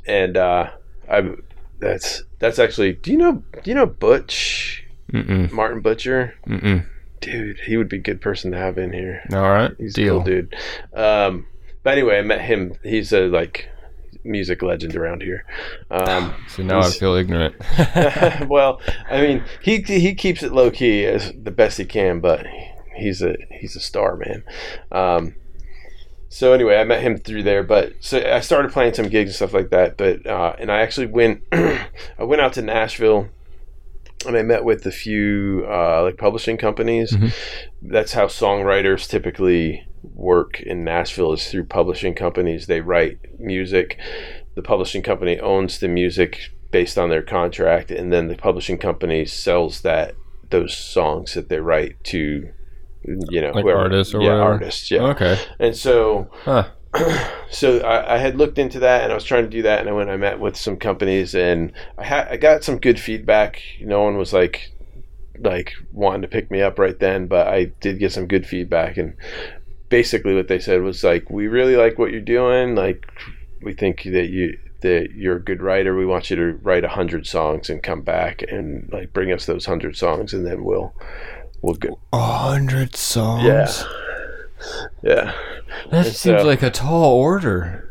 [0.06, 0.70] and uh,
[1.10, 1.34] I
[1.78, 2.92] that's that's actually.
[2.94, 3.42] Do you know?
[3.62, 5.50] Do you know Butch Mm-mm.
[5.52, 6.34] Martin Butcher?
[6.46, 6.86] Mm-mm.
[7.22, 9.22] Dude, he would be a good person to have in here.
[9.32, 9.72] All right.
[9.78, 10.16] He's Deal.
[10.16, 10.54] a cool dude.
[10.92, 11.46] Um,
[11.82, 12.74] but anyway, I met him.
[12.82, 13.68] He's a like
[14.24, 15.44] music legend around here.
[15.90, 17.54] Um, So now I feel ignorant.
[18.48, 22.46] well, I mean, he he keeps it low key as the best he can, but
[22.96, 24.44] he's a he's a star, man.
[24.90, 25.34] Um,
[26.28, 29.36] so anyway, I met him through there, but so I started playing some gigs and
[29.36, 29.96] stuff like that.
[29.96, 33.28] But uh, and I actually went I went out to Nashville.
[34.26, 37.12] And I met with a few uh, like publishing companies.
[37.12, 37.32] Mhm.
[37.82, 42.66] That's how songwriters typically work in Nashville is through publishing companies.
[42.66, 43.98] They write music.
[44.54, 49.24] The publishing company owns the music based on their contract, and then the publishing company
[49.26, 50.14] sells that
[50.50, 52.48] those songs that they write to
[53.04, 54.52] you know Like whoever- artists or yeah whatever?
[54.52, 55.36] artists yeah Okay.
[55.58, 56.68] and so Huh.
[57.50, 59.88] so I, I had looked into that and I was trying to do that and
[59.88, 63.62] I went I met with some companies and I had I got some good feedback.
[63.80, 64.72] No one was like
[65.38, 68.96] like wanting to pick me up right then, but I did get some good feedback
[68.96, 69.14] and
[69.88, 72.74] basically what they said was like we really like what you're doing.
[72.74, 73.06] Like
[73.62, 75.96] we think that you that you're a good writer.
[75.96, 79.46] We want you to write a hundred songs and come back and like bring us
[79.46, 80.92] those hundred songs and then we'll
[81.62, 81.98] we'll go.
[82.12, 83.44] A hundred songs.
[83.44, 83.72] Yeah.
[85.02, 85.32] Yeah.
[85.90, 87.88] That And seems so- like a tall order.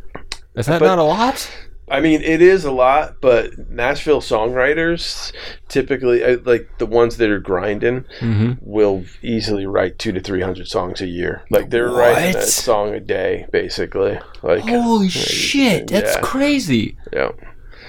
[0.55, 1.49] Is that But- not a lot?
[1.89, 5.33] I mean, it is a lot, but Nashville songwriters
[5.67, 8.53] typically, uh, like the ones that are grinding, Mm-hmm.
[8.61, 11.41] will easily write two to three hundred songs a year.
[11.49, 14.19] Like they're writing a song a day, basically.
[14.41, 16.21] Like, Holy shit, that's yeah.
[16.21, 16.97] crazy.
[17.11, 17.31] yeah,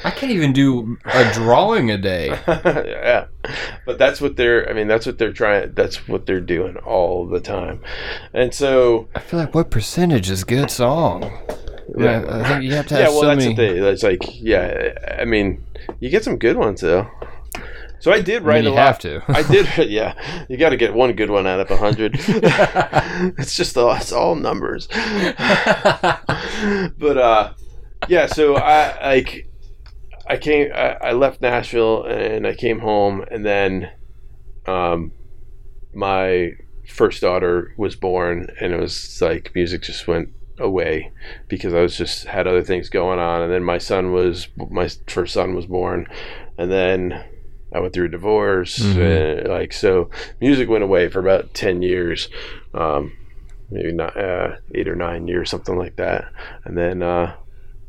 [0.04, 2.28] I can't even do a drawing a day.
[2.46, 3.26] yeah.
[3.86, 4.68] But that's what they're.
[4.68, 5.72] I mean, that's what they're trying.
[5.74, 7.80] That's what they're doing all the time.
[8.32, 11.22] And so, I feel like what percentage is good song?
[11.96, 12.24] yeah.
[12.28, 13.54] I think you have to have yeah, well, so that's many.
[13.54, 13.82] the thing.
[13.82, 15.16] That's like, yeah.
[15.18, 15.64] I mean,
[16.00, 17.08] you get some good ones though.
[18.00, 18.86] So I did I write mean, you a lot.
[18.86, 19.22] have to.
[19.28, 20.14] I did, yeah.
[20.48, 22.16] You got to get one good one out of a hundred.
[23.38, 24.88] it's just all, it's all numbers.
[24.88, 24.98] but
[27.16, 27.52] uh,
[28.08, 28.26] yeah.
[28.26, 29.48] So I like
[30.26, 30.70] I came.
[30.74, 33.90] I, I left Nashville and I came home, and then
[34.66, 35.12] um,
[35.94, 36.52] my
[36.88, 41.10] first daughter was born, and it was like music just went away
[41.48, 44.88] because I was just had other things going on, and then my son was my
[45.08, 46.06] first son was born,
[46.58, 47.24] and then
[47.74, 49.40] I went through a divorce, Mhm.
[49.40, 50.10] and like so,
[50.40, 52.28] music went away for about ten years,
[52.74, 53.12] um,
[53.70, 56.26] maybe not uh, eight or nine years, something like that,
[56.64, 57.34] and then uh,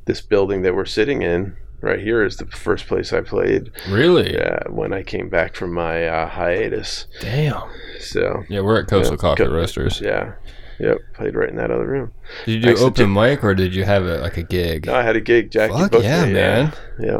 [0.05, 3.69] this building that we're sitting in right here is the first place I played.
[3.89, 4.33] really?
[4.33, 7.61] Yeah, when I came back from my uh, hiatus, Damn.
[7.99, 10.01] so Yeah, we're at Coastal Yeah, Coffee co- Roasters.
[10.01, 10.33] yeah.
[10.79, 12.11] Yep, played right in that other room.
[12.45, 14.87] Did you do open mic or did you have a, like a gig?
[14.87, 15.51] No, I had a gig.
[15.51, 16.33] Jackie Fuck booked yeah, me.
[16.33, 16.73] man.
[16.99, 17.19] Yeah.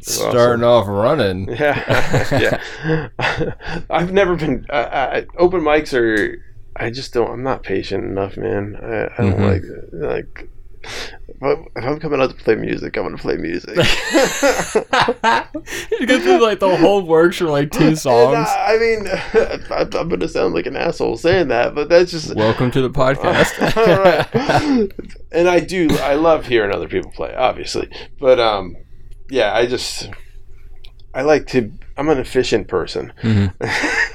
[0.00, 1.48] Starting off running.
[1.52, 2.30] Yeah,
[2.88, 3.54] yeah.
[3.90, 6.42] I've never been uh, uh, open mics are.
[6.74, 7.30] I just don't.
[7.30, 8.74] I'm not patient enough, man.
[8.82, 9.52] I, I don't Mhm.
[9.52, 9.62] like
[9.92, 10.48] like.
[10.84, 13.76] If I'm- if I'm coming out to play music, I'm gonna play music.
[16.00, 18.36] you go through like the whole works for like two songs.
[18.48, 19.06] uh, I mean,
[19.70, 22.90] I'm, I'm gonna sound like an asshole saying that, but that's just Welcome to the
[22.90, 23.58] podcast.
[23.76, 24.92] Right.
[25.32, 25.88] and I do.
[26.00, 27.88] I love hearing other people play, obviously.
[28.20, 28.76] But um,
[29.30, 30.10] yeah, I just
[31.14, 31.72] I like to.
[31.96, 33.52] I'm an efficient person, Mhm.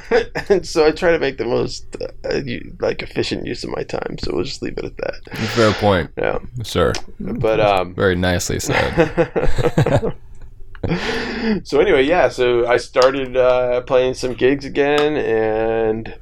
[0.50, 2.40] and so I try to make the most uh,
[2.80, 4.18] like efficient use of my time.
[4.20, 5.38] So we'll just leave it at that.
[5.56, 6.94] Fair point, Yeah, sir.
[7.20, 7.94] but um.
[7.96, 10.14] Very nicely said.
[11.64, 12.30] so anyway, yeah.
[12.30, 16.16] So I started uh, playing some gigs again, and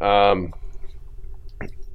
[0.00, 0.52] um,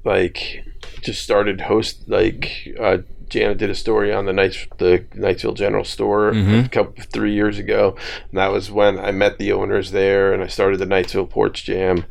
[0.04, 0.64] like
[1.02, 5.84] just started host like uh, Jana did a story on the Knights the Knightsville General
[5.84, 6.66] Store Mhm.
[6.66, 7.96] a couple three years ago,
[8.30, 11.64] and that was when I met the owners there, and I started the Knightsville Porch
[11.64, 12.04] Jam,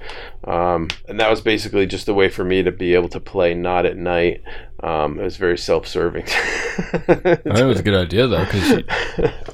[0.45, 3.53] um, and that was basically just a way for me to be able to play
[3.53, 4.41] not at night.
[4.83, 6.23] Um, it was very self-serving.
[6.25, 8.83] I think it was a good idea though, because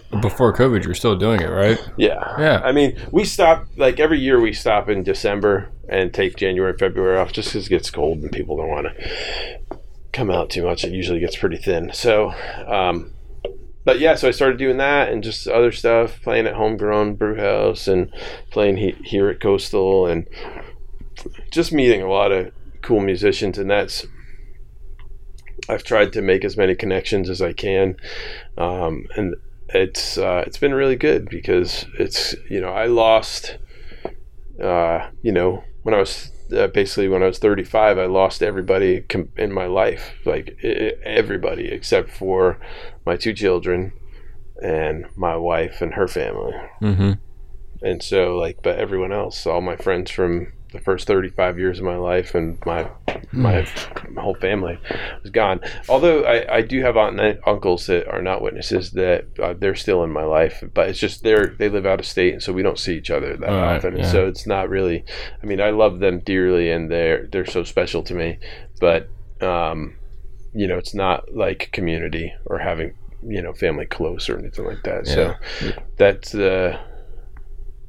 [0.22, 1.80] before COVID, you're still doing it, right?
[1.98, 2.36] Yeah.
[2.38, 2.62] Yeah.
[2.64, 6.80] I mean, we stop, like every year we stop in December and take January and
[6.80, 9.73] February off just because it gets cold and people don't want to
[10.14, 10.84] come out too much.
[10.86, 11.92] It usually gets pretty thin.
[11.94, 12.34] So,
[12.68, 13.14] um,
[13.84, 17.36] but yeah, so I started doing that and just other stuff, playing at Homegrown Brew
[17.36, 18.10] House and
[18.52, 20.28] playing he- here at Coastal and
[21.52, 23.58] just meeting a lot of cool musicians.
[23.58, 24.06] And that's,
[25.68, 27.98] I've tried to make as many connections as I can.
[28.58, 29.36] Um, and
[29.70, 33.58] it's, uh, it's been really good because it's, you know, I lost,
[34.62, 39.02] uh, you know, when I was uh, basically when I was 35, I lost everybody
[39.02, 42.60] com- in my life, like I- everybody except for
[43.06, 43.94] my two children
[44.62, 46.54] and my wife and her family.
[46.82, 47.14] Mm-hmm.
[47.82, 51.86] And so, like, but everyone else, all my friends from the first 35 years of
[51.86, 52.90] my life and my
[53.32, 53.66] my
[54.18, 54.78] whole family
[55.22, 55.62] was gone.
[55.88, 59.76] Although I, I do have aunt and uncles that are not witnesses that uh, they're
[59.76, 62.52] still in my life, but it's just they're they live out of state, and so
[62.52, 63.98] we don't see each other that right, often.
[63.98, 64.12] Yeah.
[64.12, 65.06] so it's not really.
[65.42, 68.40] I mean, I love them dearly, and they're they're so special to me,
[68.80, 69.10] but
[69.42, 69.96] um,
[70.54, 72.94] you know, it's not like community or having
[73.26, 75.08] you know family close or anything like that.
[75.08, 75.36] So
[75.98, 76.80] that's uh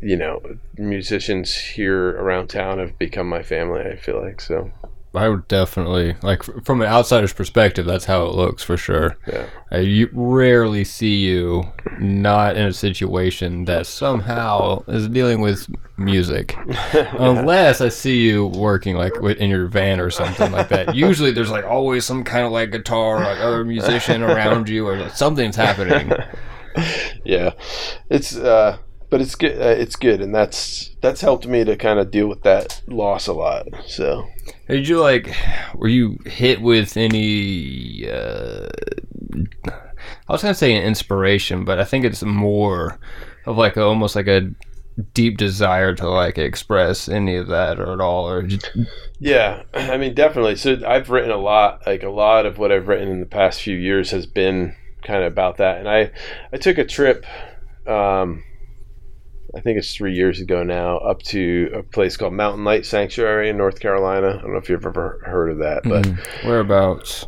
[0.05, 0.41] you know
[0.77, 4.71] musicians here around town have become my family i feel like so
[5.17, 7.87] I would definitely like from an outsider's perspective.
[7.87, 9.17] That's how it looks for sure.
[9.29, 15.69] yeah Uh, you rarely see you not in a situation that somehow is dealing with
[15.97, 16.57] music,
[16.93, 20.95] unless I see you working like in your van or something like that.
[20.97, 24.97] Usually, there's like always some kind of like guitar, like other musician around you, or
[24.99, 26.11] like, something's happening.
[27.25, 27.53] yeah
[28.11, 28.77] it's uh
[29.15, 32.27] but it's good uh, it's good and that's that's helped me to kind of deal
[32.27, 34.27] with that loss a lot so
[34.67, 35.33] Did you like?
[35.77, 38.11] Were you hit with any?
[38.11, 38.69] Uh,
[39.69, 42.99] I was gonna say an inspiration, but I think it's more
[43.47, 44.51] of like a, almost like a
[45.13, 48.69] deep desire to like express any of that or at all, or just,
[49.21, 50.57] Yeah, I mean, definitely.
[50.57, 51.87] So I've written a lot.
[51.87, 55.23] Like a lot of what I've written in the past few years has been kind
[55.23, 55.79] of about that.
[55.79, 56.11] And I,
[56.53, 57.25] I took a trip.
[57.87, 58.43] Um,
[59.57, 63.49] I think it's three years ago now, up to a place called Mountain Light Sanctuary
[63.49, 64.37] in North Carolina.
[64.39, 66.07] I don't know if you've ever heard of that, but
[66.45, 67.27] whereabouts?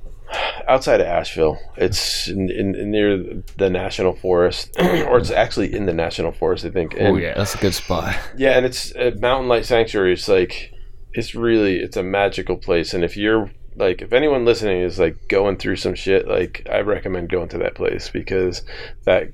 [0.68, 1.58] outside of Asheville.
[1.76, 6.70] It's in, in, near the national forest, or it's actually in the national forest, I
[6.70, 6.96] think.
[6.98, 8.16] Oh yeah, that's a good spot.
[8.36, 10.12] yeah, and it's uh, Mountain Light Sanctuary.
[10.12, 10.72] It's like
[11.12, 15.28] it's really it's a magical place, and if you're like if anyone listening is like
[15.28, 18.62] going through some shit, like I recommend going to that place because
[19.04, 19.28] that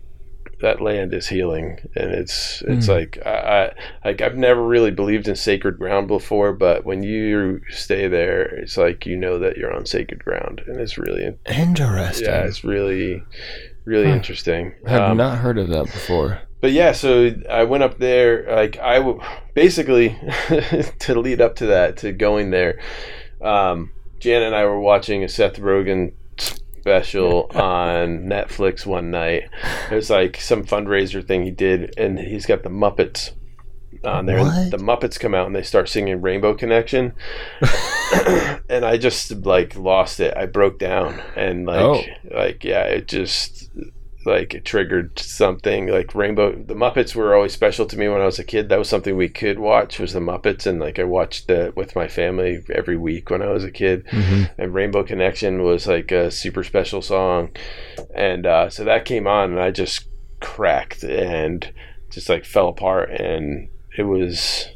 [0.62, 3.30] that land is healing, and it's it's like I,
[4.02, 8.42] I like I've never really believed in sacred ground before, but when you stay there,
[8.42, 12.26] it's like you know that you're on sacred ground, and it's really Interesting.
[12.28, 13.22] yeah, it's really
[13.84, 14.14] really Huh.
[14.14, 14.72] interesting.
[14.86, 16.40] I have Um, not heard of that before.
[16.60, 18.46] but yeah, so I went up there.
[18.54, 19.20] Like I w-
[19.54, 20.16] basically
[21.00, 22.78] to lead up to that, to going there.
[23.40, 23.90] Um,
[24.20, 26.12] Jan and I were watching a Seth Rogen
[26.83, 29.45] special on Netflix one night.
[29.91, 33.30] It was like some fundraiser thing he did, and he's got the Muppets
[34.05, 34.41] on there.
[34.41, 34.70] What?
[34.72, 37.12] The Muppets come out and they start singing Rainbow Connection,
[38.68, 40.37] and I just like lost it.
[40.37, 42.03] I broke down, and like, Oh.
[42.37, 43.70] like yeah, it just
[44.24, 48.26] like it triggered something like rainbow the muppets were always special to me when i
[48.26, 48.68] was a kid.
[48.68, 51.96] That was something we could watch was the muppets and like i watched that with
[51.96, 54.04] my family every week when i was a kid.
[54.06, 54.50] Mhm.
[54.58, 57.50] and rainbow connection was like a super special song.
[58.14, 60.06] And uh, so that came on and i just
[60.40, 61.72] cracked and
[62.10, 63.10] just like fell apart.
[63.10, 64.68] And it was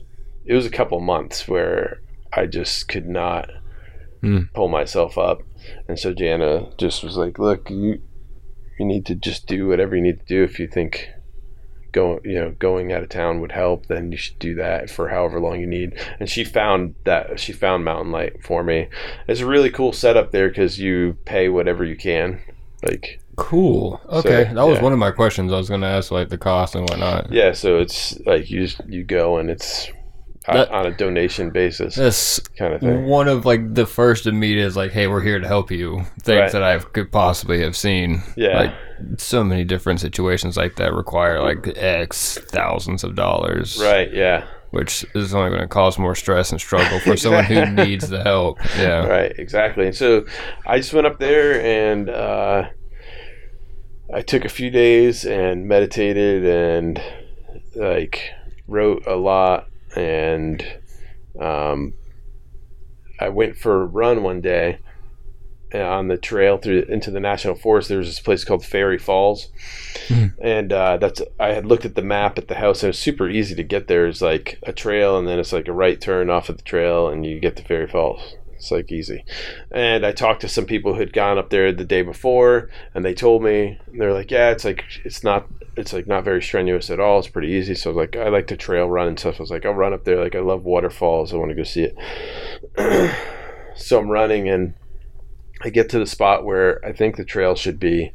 [0.45, 2.01] it was a couple months where
[2.33, 3.51] i just could not
[4.23, 4.45] Hmm.
[4.55, 5.43] pull myself up.
[5.89, 8.01] And so jana just was like look you
[8.79, 11.09] you need to just do whatever you need to do if you think
[11.93, 15.09] going you know going out of town would help then you should do that for
[15.09, 18.89] however long you need and she found that she found mountain light for me
[19.29, 22.41] it's a really cool setup there because you pay whatever you can
[22.83, 24.01] like Cool.
[24.09, 24.83] Okay, So, that was yeah.
[24.83, 25.53] one of my questions.
[25.53, 27.31] I was going to ask, like the cost and whatnot.
[27.31, 29.91] yeah so it's like you just, you go and it's
[30.55, 34.65] That- on a donation basis That's kind of thing one of like the first immediate
[34.67, 36.03] is like, hey, we're here to help you.
[36.23, 36.53] Things Right.
[36.53, 38.23] that I could possibly have seen.
[38.37, 38.59] Yeah.
[38.61, 38.75] Like
[39.19, 43.79] so many different situations like that require like X thousands of dollars.
[43.83, 47.67] right yeah Which is only going to cause more stress and struggle for someone who
[47.85, 48.59] needs the help.
[48.79, 49.07] Yeah.
[49.07, 49.87] Right, exactly.
[49.87, 50.25] And so
[50.67, 52.69] I just went up there and uh,
[54.15, 57.03] I took a few days and meditated and
[57.75, 58.31] like
[58.69, 59.67] wrote a lot
[59.97, 60.65] and
[61.41, 61.95] um,
[63.19, 64.79] I went for a run one day
[65.75, 67.89] uh, on the trail through into the national forest.
[67.89, 69.49] There's this place called Fairy Falls,
[70.41, 73.29] and uh, that's I had looked at the map at the house, and it's super
[73.29, 74.07] easy to get there.
[74.07, 77.09] It's like a trail, and then it's like a right turn off of the trail,
[77.09, 78.37] and you get to Fairy Falls.
[78.67, 79.25] It's like easy.
[79.71, 83.05] And I talked to some people who had gone up there the day before, and
[83.05, 85.47] they told me they're like, yeah, it's like it's not
[85.77, 87.21] it's like not very strenuous at all.
[87.21, 87.77] It's pretty easy.
[87.77, 89.37] So I like, I like to trail run and stuff.
[89.39, 90.21] I was like, I'll run up there.
[90.21, 91.33] Like I love waterfalls.
[91.33, 93.17] I want to go see it.
[93.77, 94.75] so I'm running and
[95.63, 98.11] I get to the spot where I think the trail should be.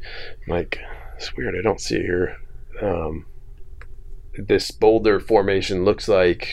[0.45, 0.79] I'm like,
[1.15, 1.55] it's weird.
[1.57, 2.37] I don't see it here.
[2.81, 3.25] Um,
[4.37, 6.49] this boulder formation looks like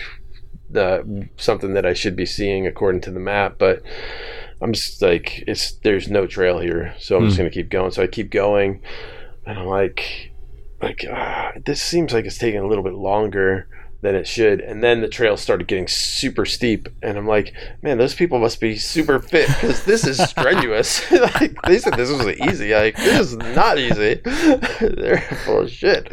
[0.75, 1.03] uh,
[1.37, 3.83] something that I should be seeing according to the map, but
[4.61, 7.43] I'm just like, it's there's no trail here, so I'm just Hmm.
[7.45, 7.91] gonna keep going.
[7.93, 8.81] So I keep going,
[9.47, 10.33] and I'm like,
[10.83, 13.69] like ah, this seems like it's taking a little bit longer
[14.01, 14.61] than it should.
[14.61, 17.53] And then the trail started getting super steep, and I'm like,
[17.83, 21.11] man, those people must be super fit because this is strenuous.
[21.41, 22.73] like they said this was easy.
[22.75, 24.21] Like this is not easy.
[24.81, 26.09] They're full of shit.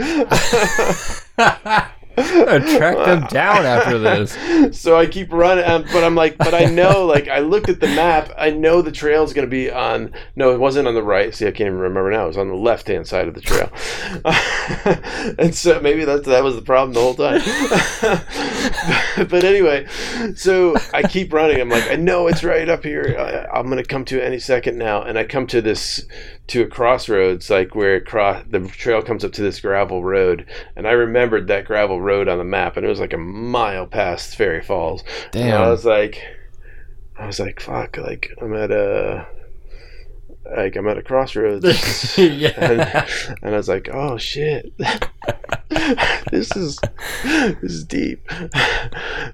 [2.16, 4.38] Track them down after this.
[4.80, 7.80] so I keep running, um, but I'm like, but I know, like, I looked at
[7.80, 8.32] the map.
[8.38, 10.14] I know the trail is going to be on.
[10.36, 11.34] No, it wasn't on the right.
[11.34, 12.26] See, I can't even remember now.
[12.26, 13.72] It was on the left hand side of the trail,
[15.40, 17.42] and so maybe that that was the problem the whole time.
[19.30, 19.88] but anyway,
[20.36, 21.60] so I keep running.
[21.60, 23.16] I'm like, I know it's right up here.
[23.18, 26.06] I, I'm going to come to it any second now, and I come to this
[26.48, 30.46] to a crossroads, like where it cross the trail comes up to this gravel road,
[30.76, 33.88] and I remembered that gravel road on the map, and it was like a mile
[33.88, 35.04] past Fairy Falls.
[35.34, 36.22] And I was like,
[37.18, 39.28] I was like, fuck, like I'm at a,
[40.56, 41.66] like I'm at a crossroads.
[42.18, 43.08] and, yeah.
[43.42, 44.72] and I was like, oh shit.
[46.32, 46.80] this is
[47.24, 48.30] this is deep.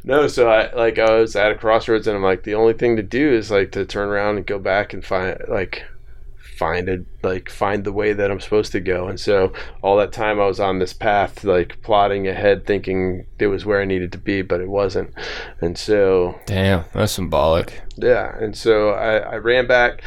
[0.06, 2.96] no, so I like I was at a crossroads and I'm like the only thing
[2.96, 5.84] to do is like to turn around and go back and find like
[6.58, 9.08] find it like find the way that I'm supposed to go.
[9.08, 13.48] And so all that time I was on this path like plotting ahead thinking it
[13.48, 15.14] was where I needed to be, but it wasn't.
[15.62, 17.82] And so Damn, that's symbolic.
[17.98, 20.02] yeah, and so I, I ran back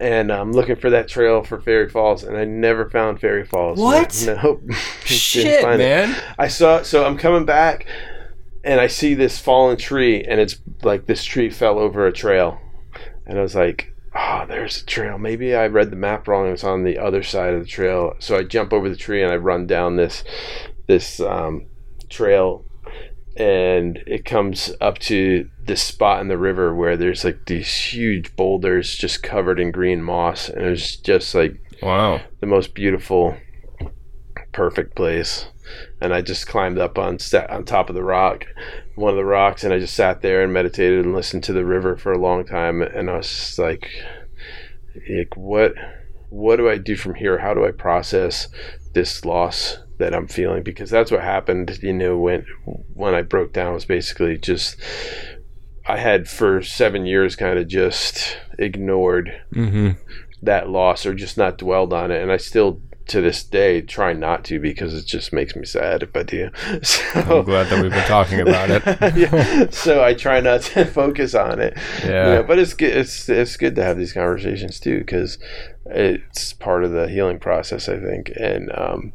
[0.00, 3.78] and I'm looking for that trail for Fairy Falls, and I never found Fairy Falls.
[3.78, 4.14] What?
[4.42, 4.62] Nope.
[4.66, 5.84] Didn't Shit, find it.
[5.84, 6.22] man.
[6.38, 7.86] I saw, so I'm coming back
[8.64, 12.60] and I see this fallen tree, and it's like this tree fell over a trail.
[13.26, 15.18] And I was like, oh, there's a trail.
[15.18, 16.46] Maybe I read the map wrong.
[16.48, 18.14] It was on the other side of the trail.
[18.18, 20.24] So I jump over the tree and I run down this,
[20.86, 21.66] this um,
[22.08, 22.64] trail
[23.36, 28.34] and it comes up to this spot in the river where there's like these huge
[28.34, 32.20] boulders just covered in green moss and it's just like Wow.
[32.40, 33.36] the most beautiful
[34.52, 35.46] perfect place
[36.00, 38.46] and i just climbed up on sat on top of the rock
[38.94, 41.64] one of the rocks and i just sat there and meditated and listened to the
[41.64, 43.88] river for a long time and i was just like
[45.08, 45.74] like what
[46.30, 48.48] what do i do from here how do i process
[48.94, 52.44] this loss that i'm feeling because that's what happened you know when
[52.94, 54.76] when i broke down was basically just
[55.86, 59.90] i had for seven years kind of just ignored Mm-hmm.
[60.42, 64.12] that loss or just not dwelled on it and i still to this day try
[64.12, 66.50] not to because it just makes me sad if i do.
[66.82, 68.82] So I'm glad that we've been talking about it.
[69.16, 71.74] yeah, so i try not to focus on it.
[72.04, 72.34] Yeah.
[72.34, 75.38] yeah, but it's good it's it's good to have these conversations too because
[75.86, 78.30] it's part of the healing process i think.
[78.36, 79.12] And um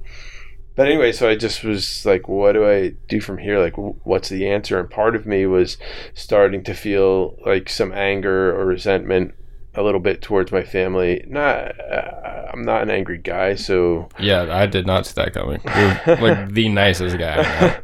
[0.76, 3.60] but anyway so i just was like what do i do from here?
[3.60, 4.80] Like what's the answer?
[4.80, 5.78] And part of me was
[6.14, 9.36] starting to feel like some anger or resentment
[9.76, 14.56] a little bit towards my family not uh, i'm not an angry guy so Yeah,
[14.56, 15.62] I did not see that coming.
[15.66, 17.82] You're like the nicest guy.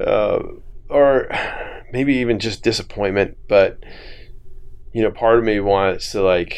[0.00, 0.38] uh,
[0.88, 1.28] or
[1.92, 3.36] maybe even just disappointment.
[3.48, 3.78] But
[4.92, 6.56] you know, part of me wants to like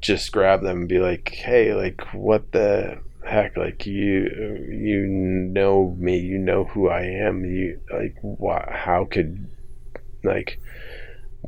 [0.00, 3.56] just grab them and be like, "Hey, like, what the heck?
[3.56, 4.28] Like, you
[4.70, 7.44] you know me, you know who I am.
[7.44, 8.68] You like, what?
[8.68, 9.48] how could
[10.24, 10.58] like."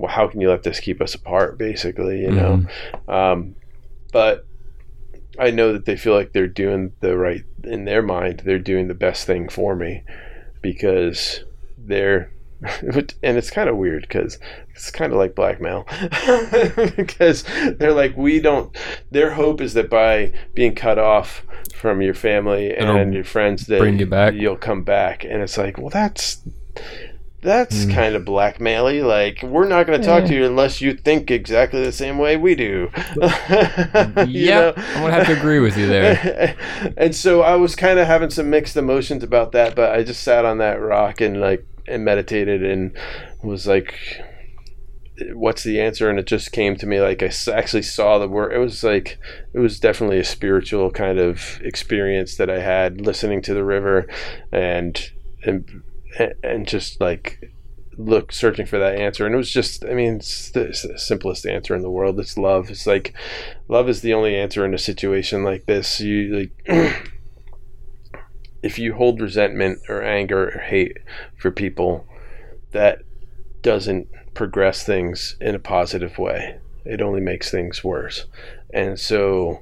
[0.00, 1.58] Wh- How can you let this keep us apart?
[1.58, 2.64] Basically, you know.
[3.08, 3.54] Um,
[4.12, 4.46] but
[5.38, 8.42] I know that they feel like they're doing the right in their mind.
[8.44, 10.02] They're doing the best thing for me
[10.60, 11.44] because
[11.78, 12.30] they're
[13.24, 14.38] and it's kind of weird because
[14.70, 15.84] it's kind of like blackmail
[16.96, 17.42] because
[17.78, 18.76] they're like we don't
[19.10, 21.44] their hope is that by being cut off
[21.74, 24.34] from your family It'll and your friends that bring you back.
[24.34, 26.40] you'll come back and it's like well that's
[27.42, 27.90] that's Hmm.
[27.90, 31.82] kind of blackmaily like we're not going to talk to you unless you think exactly
[31.84, 34.72] the same way we do You yeah, know?
[34.76, 36.56] I'm gonna have to agree with you there.
[36.96, 40.22] and so I was kind of having some mixed emotions about that, but I just
[40.22, 42.96] sat on that rock and like and meditated and
[43.42, 43.94] was like,
[45.34, 48.52] "What's the answer?" And it just came to me like I actually saw the word.
[48.52, 49.18] It was like
[49.52, 54.06] it was definitely a spiritual kind of experience that I had listening to the river
[54.52, 55.10] and
[55.44, 55.82] and
[56.42, 57.52] and just like
[57.98, 59.26] look searching for that answer.
[59.26, 62.18] And it was just i mean it's the, it's the simplest answer in the world.
[62.18, 62.70] It's love.
[62.70, 63.14] It's like
[63.68, 66.00] love is the only answer in a situation like this.
[66.00, 67.02] You like
[68.62, 70.98] if you hold resentment or anger or hate
[71.36, 72.06] for people
[72.72, 73.02] that
[73.62, 76.58] doesn't progress things in a positive way.
[76.84, 78.26] It only makes things worse.
[78.72, 79.60] And so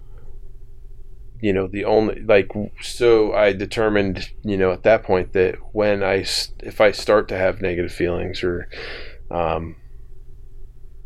[1.40, 2.50] you know the only like
[2.80, 6.24] so i determined you know at that point that when i
[6.60, 8.68] if i start to have negative feelings or
[9.30, 9.76] um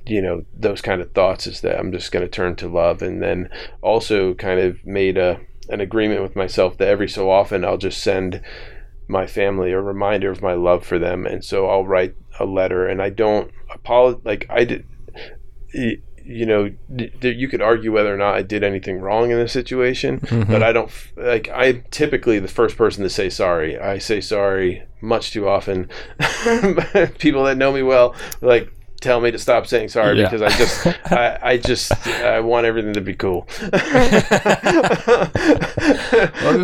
[0.07, 3.03] you know those kind of thoughts is that i'm just going to turn to love.
[3.03, 3.49] And then
[3.83, 8.03] also kind of made a an agreement with myself that every so often i'll just
[8.03, 8.43] send
[9.09, 11.27] my family a reminder of my love for them.
[11.27, 14.87] And so i'll write a letter and i don't apologize like i did
[15.75, 19.37] y- you know d- you could argue whether or not i did anything wrong in
[19.39, 20.51] this situation mm-hmm.
[20.51, 24.21] but i don't f- like i'm typically the first person to say sorry i say
[24.21, 25.85] sorry much too often
[27.19, 30.31] people that know me well like tell me to stop saying sorry Yeah.
[30.31, 33.47] because i just I, I just i want everything to be cool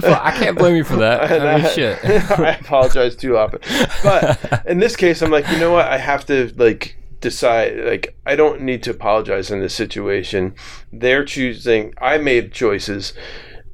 [0.02, 1.30] Well, I can't blame you for that.
[1.30, 1.98] I mean, I- shit.
[2.04, 3.60] I apologize too often.
[4.02, 5.86] But in this case, I'm like, you know what?
[5.86, 7.78] I have to like decide.
[7.84, 10.54] Like, I don't need to apologize in this situation.
[10.92, 11.94] They're choosing.
[12.00, 13.12] I made choices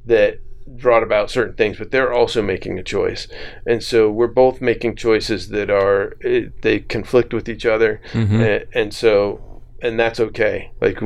[0.05, 3.29] that brought about certain things, but they're also making a choice,
[3.67, 8.41] and so we're both making choices that are eh, they conflict with each other, Mhm.
[8.47, 10.71] and, and so and that's okay.
[10.81, 10.99] Like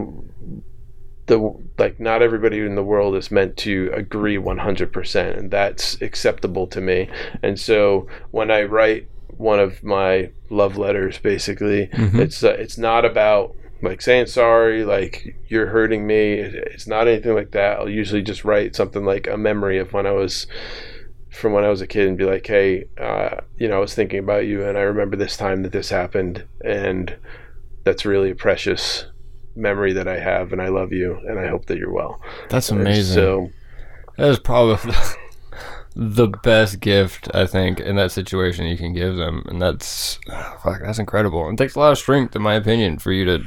[1.26, 6.66] the like not everybody in the world is meant to agree 100% and that's acceptable
[6.66, 7.08] to me
[7.42, 9.06] and so when i write
[9.40, 12.18] one of my love letters basically Mhm.
[12.20, 17.34] it's uh, it's not about like saying sorry like you're hurting me it's not anything
[17.34, 20.46] like that i'll usually just write something like a memory of when i was
[21.30, 23.94] from when i was a kid and be like hey uh, you know i was
[23.94, 27.16] thinking about you and i remember this time that this happened and
[27.84, 29.06] that's really a precious
[29.56, 32.20] memory that I have, and I love you, and I hope that you're well.
[32.50, 33.14] That's And amazing.
[33.14, 33.50] So
[34.16, 34.92] That is probably
[35.96, 40.18] the best gift I think in that situation you can give them, and that's
[40.62, 41.48] fuck, that's incredible.
[41.50, 43.40] It takes a lot of strength, in my opinion, for you to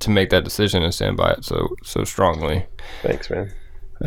[0.00, 2.66] to make that decision and stand by it so so strongly.
[3.02, 3.52] thanks, man.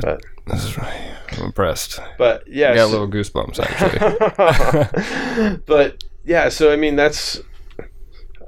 [0.02, 2.00] But This is I'm impressed.
[2.18, 5.58] but yeah, I got a so- little goosebumps actually.
[5.66, 7.42] but yeah, so I mean that's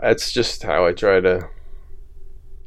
[0.02, 1.48] that's just how I try to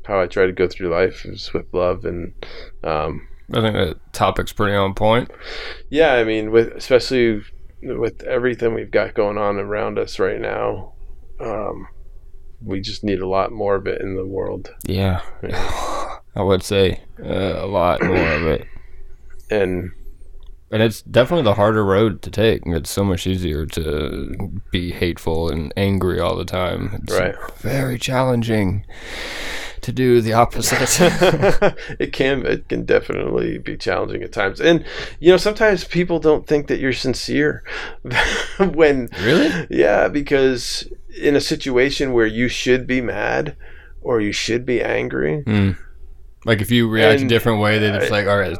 [0.04, 2.34] how I try to go through life is with love and
[2.82, 5.30] um, I think that topic's pretty on point.
[5.90, 7.42] yeah, I mean with especially
[7.82, 10.92] with everything we've got going on around us right now,
[11.40, 11.88] um,
[12.64, 14.70] we just need a lot more of it in the world.
[14.84, 18.66] Yeah, I would say uh, a lot more of it.
[19.50, 19.90] And
[20.70, 22.62] And it's definitely the harder road to take.
[22.64, 27.00] It's so much easier to be hateful and angry all the time.
[27.02, 27.34] It's Right.
[27.58, 28.86] very challenging
[29.82, 30.80] to do the opposite.
[31.98, 34.84] it can it can definitely be challenging at times and
[35.20, 37.62] you know sometimes people don't think that you're sincere
[38.58, 39.66] when Really?
[39.70, 40.88] yeah because
[41.20, 43.56] in a situation where you should be mad
[44.00, 45.76] or you should be angry Mm.
[46.44, 48.58] Like if you react a different way, then it's uh, like, all right,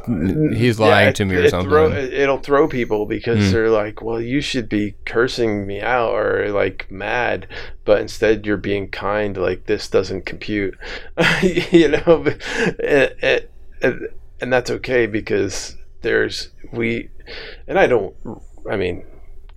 [0.56, 1.68] he's lying it- to me or something.
[1.68, 3.50] throw- it'll throw people because Mm.
[3.52, 7.46] they're like well you should be cursing me out or like mad
[7.84, 10.76] but instead you're being kind like this doesn't compute
[11.42, 12.24] you know
[12.78, 13.50] it, it,
[13.80, 17.08] it- and that's okay because there's we
[17.68, 18.14] and i don't
[18.70, 19.04] i mean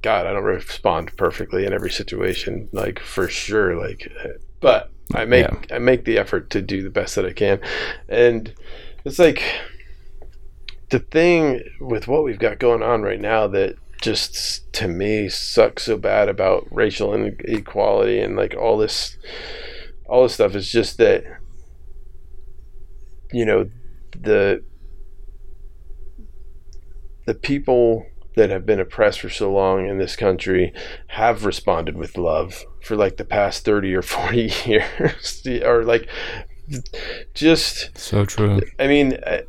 [0.02, 4.30] god i don't respond perfectly in every situation like for sure like eh,
[4.62, 5.76] but i make Yeah.
[5.76, 7.60] i make the effort to do the best that i can
[8.10, 8.54] and
[9.04, 9.42] it's like
[10.90, 15.84] the thing with what we've got going on right now that just to me sucks
[15.84, 19.18] so bad about racial inequality and like all this
[20.08, 21.24] all this stuff is just that
[23.32, 23.70] you know
[24.20, 24.64] the
[27.26, 28.06] the people
[28.36, 30.74] that have been oppressed for so long in this country
[31.08, 35.42] have responded with love for like the past 30 or 40 years.
[35.64, 36.10] Or like
[37.34, 38.62] just so true.
[38.80, 39.42] I mean, uh,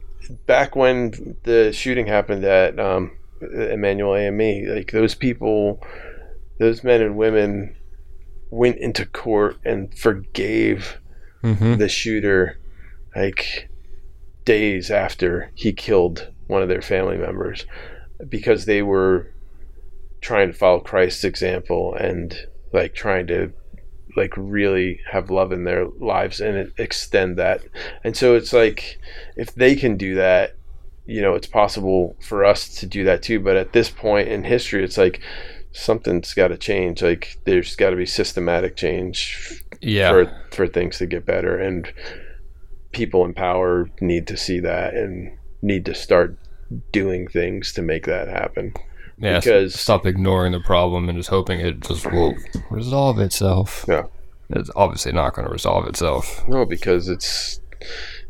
[0.47, 5.83] back when the shooting happened at um, Emanuel AME, like those people,
[6.59, 7.77] those men and women
[8.51, 11.01] went into court and forgave
[11.43, 12.59] hmm the shooter
[13.15, 13.69] like
[14.45, 17.67] days after he killed one of their family members
[18.29, 19.33] because they were
[20.21, 22.37] trying to follow Christ's example and
[22.73, 23.53] like trying to
[24.17, 27.61] like really have love in their lives and extend that.
[28.03, 28.99] And so it's like
[29.37, 30.57] if they can do that,
[31.05, 34.43] you know, it's possible for us to do that too, but at this point in
[34.45, 35.21] history it's like
[35.73, 37.03] something's got to change.
[37.03, 40.11] Like there's got to be systematic change Yeah.
[40.11, 41.93] for for things to get better, and
[42.93, 46.39] people in power need to see that and need to start
[46.93, 48.75] doing things to make that happen.
[49.19, 49.39] yeah.
[49.39, 52.35] because- stop ignoring the problem and just hoping it just will
[52.71, 53.85] resolve itself.
[53.89, 54.05] Yeah.
[54.51, 56.45] It's obviously not going to resolve itself.
[56.49, 57.61] No, because it's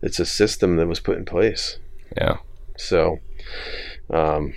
[0.02, 1.78] it's a system that was put in place.
[2.16, 2.38] Yeah.
[2.78, 3.18] So,
[4.10, 4.54] um,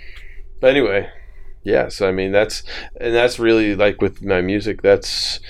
[0.60, 1.10] but anyway,
[1.62, 1.88] yeah.
[1.88, 2.62] So I mean, that's
[2.98, 4.80] and that's really like with my music.
[4.80, 5.40] That's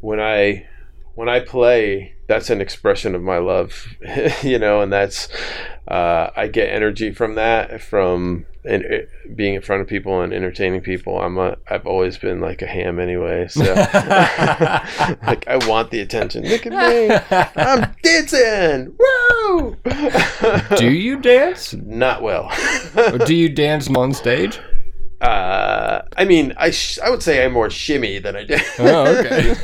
[0.00, 0.66] when I
[1.14, 2.15] when I play.
[2.26, 3.86] That's an expression of my love,
[4.42, 5.28] you know, and that's
[5.88, 10.80] uh, I get energy from that from in, being in front of people and entertaining
[10.80, 11.20] people.
[11.20, 13.62] I'm a I've always been like a ham anyway, so
[15.24, 16.44] like I want the attention.
[16.48, 17.16] Look at me,
[17.56, 18.96] I'm dancing.
[18.98, 19.76] Woo!
[20.76, 21.74] Do you dance?
[21.74, 22.50] Not well.
[23.24, 24.58] Do you dance on stage?
[25.20, 28.60] Uh, I mean, I sh- I would say I'm more shimmy than I did.
[28.78, 29.54] Oh, okay.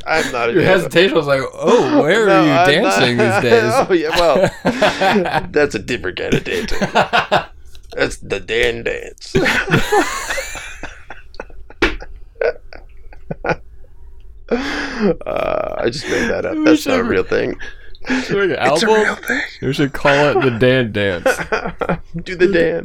[0.06, 0.84] I'm not a Your dancer.
[0.84, 3.72] hesitation was like, oh, where No, are you I'm not- dancing these days?
[3.74, 6.78] oh yeah, well, that's a different kind of dancing.
[7.94, 9.34] That's the Dan dance.
[14.50, 16.56] uh, I just made that up.
[16.56, 17.58] We That's not a real thing.
[18.08, 19.42] An It's a real thing.
[19.60, 21.24] You should call it the Dan Dance.
[22.24, 22.84] Do the Dan.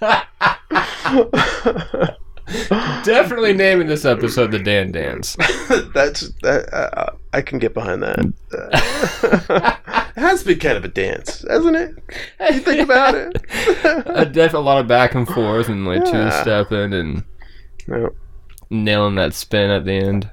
[3.04, 5.36] Definitely naming this episode the Dan Dance.
[5.94, 6.72] That's that.
[6.72, 8.18] Uh, I can get behind that.
[8.20, 9.76] Uh,
[10.16, 11.94] it has to be kind of a dance, hasn't it?
[12.40, 13.36] You think about it.
[14.06, 17.22] a, def- a lot of back and forth and like two stepping and
[17.86, 18.14] No.
[18.70, 20.30] nailing that spin at the end.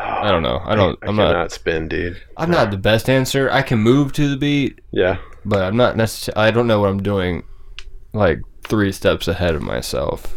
[0.00, 0.60] I don't know.
[0.64, 0.98] I don't.
[1.02, 1.52] I I'm cannot not.
[1.52, 2.20] spin, dude.
[2.36, 3.50] I'm not the best dancer.
[3.50, 5.18] I can move to the beat, Yeah.
[5.44, 6.48] but I'm not necessarily.
[6.48, 7.44] I don't know what I'm doing.
[8.12, 10.36] Like three steps ahead of myself.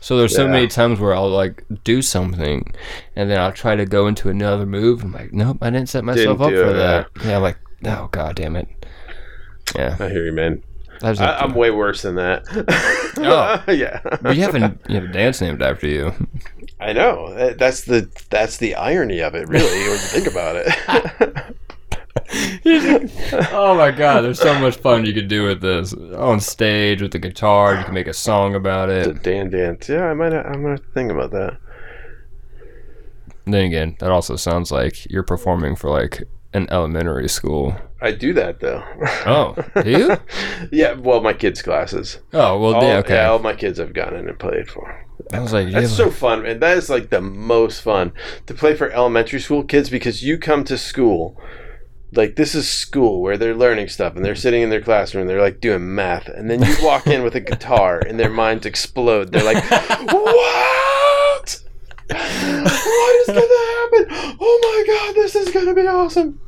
[0.00, 2.74] So there's so many times where I'll like do something,
[3.14, 5.04] and then I'll try to go into another move.
[5.04, 7.08] I'm like, nope, I didn't set myself Didn't up for it, that.
[7.24, 8.66] Yeah, I'm like, oh god damn it.
[9.76, 10.62] Yeah, I hear you, man.
[11.02, 12.44] I was I, like, I'm way worse than that.
[13.14, 13.62] Oh.
[13.68, 14.00] yeah.
[14.22, 16.14] but you have a you have a dance named after you.
[16.80, 17.52] I know.
[17.54, 21.54] That's the that's the irony of it, really, when you think about it.
[23.52, 27.12] oh my god, there's so much fun you could do with this on stage with
[27.12, 27.76] the guitar.
[27.76, 29.22] You can make a song about it.
[29.22, 29.90] Dan dance.
[29.90, 30.32] Yeah, I might.
[30.32, 31.58] I'm gonna think about that.
[33.44, 37.76] Then again, that also sounds like you're performing for like an elementary school.
[38.00, 38.82] I do that though.
[39.26, 40.16] Oh, do you?
[40.72, 40.94] yeah.
[40.94, 42.18] Well, my kids' classes.
[42.32, 43.14] Oh well, All, yeah, okay.
[43.14, 45.04] Yeah, all my kids have gone in and played for.
[45.32, 48.12] I was like, That's so fun, and that is like the most fun
[48.46, 51.40] to play for elementary school kids because you come to school,
[52.12, 55.40] like this is school where they're learning stuff and they're sitting in their classroom, they're
[55.40, 59.30] like doing math, and then you walk in with a guitar and their minds explode.
[59.32, 59.62] They're like,
[60.12, 61.62] "What?
[62.12, 64.36] What is gonna happen?
[64.40, 66.40] Oh my god, this is gonna be awesome!"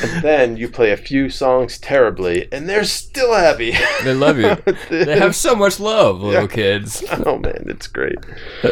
[0.00, 3.74] And then you play a few songs terribly, and they're still happy.
[4.04, 4.56] they love you.
[4.90, 6.46] They have so much love, little Yeah.
[6.48, 7.02] kids.
[7.26, 8.18] oh man, it's great.
[8.62, 8.70] Uh,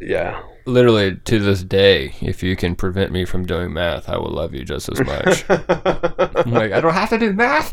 [0.00, 0.42] yeah.
[0.64, 4.54] Literally to this day, if you can prevent me from doing math, I will love
[4.54, 5.44] you just as much.
[5.48, 7.72] I'm like, I don't have to do math.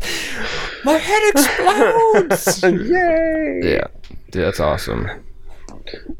[0.84, 2.62] My head explodes.
[2.64, 3.60] Yay!
[3.62, 3.86] yeah,
[4.32, 5.08] Dude, that's awesome.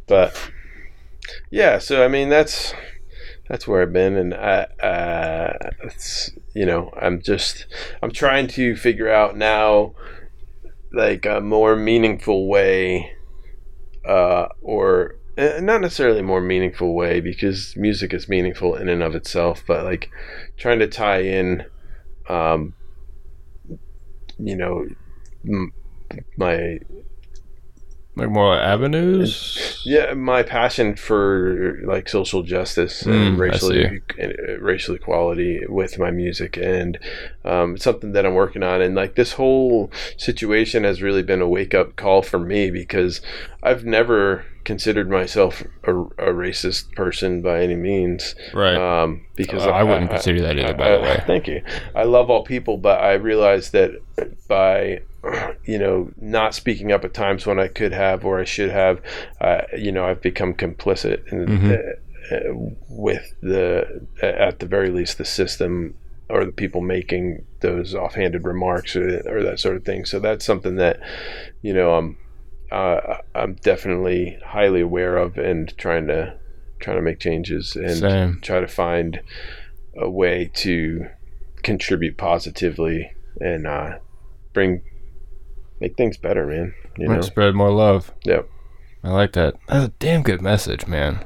[0.07, 0.37] But
[1.51, 2.73] yeah, so I mean that's
[3.51, 7.67] that's where I've been, and I, uh, it's you know I'm just
[8.01, 9.95] I'm trying to figure out now
[10.93, 13.13] like a more meaningful way,
[14.09, 19.03] uh, or uh, not necessarily a more meaningful way because music is meaningful in and
[19.03, 20.11] of itself, but like
[20.57, 21.65] trying to tie in,
[22.29, 22.75] um,
[24.39, 24.87] you know,
[25.45, 25.73] m-
[26.37, 26.79] my
[28.17, 29.81] Like more avenues.
[29.85, 33.71] Yeah, my passion for like social justice Mm, and I racial
[34.19, 36.99] and, uh, racial equality with my music, and
[37.45, 38.83] um, something that I'm working on.
[38.83, 43.21] And like this whole situation has really been a wake up call for me because
[43.63, 48.35] I've never considered myself a, a racist person by any means.
[48.55, 48.77] Right.
[48.77, 51.23] Um, because Uh, I wouldn't consider that either, by the way.
[51.27, 51.63] Thank you.
[51.95, 53.93] I love all people, but I realize that
[54.49, 55.01] by
[55.65, 59.01] you know not speaking up at times when I could have or I should have,
[59.41, 61.73] uh, you know, I've become complicit in, Mhm.
[62.33, 65.95] uh, uh, with the at the very least the system
[66.29, 70.05] or the people making those offhanded remarks or, or that sort of thing.
[70.05, 71.01] So that's something that
[71.61, 72.17] you know I'm
[72.71, 76.39] uh, I'm definitely highly aware of and trying to
[76.79, 78.41] trying to make changes and Same.
[78.41, 79.21] try to find
[79.97, 81.07] a way to
[81.63, 83.99] contribute positively and uh,
[84.53, 84.83] bring
[85.81, 86.75] make things better, man.
[86.97, 88.13] You know, Spread more love.
[88.25, 88.49] Yep.
[89.03, 89.57] I like that.
[89.69, 91.25] That's a damn good message, man.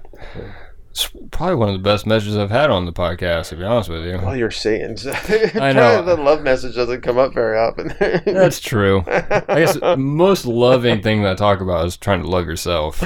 [0.95, 3.89] It's probably one of the best messages I've had on the podcast, to be honest
[3.89, 4.17] with you.
[4.19, 4.97] Well, you're Satan.
[4.97, 5.11] So
[5.57, 6.03] I know.
[6.05, 7.93] the love message doesn't come up very often.
[8.25, 9.03] That's true.
[9.09, 13.03] I guess the most loving thing that I talk about is trying to love yourself,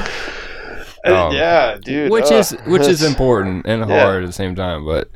[1.07, 2.11] um, yeah, dude.
[2.13, 2.33] which ugh.
[2.33, 4.03] is which is important and Yeah.
[4.03, 4.85] hard at the same time.
[4.85, 5.09] But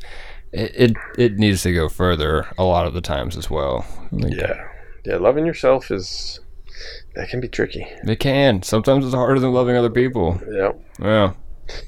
[0.50, 3.84] it, it it needs to go further a lot of the times as well.
[4.12, 4.66] Like, Yeah,
[5.04, 5.16] yeah.
[5.16, 6.40] Loving yourself is
[7.16, 7.86] that can be tricky.
[8.04, 8.62] It can.
[8.62, 10.40] Sometimes it's harder than loving other people.
[10.50, 10.72] Yeah.
[10.98, 11.32] Yeah.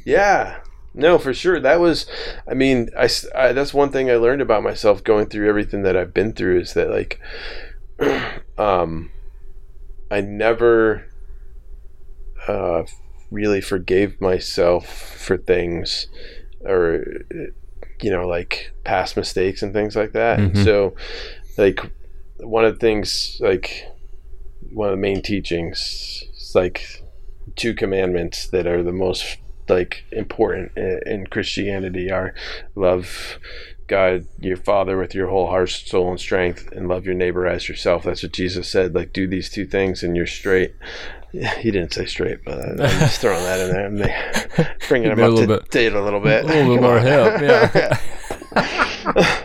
[0.04, 0.58] Yeah.
[0.94, 1.58] No, for sure.
[1.58, 2.06] That was,
[2.48, 6.32] I mean, I—that's one thing I learned about myself going through everything that I've been
[6.32, 7.20] through is that like,
[8.58, 9.10] um,
[10.10, 11.06] I never,
[12.46, 12.84] uh,
[13.30, 16.06] really forgave myself for things
[16.60, 17.04] or,
[18.00, 20.38] you know, like past mistakes and things like that.
[20.38, 20.64] And Mhm.
[20.64, 20.94] so,
[21.58, 21.80] like,
[22.38, 23.84] one of the things, like,
[24.72, 26.86] one of the main teachings is like
[27.56, 29.38] two commandments that are the most
[29.68, 32.34] like important in Christianity are
[32.74, 33.38] love
[33.86, 37.68] God your father with your whole heart soul and strength and love your neighbor as
[37.68, 38.02] yourself.
[38.04, 40.74] That's what Jesus said like do these two things and you're straight.
[41.32, 44.32] Yeah, he didn't say straight but I- I'm just throwing that in there.
[44.58, 46.44] I'm bringing him up to little bit- date a little bit.
[46.44, 47.40] A little bit more hip,
[48.54, 49.44] yeah.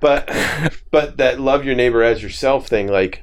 [0.00, 0.28] but
[0.90, 3.22] but that love your neighbor as yourself thing like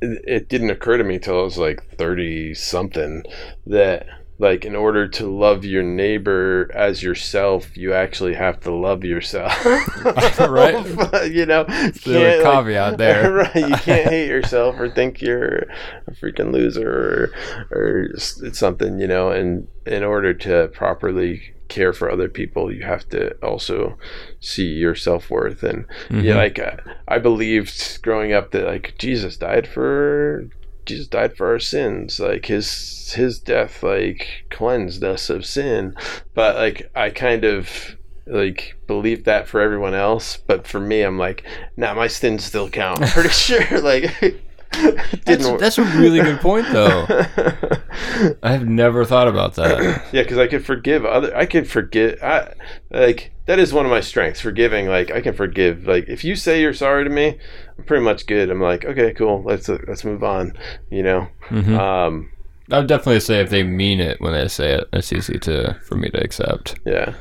[0.00, 3.24] it, it didn't occur to me till I was like 30 something
[3.66, 4.06] that
[4.38, 9.52] like in order to love your neighbor as yourself you actually have to love yourself
[10.40, 10.74] Right.
[11.30, 13.30] you know The can't, like- caveat there.
[13.32, 15.66] right you can't hate yourself or think you're
[16.06, 17.30] a freaking loser
[17.70, 22.82] or or something you know and in order to properly care for other people you
[22.84, 23.96] have to also
[24.40, 25.62] see your self-worth.
[25.62, 26.36] And yeah Mhm.
[26.36, 26.76] like uh,
[27.08, 30.48] i believed growing up that like jesus died for
[30.86, 32.18] jesus died for our sins.
[32.20, 35.94] Like his his death like cleansed us of sin.
[36.34, 40.36] But like i kind of like believe that for everyone else.
[40.36, 41.44] But for me i'm like
[41.76, 43.02] nah my sins still count.
[43.02, 43.80] I'm pretty sure.
[43.80, 44.04] Like
[45.24, 47.06] That's, that's a really good point, though.
[48.42, 49.80] I have never thought about that.
[50.12, 52.52] yeah because i could forgive other i can forgive i
[52.90, 56.34] like that is one of my strengths forgiving like i can forgive like if you
[56.36, 57.38] say you're sorry to me
[57.78, 60.52] i'm pretty much good i'm like okay cool let's let's move on
[60.90, 61.78] you know Mhm.
[61.78, 62.30] um
[62.70, 65.76] I would definitely say if they mean it when they say it, it's easy to
[65.82, 66.78] for me to accept.
[66.86, 67.14] yeah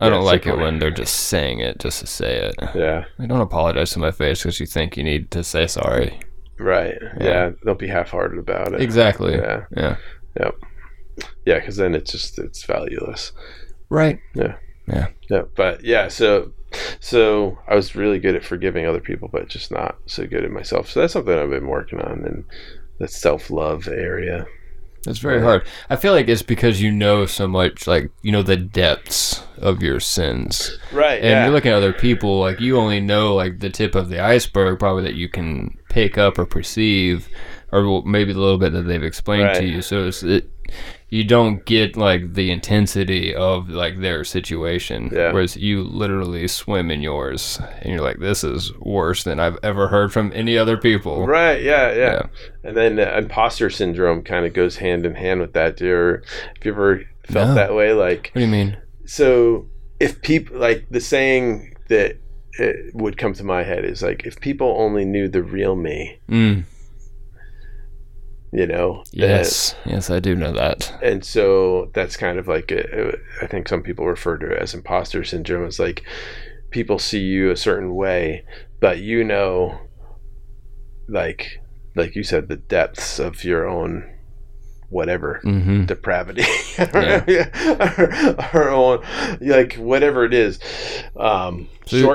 [0.00, 2.54] I Yeah, don't like it when they're just saying it just to say it.
[2.74, 6.20] yeah Like, don't apologize to my face because you think you need to say sorry.
[6.58, 7.24] right Yeah.
[7.26, 9.34] yeah, don't be half-hearted about it Exactly.
[9.34, 9.96] yeah Yeah.
[10.38, 10.54] Yep.
[11.46, 13.32] yeah because then it's just it's valueless
[13.90, 14.20] Right.
[14.34, 14.54] Yeah.
[14.86, 15.08] Yeah.
[15.28, 16.52] Yeah, but yeah, so
[17.00, 20.50] so I was really good at forgiving other people, but just not so good at
[20.52, 20.88] myself.
[20.88, 22.44] So that's something I've been working on in
[22.98, 24.46] the self love area.
[25.06, 25.64] It's very hard.
[25.88, 29.82] I feel like it's because you know so much, like you know the depths of
[29.82, 31.22] your sins, Right.
[31.22, 34.20] and you're looking at other people like you only know like the tip of the
[34.20, 37.28] iceberg, probably that you can pick up or perceive,
[37.72, 39.82] or maybe the little bit that they've explained to you.
[39.82, 40.50] So it's it,
[41.08, 45.32] you don't get like the intensity of like their situation, Yeah.
[45.32, 49.88] whereas you literally swim in yours, and you're like, this is worse than I've ever
[49.88, 51.26] heard from any other people.
[51.26, 51.60] Right.
[51.62, 51.96] Yeah, yeah.
[51.96, 52.22] Yeah.
[52.62, 55.76] And then uh, imposter syndrome kind of goes hand in hand with that.
[55.76, 56.22] Do you ever,
[56.54, 57.54] have you ever felt No.
[57.54, 57.92] that way?
[57.92, 58.76] Like, What do you mean?
[59.04, 59.66] so
[59.98, 62.16] if people like the saying that
[62.58, 66.20] it would come to my head is like, if people only knew the real me,
[66.30, 66.62] Mm,
[68.52, 70.92] you know, yes, yes, I do know that.
[71.02, 74.74] and so that's kind of like a, I think some people refer to it as
[74.74, 75.66] imposter syndrome.
[75.66, 76.02] It's like
[76.70, 78.44] people see you a certain way,
[78.80, 79.78] but you know,
[81.08, 81.60] like
[81.94, 84.08] like you said, the depths of your own
[84.90, 85.84] whatever Mm-hmm.
[85.86, 86.42] depravity
[88.52, 89.02] our own
[89.40, 90.58] like whatever it is
[91.16, 92.06] um So yeah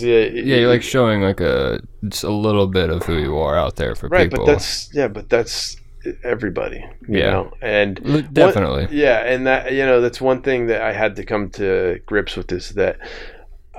[0.00, 3.76] Yeah, you're like showing like a just a little bit of who you are out
[3.76, 4.44] there for right people.
[4.46, 5.76] but that's yeah but that's
[6.22, 7.30] everybody you Yeah.
[7.30, 7.96] know and
[8.34, 8.84] definitely.
[8.86, 12.00] One- yeah, and that you know that's one thing that I had to come to
[12.06, 12.98] grips with is that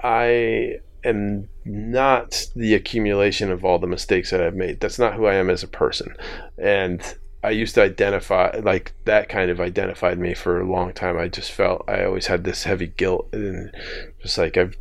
[0.03, 4.79] I am not the accumulation of all the mistakes that I've made.
[4.79, 6.15] That's not who I am as a person.
[6.57, 7.01] And
[7.45, 11.15] I used to identify like that kind of identified me for a long time.
[11.17, 13.71] I just felt I always had this heavy guilt and
[14.19, 14.75] just like I've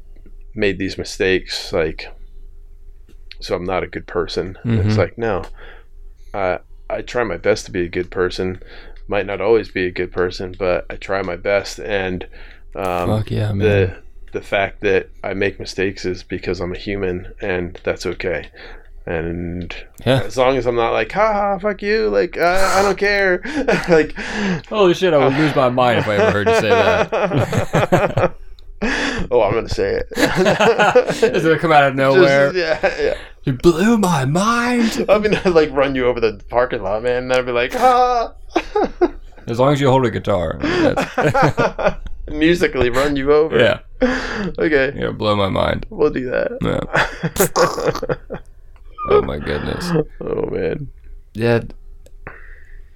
[0.55, 2.09] made these mistakes like
[3.41, 4.57] so I'm not a good person.
[4.63, 5.45] And It's like no.
[6.33, 6.59] Uh,
[6.89, 8.63] I try my best to be a good person.
[9.09, 11.79] Might not always be a good person, but I try my best.
[11.79, 12.27] And
[12.75, 13.59] um, Fuck yeah, man.
[13.59, 18.49] the the fact that I make mistakes is because I'm a human, and that's okay.
[19.07, 19.75] And
[20.07, 20.23] Yeah.
[20.25, 23.43] as long as I'm not like, ha ha, fuck you, like uh, I don't care,
[23.89, 24.15] like
[24.69, 25.13] Holy shit!
[25.15, 28.35] I would lose my mind if I ever heard you say that.
[29.31, 30.09] oh, I'm gonna say it.
[30.17, 32.53] It's gonna come out of nowhere.
[32.53, 33.15] Just- yeah, yeah.
[33.45, 35.05] You blew my mind.
[35.09, 37.25] I'm gonna like run you over the parking lot, man.
[37.25, 38.35] And then I'll be like, ah.
[39.47, 40.59] As long as you hold a guitar.
[42.29, 43.59] Musically run you over.
[43.59, 43.81] yeah.
[44.59, 44.95] Okay.
[44.97, 45.85] Yeah, blow my mind.
[45.91, 46.57] We'll do that.
[46.63, 48.37] Yeah.
[49.09, 49.91] Oh my goodness.
[50.21, 50.89] oh man.
[51.35, 51.63] Yeah.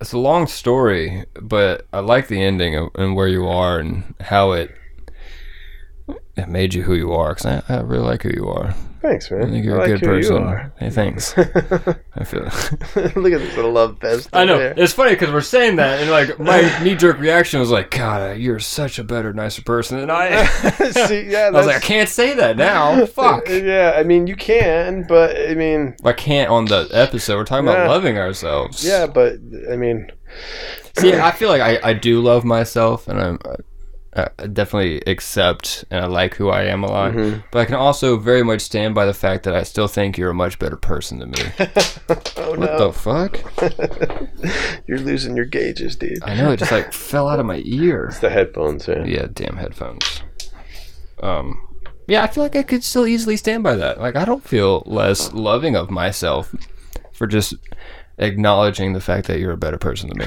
[0.00, 4.14] It's a long story, but I like the ending of, and where you are and
[4.20, 4.74] how it
[6.36, 7.34] it made you who you are.
[7.34, 8.74] Cause I, I really like who you are.
[9.00, 9.42] Thanks, man.
[9.42, 10.70] I think you're I a like good person.
[10.78, 11.34] Hey, thanks.
[11.38, 12.42] I feel.
[13.16, 14.28] Look at this little love fest.
[14.32, 14.74] I know there.
[14.76, 18.30] it's funny because we're saying that, and like my knee jerk reaction was like, "God,
[18.30, 21.76] uh, you're such a better, nicer person than I." am." See, yeah, I was like,
[21.76, 23.06] I can't say that now.
[23.06, 23.48] Fuck.
[23.48, 27.36] Yeah, I mean, you can, but I mean, I can't on the episode.
[27.36, 28.84] We're talking about loving ourselves.
[28.84, 29.34] yeah, but
[29.70, 30.10] I mean,
[30.98, 33.54] See, I feel like I, I do love myself, and I'm uh,
[34.18, 37.12] I, I definitely accept and I like who I am a lot.
[37.12, 37.40] Mm-hmm.
[37.50, 40.30] But I can also very much stand by the fact that I still think you're
[40.30, 41.38] a much better person than me.
[42.36, 43.40] oh what no, the fuck?
[44.86, 46.22] you're losing your gauges, dude.
[46.22, 48.06] I know it just like fell out of my ear.
[48.06, 49.04] It's the headphones, yeah.
[49.04, 50.22] Yeah, damn headphones.
[51.22, 51.60] Um,
[52.08, 54.00] yeah, I feel like I could still easily stand by that.
[54.00, 56.54] Like, I don't feel less loving of myself
[57.12, 57.54] for just
[58.16, 60.26] acknowledging the fact that you're a better person than me.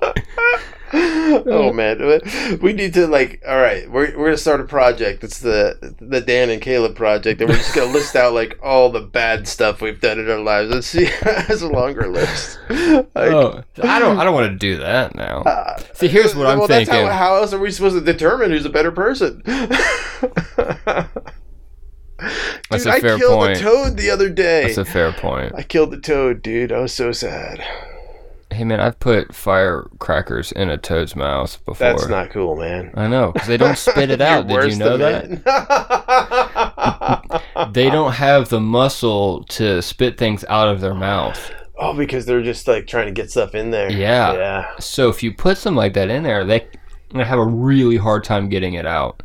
[1.46, 1.98] oh man,
[2.62, 3.42] we need to like.
[3.46, 5.24] All right, we're, we're gonna start a project.
[5.24, 8.90] It's the the Dan and Caleb project, and we're just gonna list out like all
[8.90, 10.70] the bad stuff we've done in our lives.
[10.70, 12.60] Let's see, has a longer list.
[12.68, 14.18] Like, oh, I don't.
[14.18, 15.42] I don't want to do that now.
[15.42, 16.94] uh, See, here's what I'm well, thinking.
[16.94, 19.42] That's how, how else are we supposed to determine who's a better person?
[22.70, 23.58] That's Dude, I fair killed point.
[23.58, 24.62] a toad the other day.
[24.62, 25.52] That's a fair point.
[25.56, 26.70] I killed the toad, dude.
[26.70, 27.64] I was so sad.
[28.54, 31.88] Hey man, I've put firecrackers in a toad's mouth before.
[31.88, 32.92] That's not cool, man.
[32.94, 34.46] I know because they don't spit it out.
[34.46, 35.28] Did you know that?
[37.72, 41.52] They don't have the muscle to spit things out of their mouth.
[41.78, 43.90] oh, because they're just like trying to get stuff in there.
[43.90, 44.32] Yeah.
[44.34, 44.70] Yeah.
[44.78, 46.66] So if you put something like that in there, they
[47.14, 49.22] have a really hard time getting it out,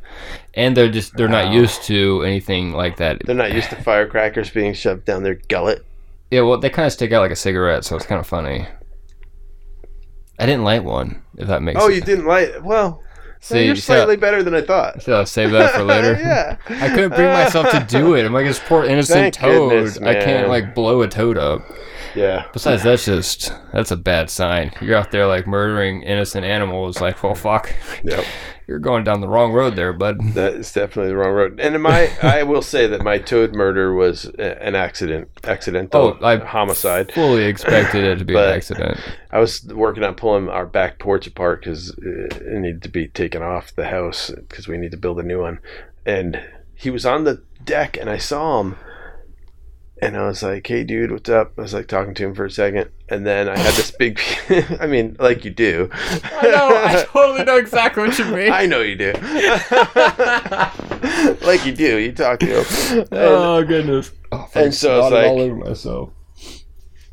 [0.56, 3.22] and they're just they're not used to anything like that.
[3.26, 5.86] They're not used to firecrackers being shoved down their gullet.
[6.32, 8.68] Yeah, well, they kind of stick out like a cigarette, so it's kind of funny.
[10.40, 11.22] I didn't light one.
[11.38, 11.96] If that makes Oh, sense.
[11.96, 12.64] you didn't light.
[12.64, 13.02] Well,
[13.42, 15.02] See, you're you see how- slightly better than I thought.
[15.02, 16.14] So I'll save that for later.
[16.20, 16.56] yeah.
[16.68, 18.26] I couldn't bring myself to do it.
[18.26, 19.70] I'm like this poor innocent Thank toad.
[19.70, 21.62] goodness, I can't like blow a toad up.
[22.16, 22.46] Yeah.
[22.54, 24.72] Besides, that's just that's a bad sign.
[24.82, 27.00] You're out there like murdering innocent animals.
[27.00, 28.26] Like, well, fuck, Yep.
[28.70, 30.18] you're going down the wrong road there, bud.
[30.36, 31.60] That is definitely the wrong road.
[31.60, 36.38] And my, I will say that my toad murder was an accident, accidental Oh, I-
[36.38, 37.12] homicide.
[37.12, 39.00] Fully expected it to be an accident.
[39.32, 43.42] I was working on pulling our back porch apart because it needed to be taken
[43.42, 45.60] off the house because we need to build a new one.
[46.06, 46.40] And
[46.76, 48.76] he was on the deck, and I saw him,
[50.02, 52.46] and I was like, "Hey, dude, what's up?" I was like talking to him for
[52.46, 54.20] a second, and then I had this big.
[54.80, 55.90] I mean, like you do.
[55.94, 56.70] I know.
[56.86, 58.52] I totally know exactly what you mean.
[58.52, 59.14] I know you do.
[61.46, 61.98] like you do.
[61.98, 63.00] You talk to him.
[63.00, 64.12] And oh goodness.
[64.32, 66.10] Oh, and so it's snotted like- all over myself.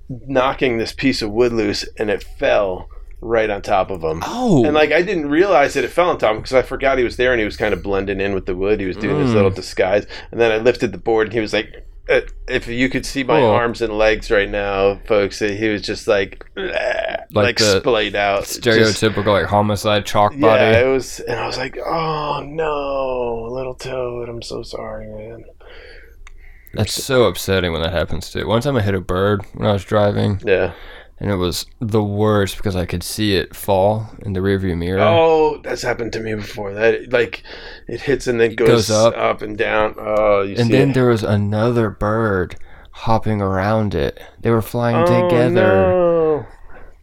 [0.08, 2.88] knocking this piece of wood loose, and it fell
[3.22, 4.22] right on top of him.
[4.24, 4.64] Oh.
[4.64, 6.98] And like I didn't realize that it fell on top of him because I forgot
[6.98, 8.78] he was there and he was kind of blending in with the wood.
[8.78, 9.34] He was doing his Mm.
[9.34, 10.06] little disguise.
[10.30, 13.24] And then I lifted the board and he was like, Uh, if you could see
[13.24, 16.62] my arms and legs right now, folks, uh, he was just like, uh,
[17.32, 18.44] like, Like splayed out.
[18.44, 20.62] Just- stereotypical like homicide chalk yeah, body.
[20.86, 24.28] it was, and I was like, "Oh no, little toad!
[24.28, 25.44] I'm so sorry, man."
[26.74, 28.46] That's so upsetting when that happens too.
[28.46, 30.72] One time I hit a bird when I was driving, Yeah.
[31.18, 35.00] And it was the worst because I could see it fall in the rearview mirror.
[35.00, 36.74] Oh, that's happened to me before.
[36.74, 37.42] That like
[37.88, 39.16] it hits and then goes, Goes up.
[39.16, 39.42] up.
[39.42, 39.94] and down.
[39.98, 40.94] Oh, you and then it.
[40.94, 42.56] there was another bird
[42.92, 44.20] hopping around it.
[44.40, 45.50] They were flying Oh, together.
[45.50, 46.46] no.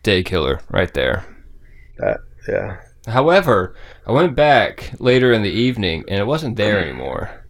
[0.04, 1.26] Day killer, right there.
[1.98, 2.18] That
[2.48, 2.78] yeah.
[3.08, 3.76] However,
[4.08, 7.46] I went back later in the evening and it wasn't there anymore.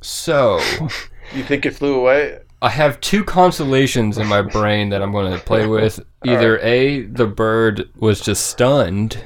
[0.00, 0.58] So,
[1.34, 2.38] You think it flew away?
[2.60, 6.00] I have two consolations in my brain that I'm going to play with.
[6.24, 9.22] Either A, the bird was just stunned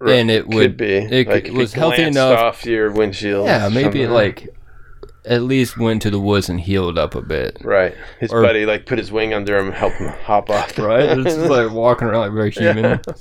[0.00, 0.94] and it Could would be.
[0.96, 2.38] it like if was it healthy enough.
[2.38, 3.46] off your windshield.
[3.46, 4.48] Yeah, maybe it like
[5.24, 7.58] at least went to the woods and healed up a bit.
[7.62, 7.94] right.
[8.20, 10.78] His or- buddy like put his wing under him, and helped him hop off.
[10.78, 11.10] Right?
[11.18, 12.84] It's just like walking around like very human.
[13.06, 13.14] Yeah.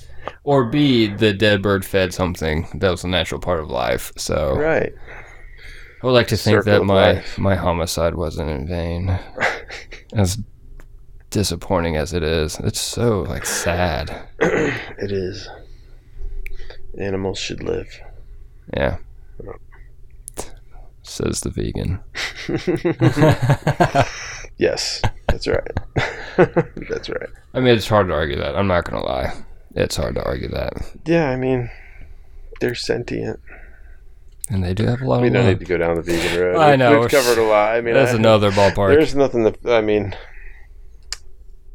[0.44, 4.12] Or B, the dead bird fed something that was a natural part of life.
[4.18, 4.94] So right.
[6.02, 7.38] I would like to think that my life.
[7.38, 9.20] my homicide wasn't in vain.
[10.14, 10.40] as
[11.30, 14.28] disappointing as it is, it's so like sad.
[14.42, 15.48] It is.
[16.98, 18.00] Animals should live.
[18.76, 18.98] Yeah.
[21.04, 22.00] Says the vegan.
[24.58, 25.72] Yes, that's right.
[26.88, 27.30] that's right.
[27.56, 28.56] I mean, it's hard to argue that.
[28.56, 29.34] I'm not gonna lie.
[29.74, 30.74] It's hard to argue that,
[31.04, 31.72] Yeah, I mean,
[32.60, 33.40] they're sentient.
[34.52, 35.54] And they do have a lot We of don't love.
[35.54, 36.56] need to go down the vegan road.
[36.58, 37.00] I We've- know.
[37.02, 37.76] We've covered a lot.
[37.76, 38.90] I mean, That's I- another ballpark.
[38.90, 40.16] There's nothing that I mean.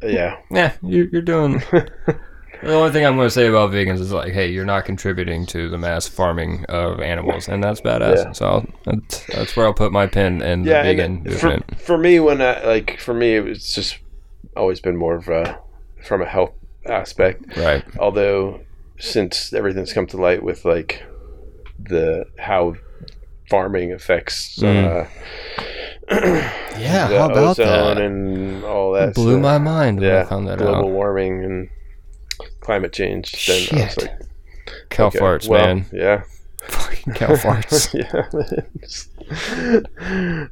[0.02, 1.54] Yeah, Yeah, you, you're doing.
[1.72, 5.46] the only thing I'm going to say about vegans is like, hey, you're not contributing
[5.46, 8.16] to the mass farming of animals, and that's badass.
[8.16, 8.32] Yeah.
[8.32, 11.80] So I'll, that's, that's where I'll put my pin in the vegan for, movement.
[11.80, 13.98] for me, when I like for me, it's just
[14.54, 15.58] always been more of a
[16.04, 16.52] from a health
[16.84, 17.56] aspect.
[17.56, 17.82] Right.
[17.98, 18.60] Although
[18.98, 21.02] since everything's come to light with like
[21.78, 22.74] the how
[23.50, 25.08] farming affects uh,
[26.10, 27.08] Yeah.
[27.08, 27.18] the Mm.
[27.18, 27.66] how about ozone
[27.96, 27.98] that?
[27.98, 29.10] and all that.
[29.10, 29.42] It blew stuff.
[29.42, 30.90] my mind when yeah, I found that global out.
[30.90, 31.68] warming and
[32.60, 33.46] climate change.
[33.46, 34.02] Then I was Shit.
[34.02, 34.20] like,
[34.90, 35.86] Cow okay, farts, well, man.
[35.92, 36.22] Yeah.
[36.68, 37.94] Fucking cow farts.
[37.94, 38.26] yeah.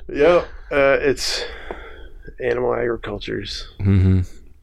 [0.09, 0.49] yep.
[0.71, 1.45] Uh, it's
[2.41, 3.67] animal agriculture's.
[3.81, 4.21] hmm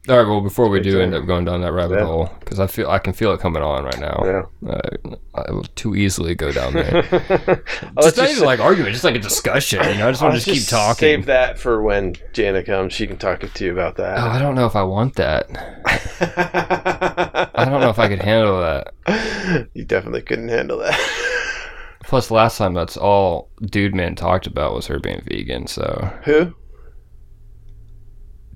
[0.08, 0.26] All right.
[0.26, 2.06] Well, before we do end up going down that rabbit Yeah.
[2.06, 4.20] hole, because I feel I can feel it coming on right now.
[4.24, 4.68] Yeah.
[4.68, 6.92] Uh, I will too easily go down there.
[7.94, 9.78] Let's just not even like argument, just like a discussion.
[9.88, 10.96] You know, I just want to just keep talking.
[11.18, 12.92] Save that for when Jana comes.
[12.92, 14.18] She can talk to you about that.
[14.18, 14.26] Oh.
[14.28, 15.46] I don't know if I want that.
[17.54, 19.68] I don't know if I could handle that.
[19.74, 20.98] you definitely couldn't handle that.
[22.04, 25.66] Plus, last time that's all Dude Man talked about was her being vegan.
[25.68, 26.52] So, Who?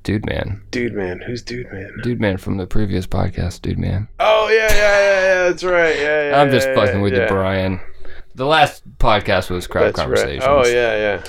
[0.06, 1.20] Dude Man, Dude man.
[1.26, 1.90] Who's dude man?
[2.04, 4.06] Dude Man from the previous podcast, Dude Man.
[4.20, 5.48] Oh yeah, yeah, yeah, yeah.
[5.48, 5.96] That's right.
[5.96, 6.40] Yeah, yeah.
[6.40, 7.80] I'm just yeah, fucking yeah, with you, Brian.
[8.36, 10.46] The last podcast was crowd That's conversations.
[10.46, 10.64] right.
[10.64, 11.24] Oh yeah, yeah.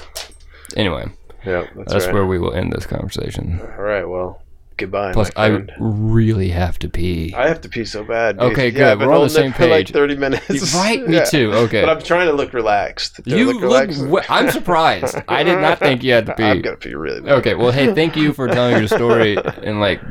[0.76, 1.06] Anyway,
[1.44, 2.14] Yeah, that's, that's right.
[2.14, 3.60] where we will end this conversation.
[3.62, 4.08] All right.
[4.08, 4.44] Well,
[4.78, 5.12] goodbye.
[5.14, 7.34] Plus, I really have to pee.
[7.36, 8.38] I have to pee so bad.
[8.40, 8.52] dude.
[8.52, 8.84] Okay, good.
[8.88, 10.74] I've We're on the same for like thirty minutes.
[10.76, 11.26] Right, me Yeah.
[11.26, 11.52] too.
[11.54, 11.82] Okay.
[11.82, 13.24] But I'm trying to look relaxed.
[13.24, 13.64] Do I you look look.
[13.64, 14.30] relaxed?
[14.32, 15.18] I'm surprised.
[15.28, 16.44] I did not think you had to pee.
[16.44, 17.32] I'm gonna pee really bad.
[17.40, 20.02] Okay, well, hey, thank you for telling your story and like,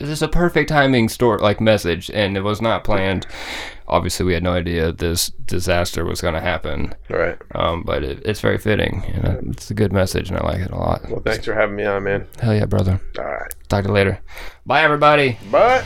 [0.00, 3.26] this is a perfect timing store like message, and it was not planned.
[3.86, 7.36] Obviously, we had no idea this disaster was going to happen, Right.
[7.54, 9.02] um, but it, it's very fitting.
[9.14, 11.08] You know, it's a good message, and I like it a lot.
[11.10, 12.26] Well, thanks for having me on, man.
[12.40, 13.00] Hell yeah, brother.
[13.18, 13.54] All right.
[13.68, 14.20] Talk to you later.
[14.66, 15.38] Bye, everybody.
[15.50, 15.84] Bye.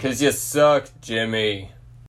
[0.00, 1.70] Cause you suck, Jimmy.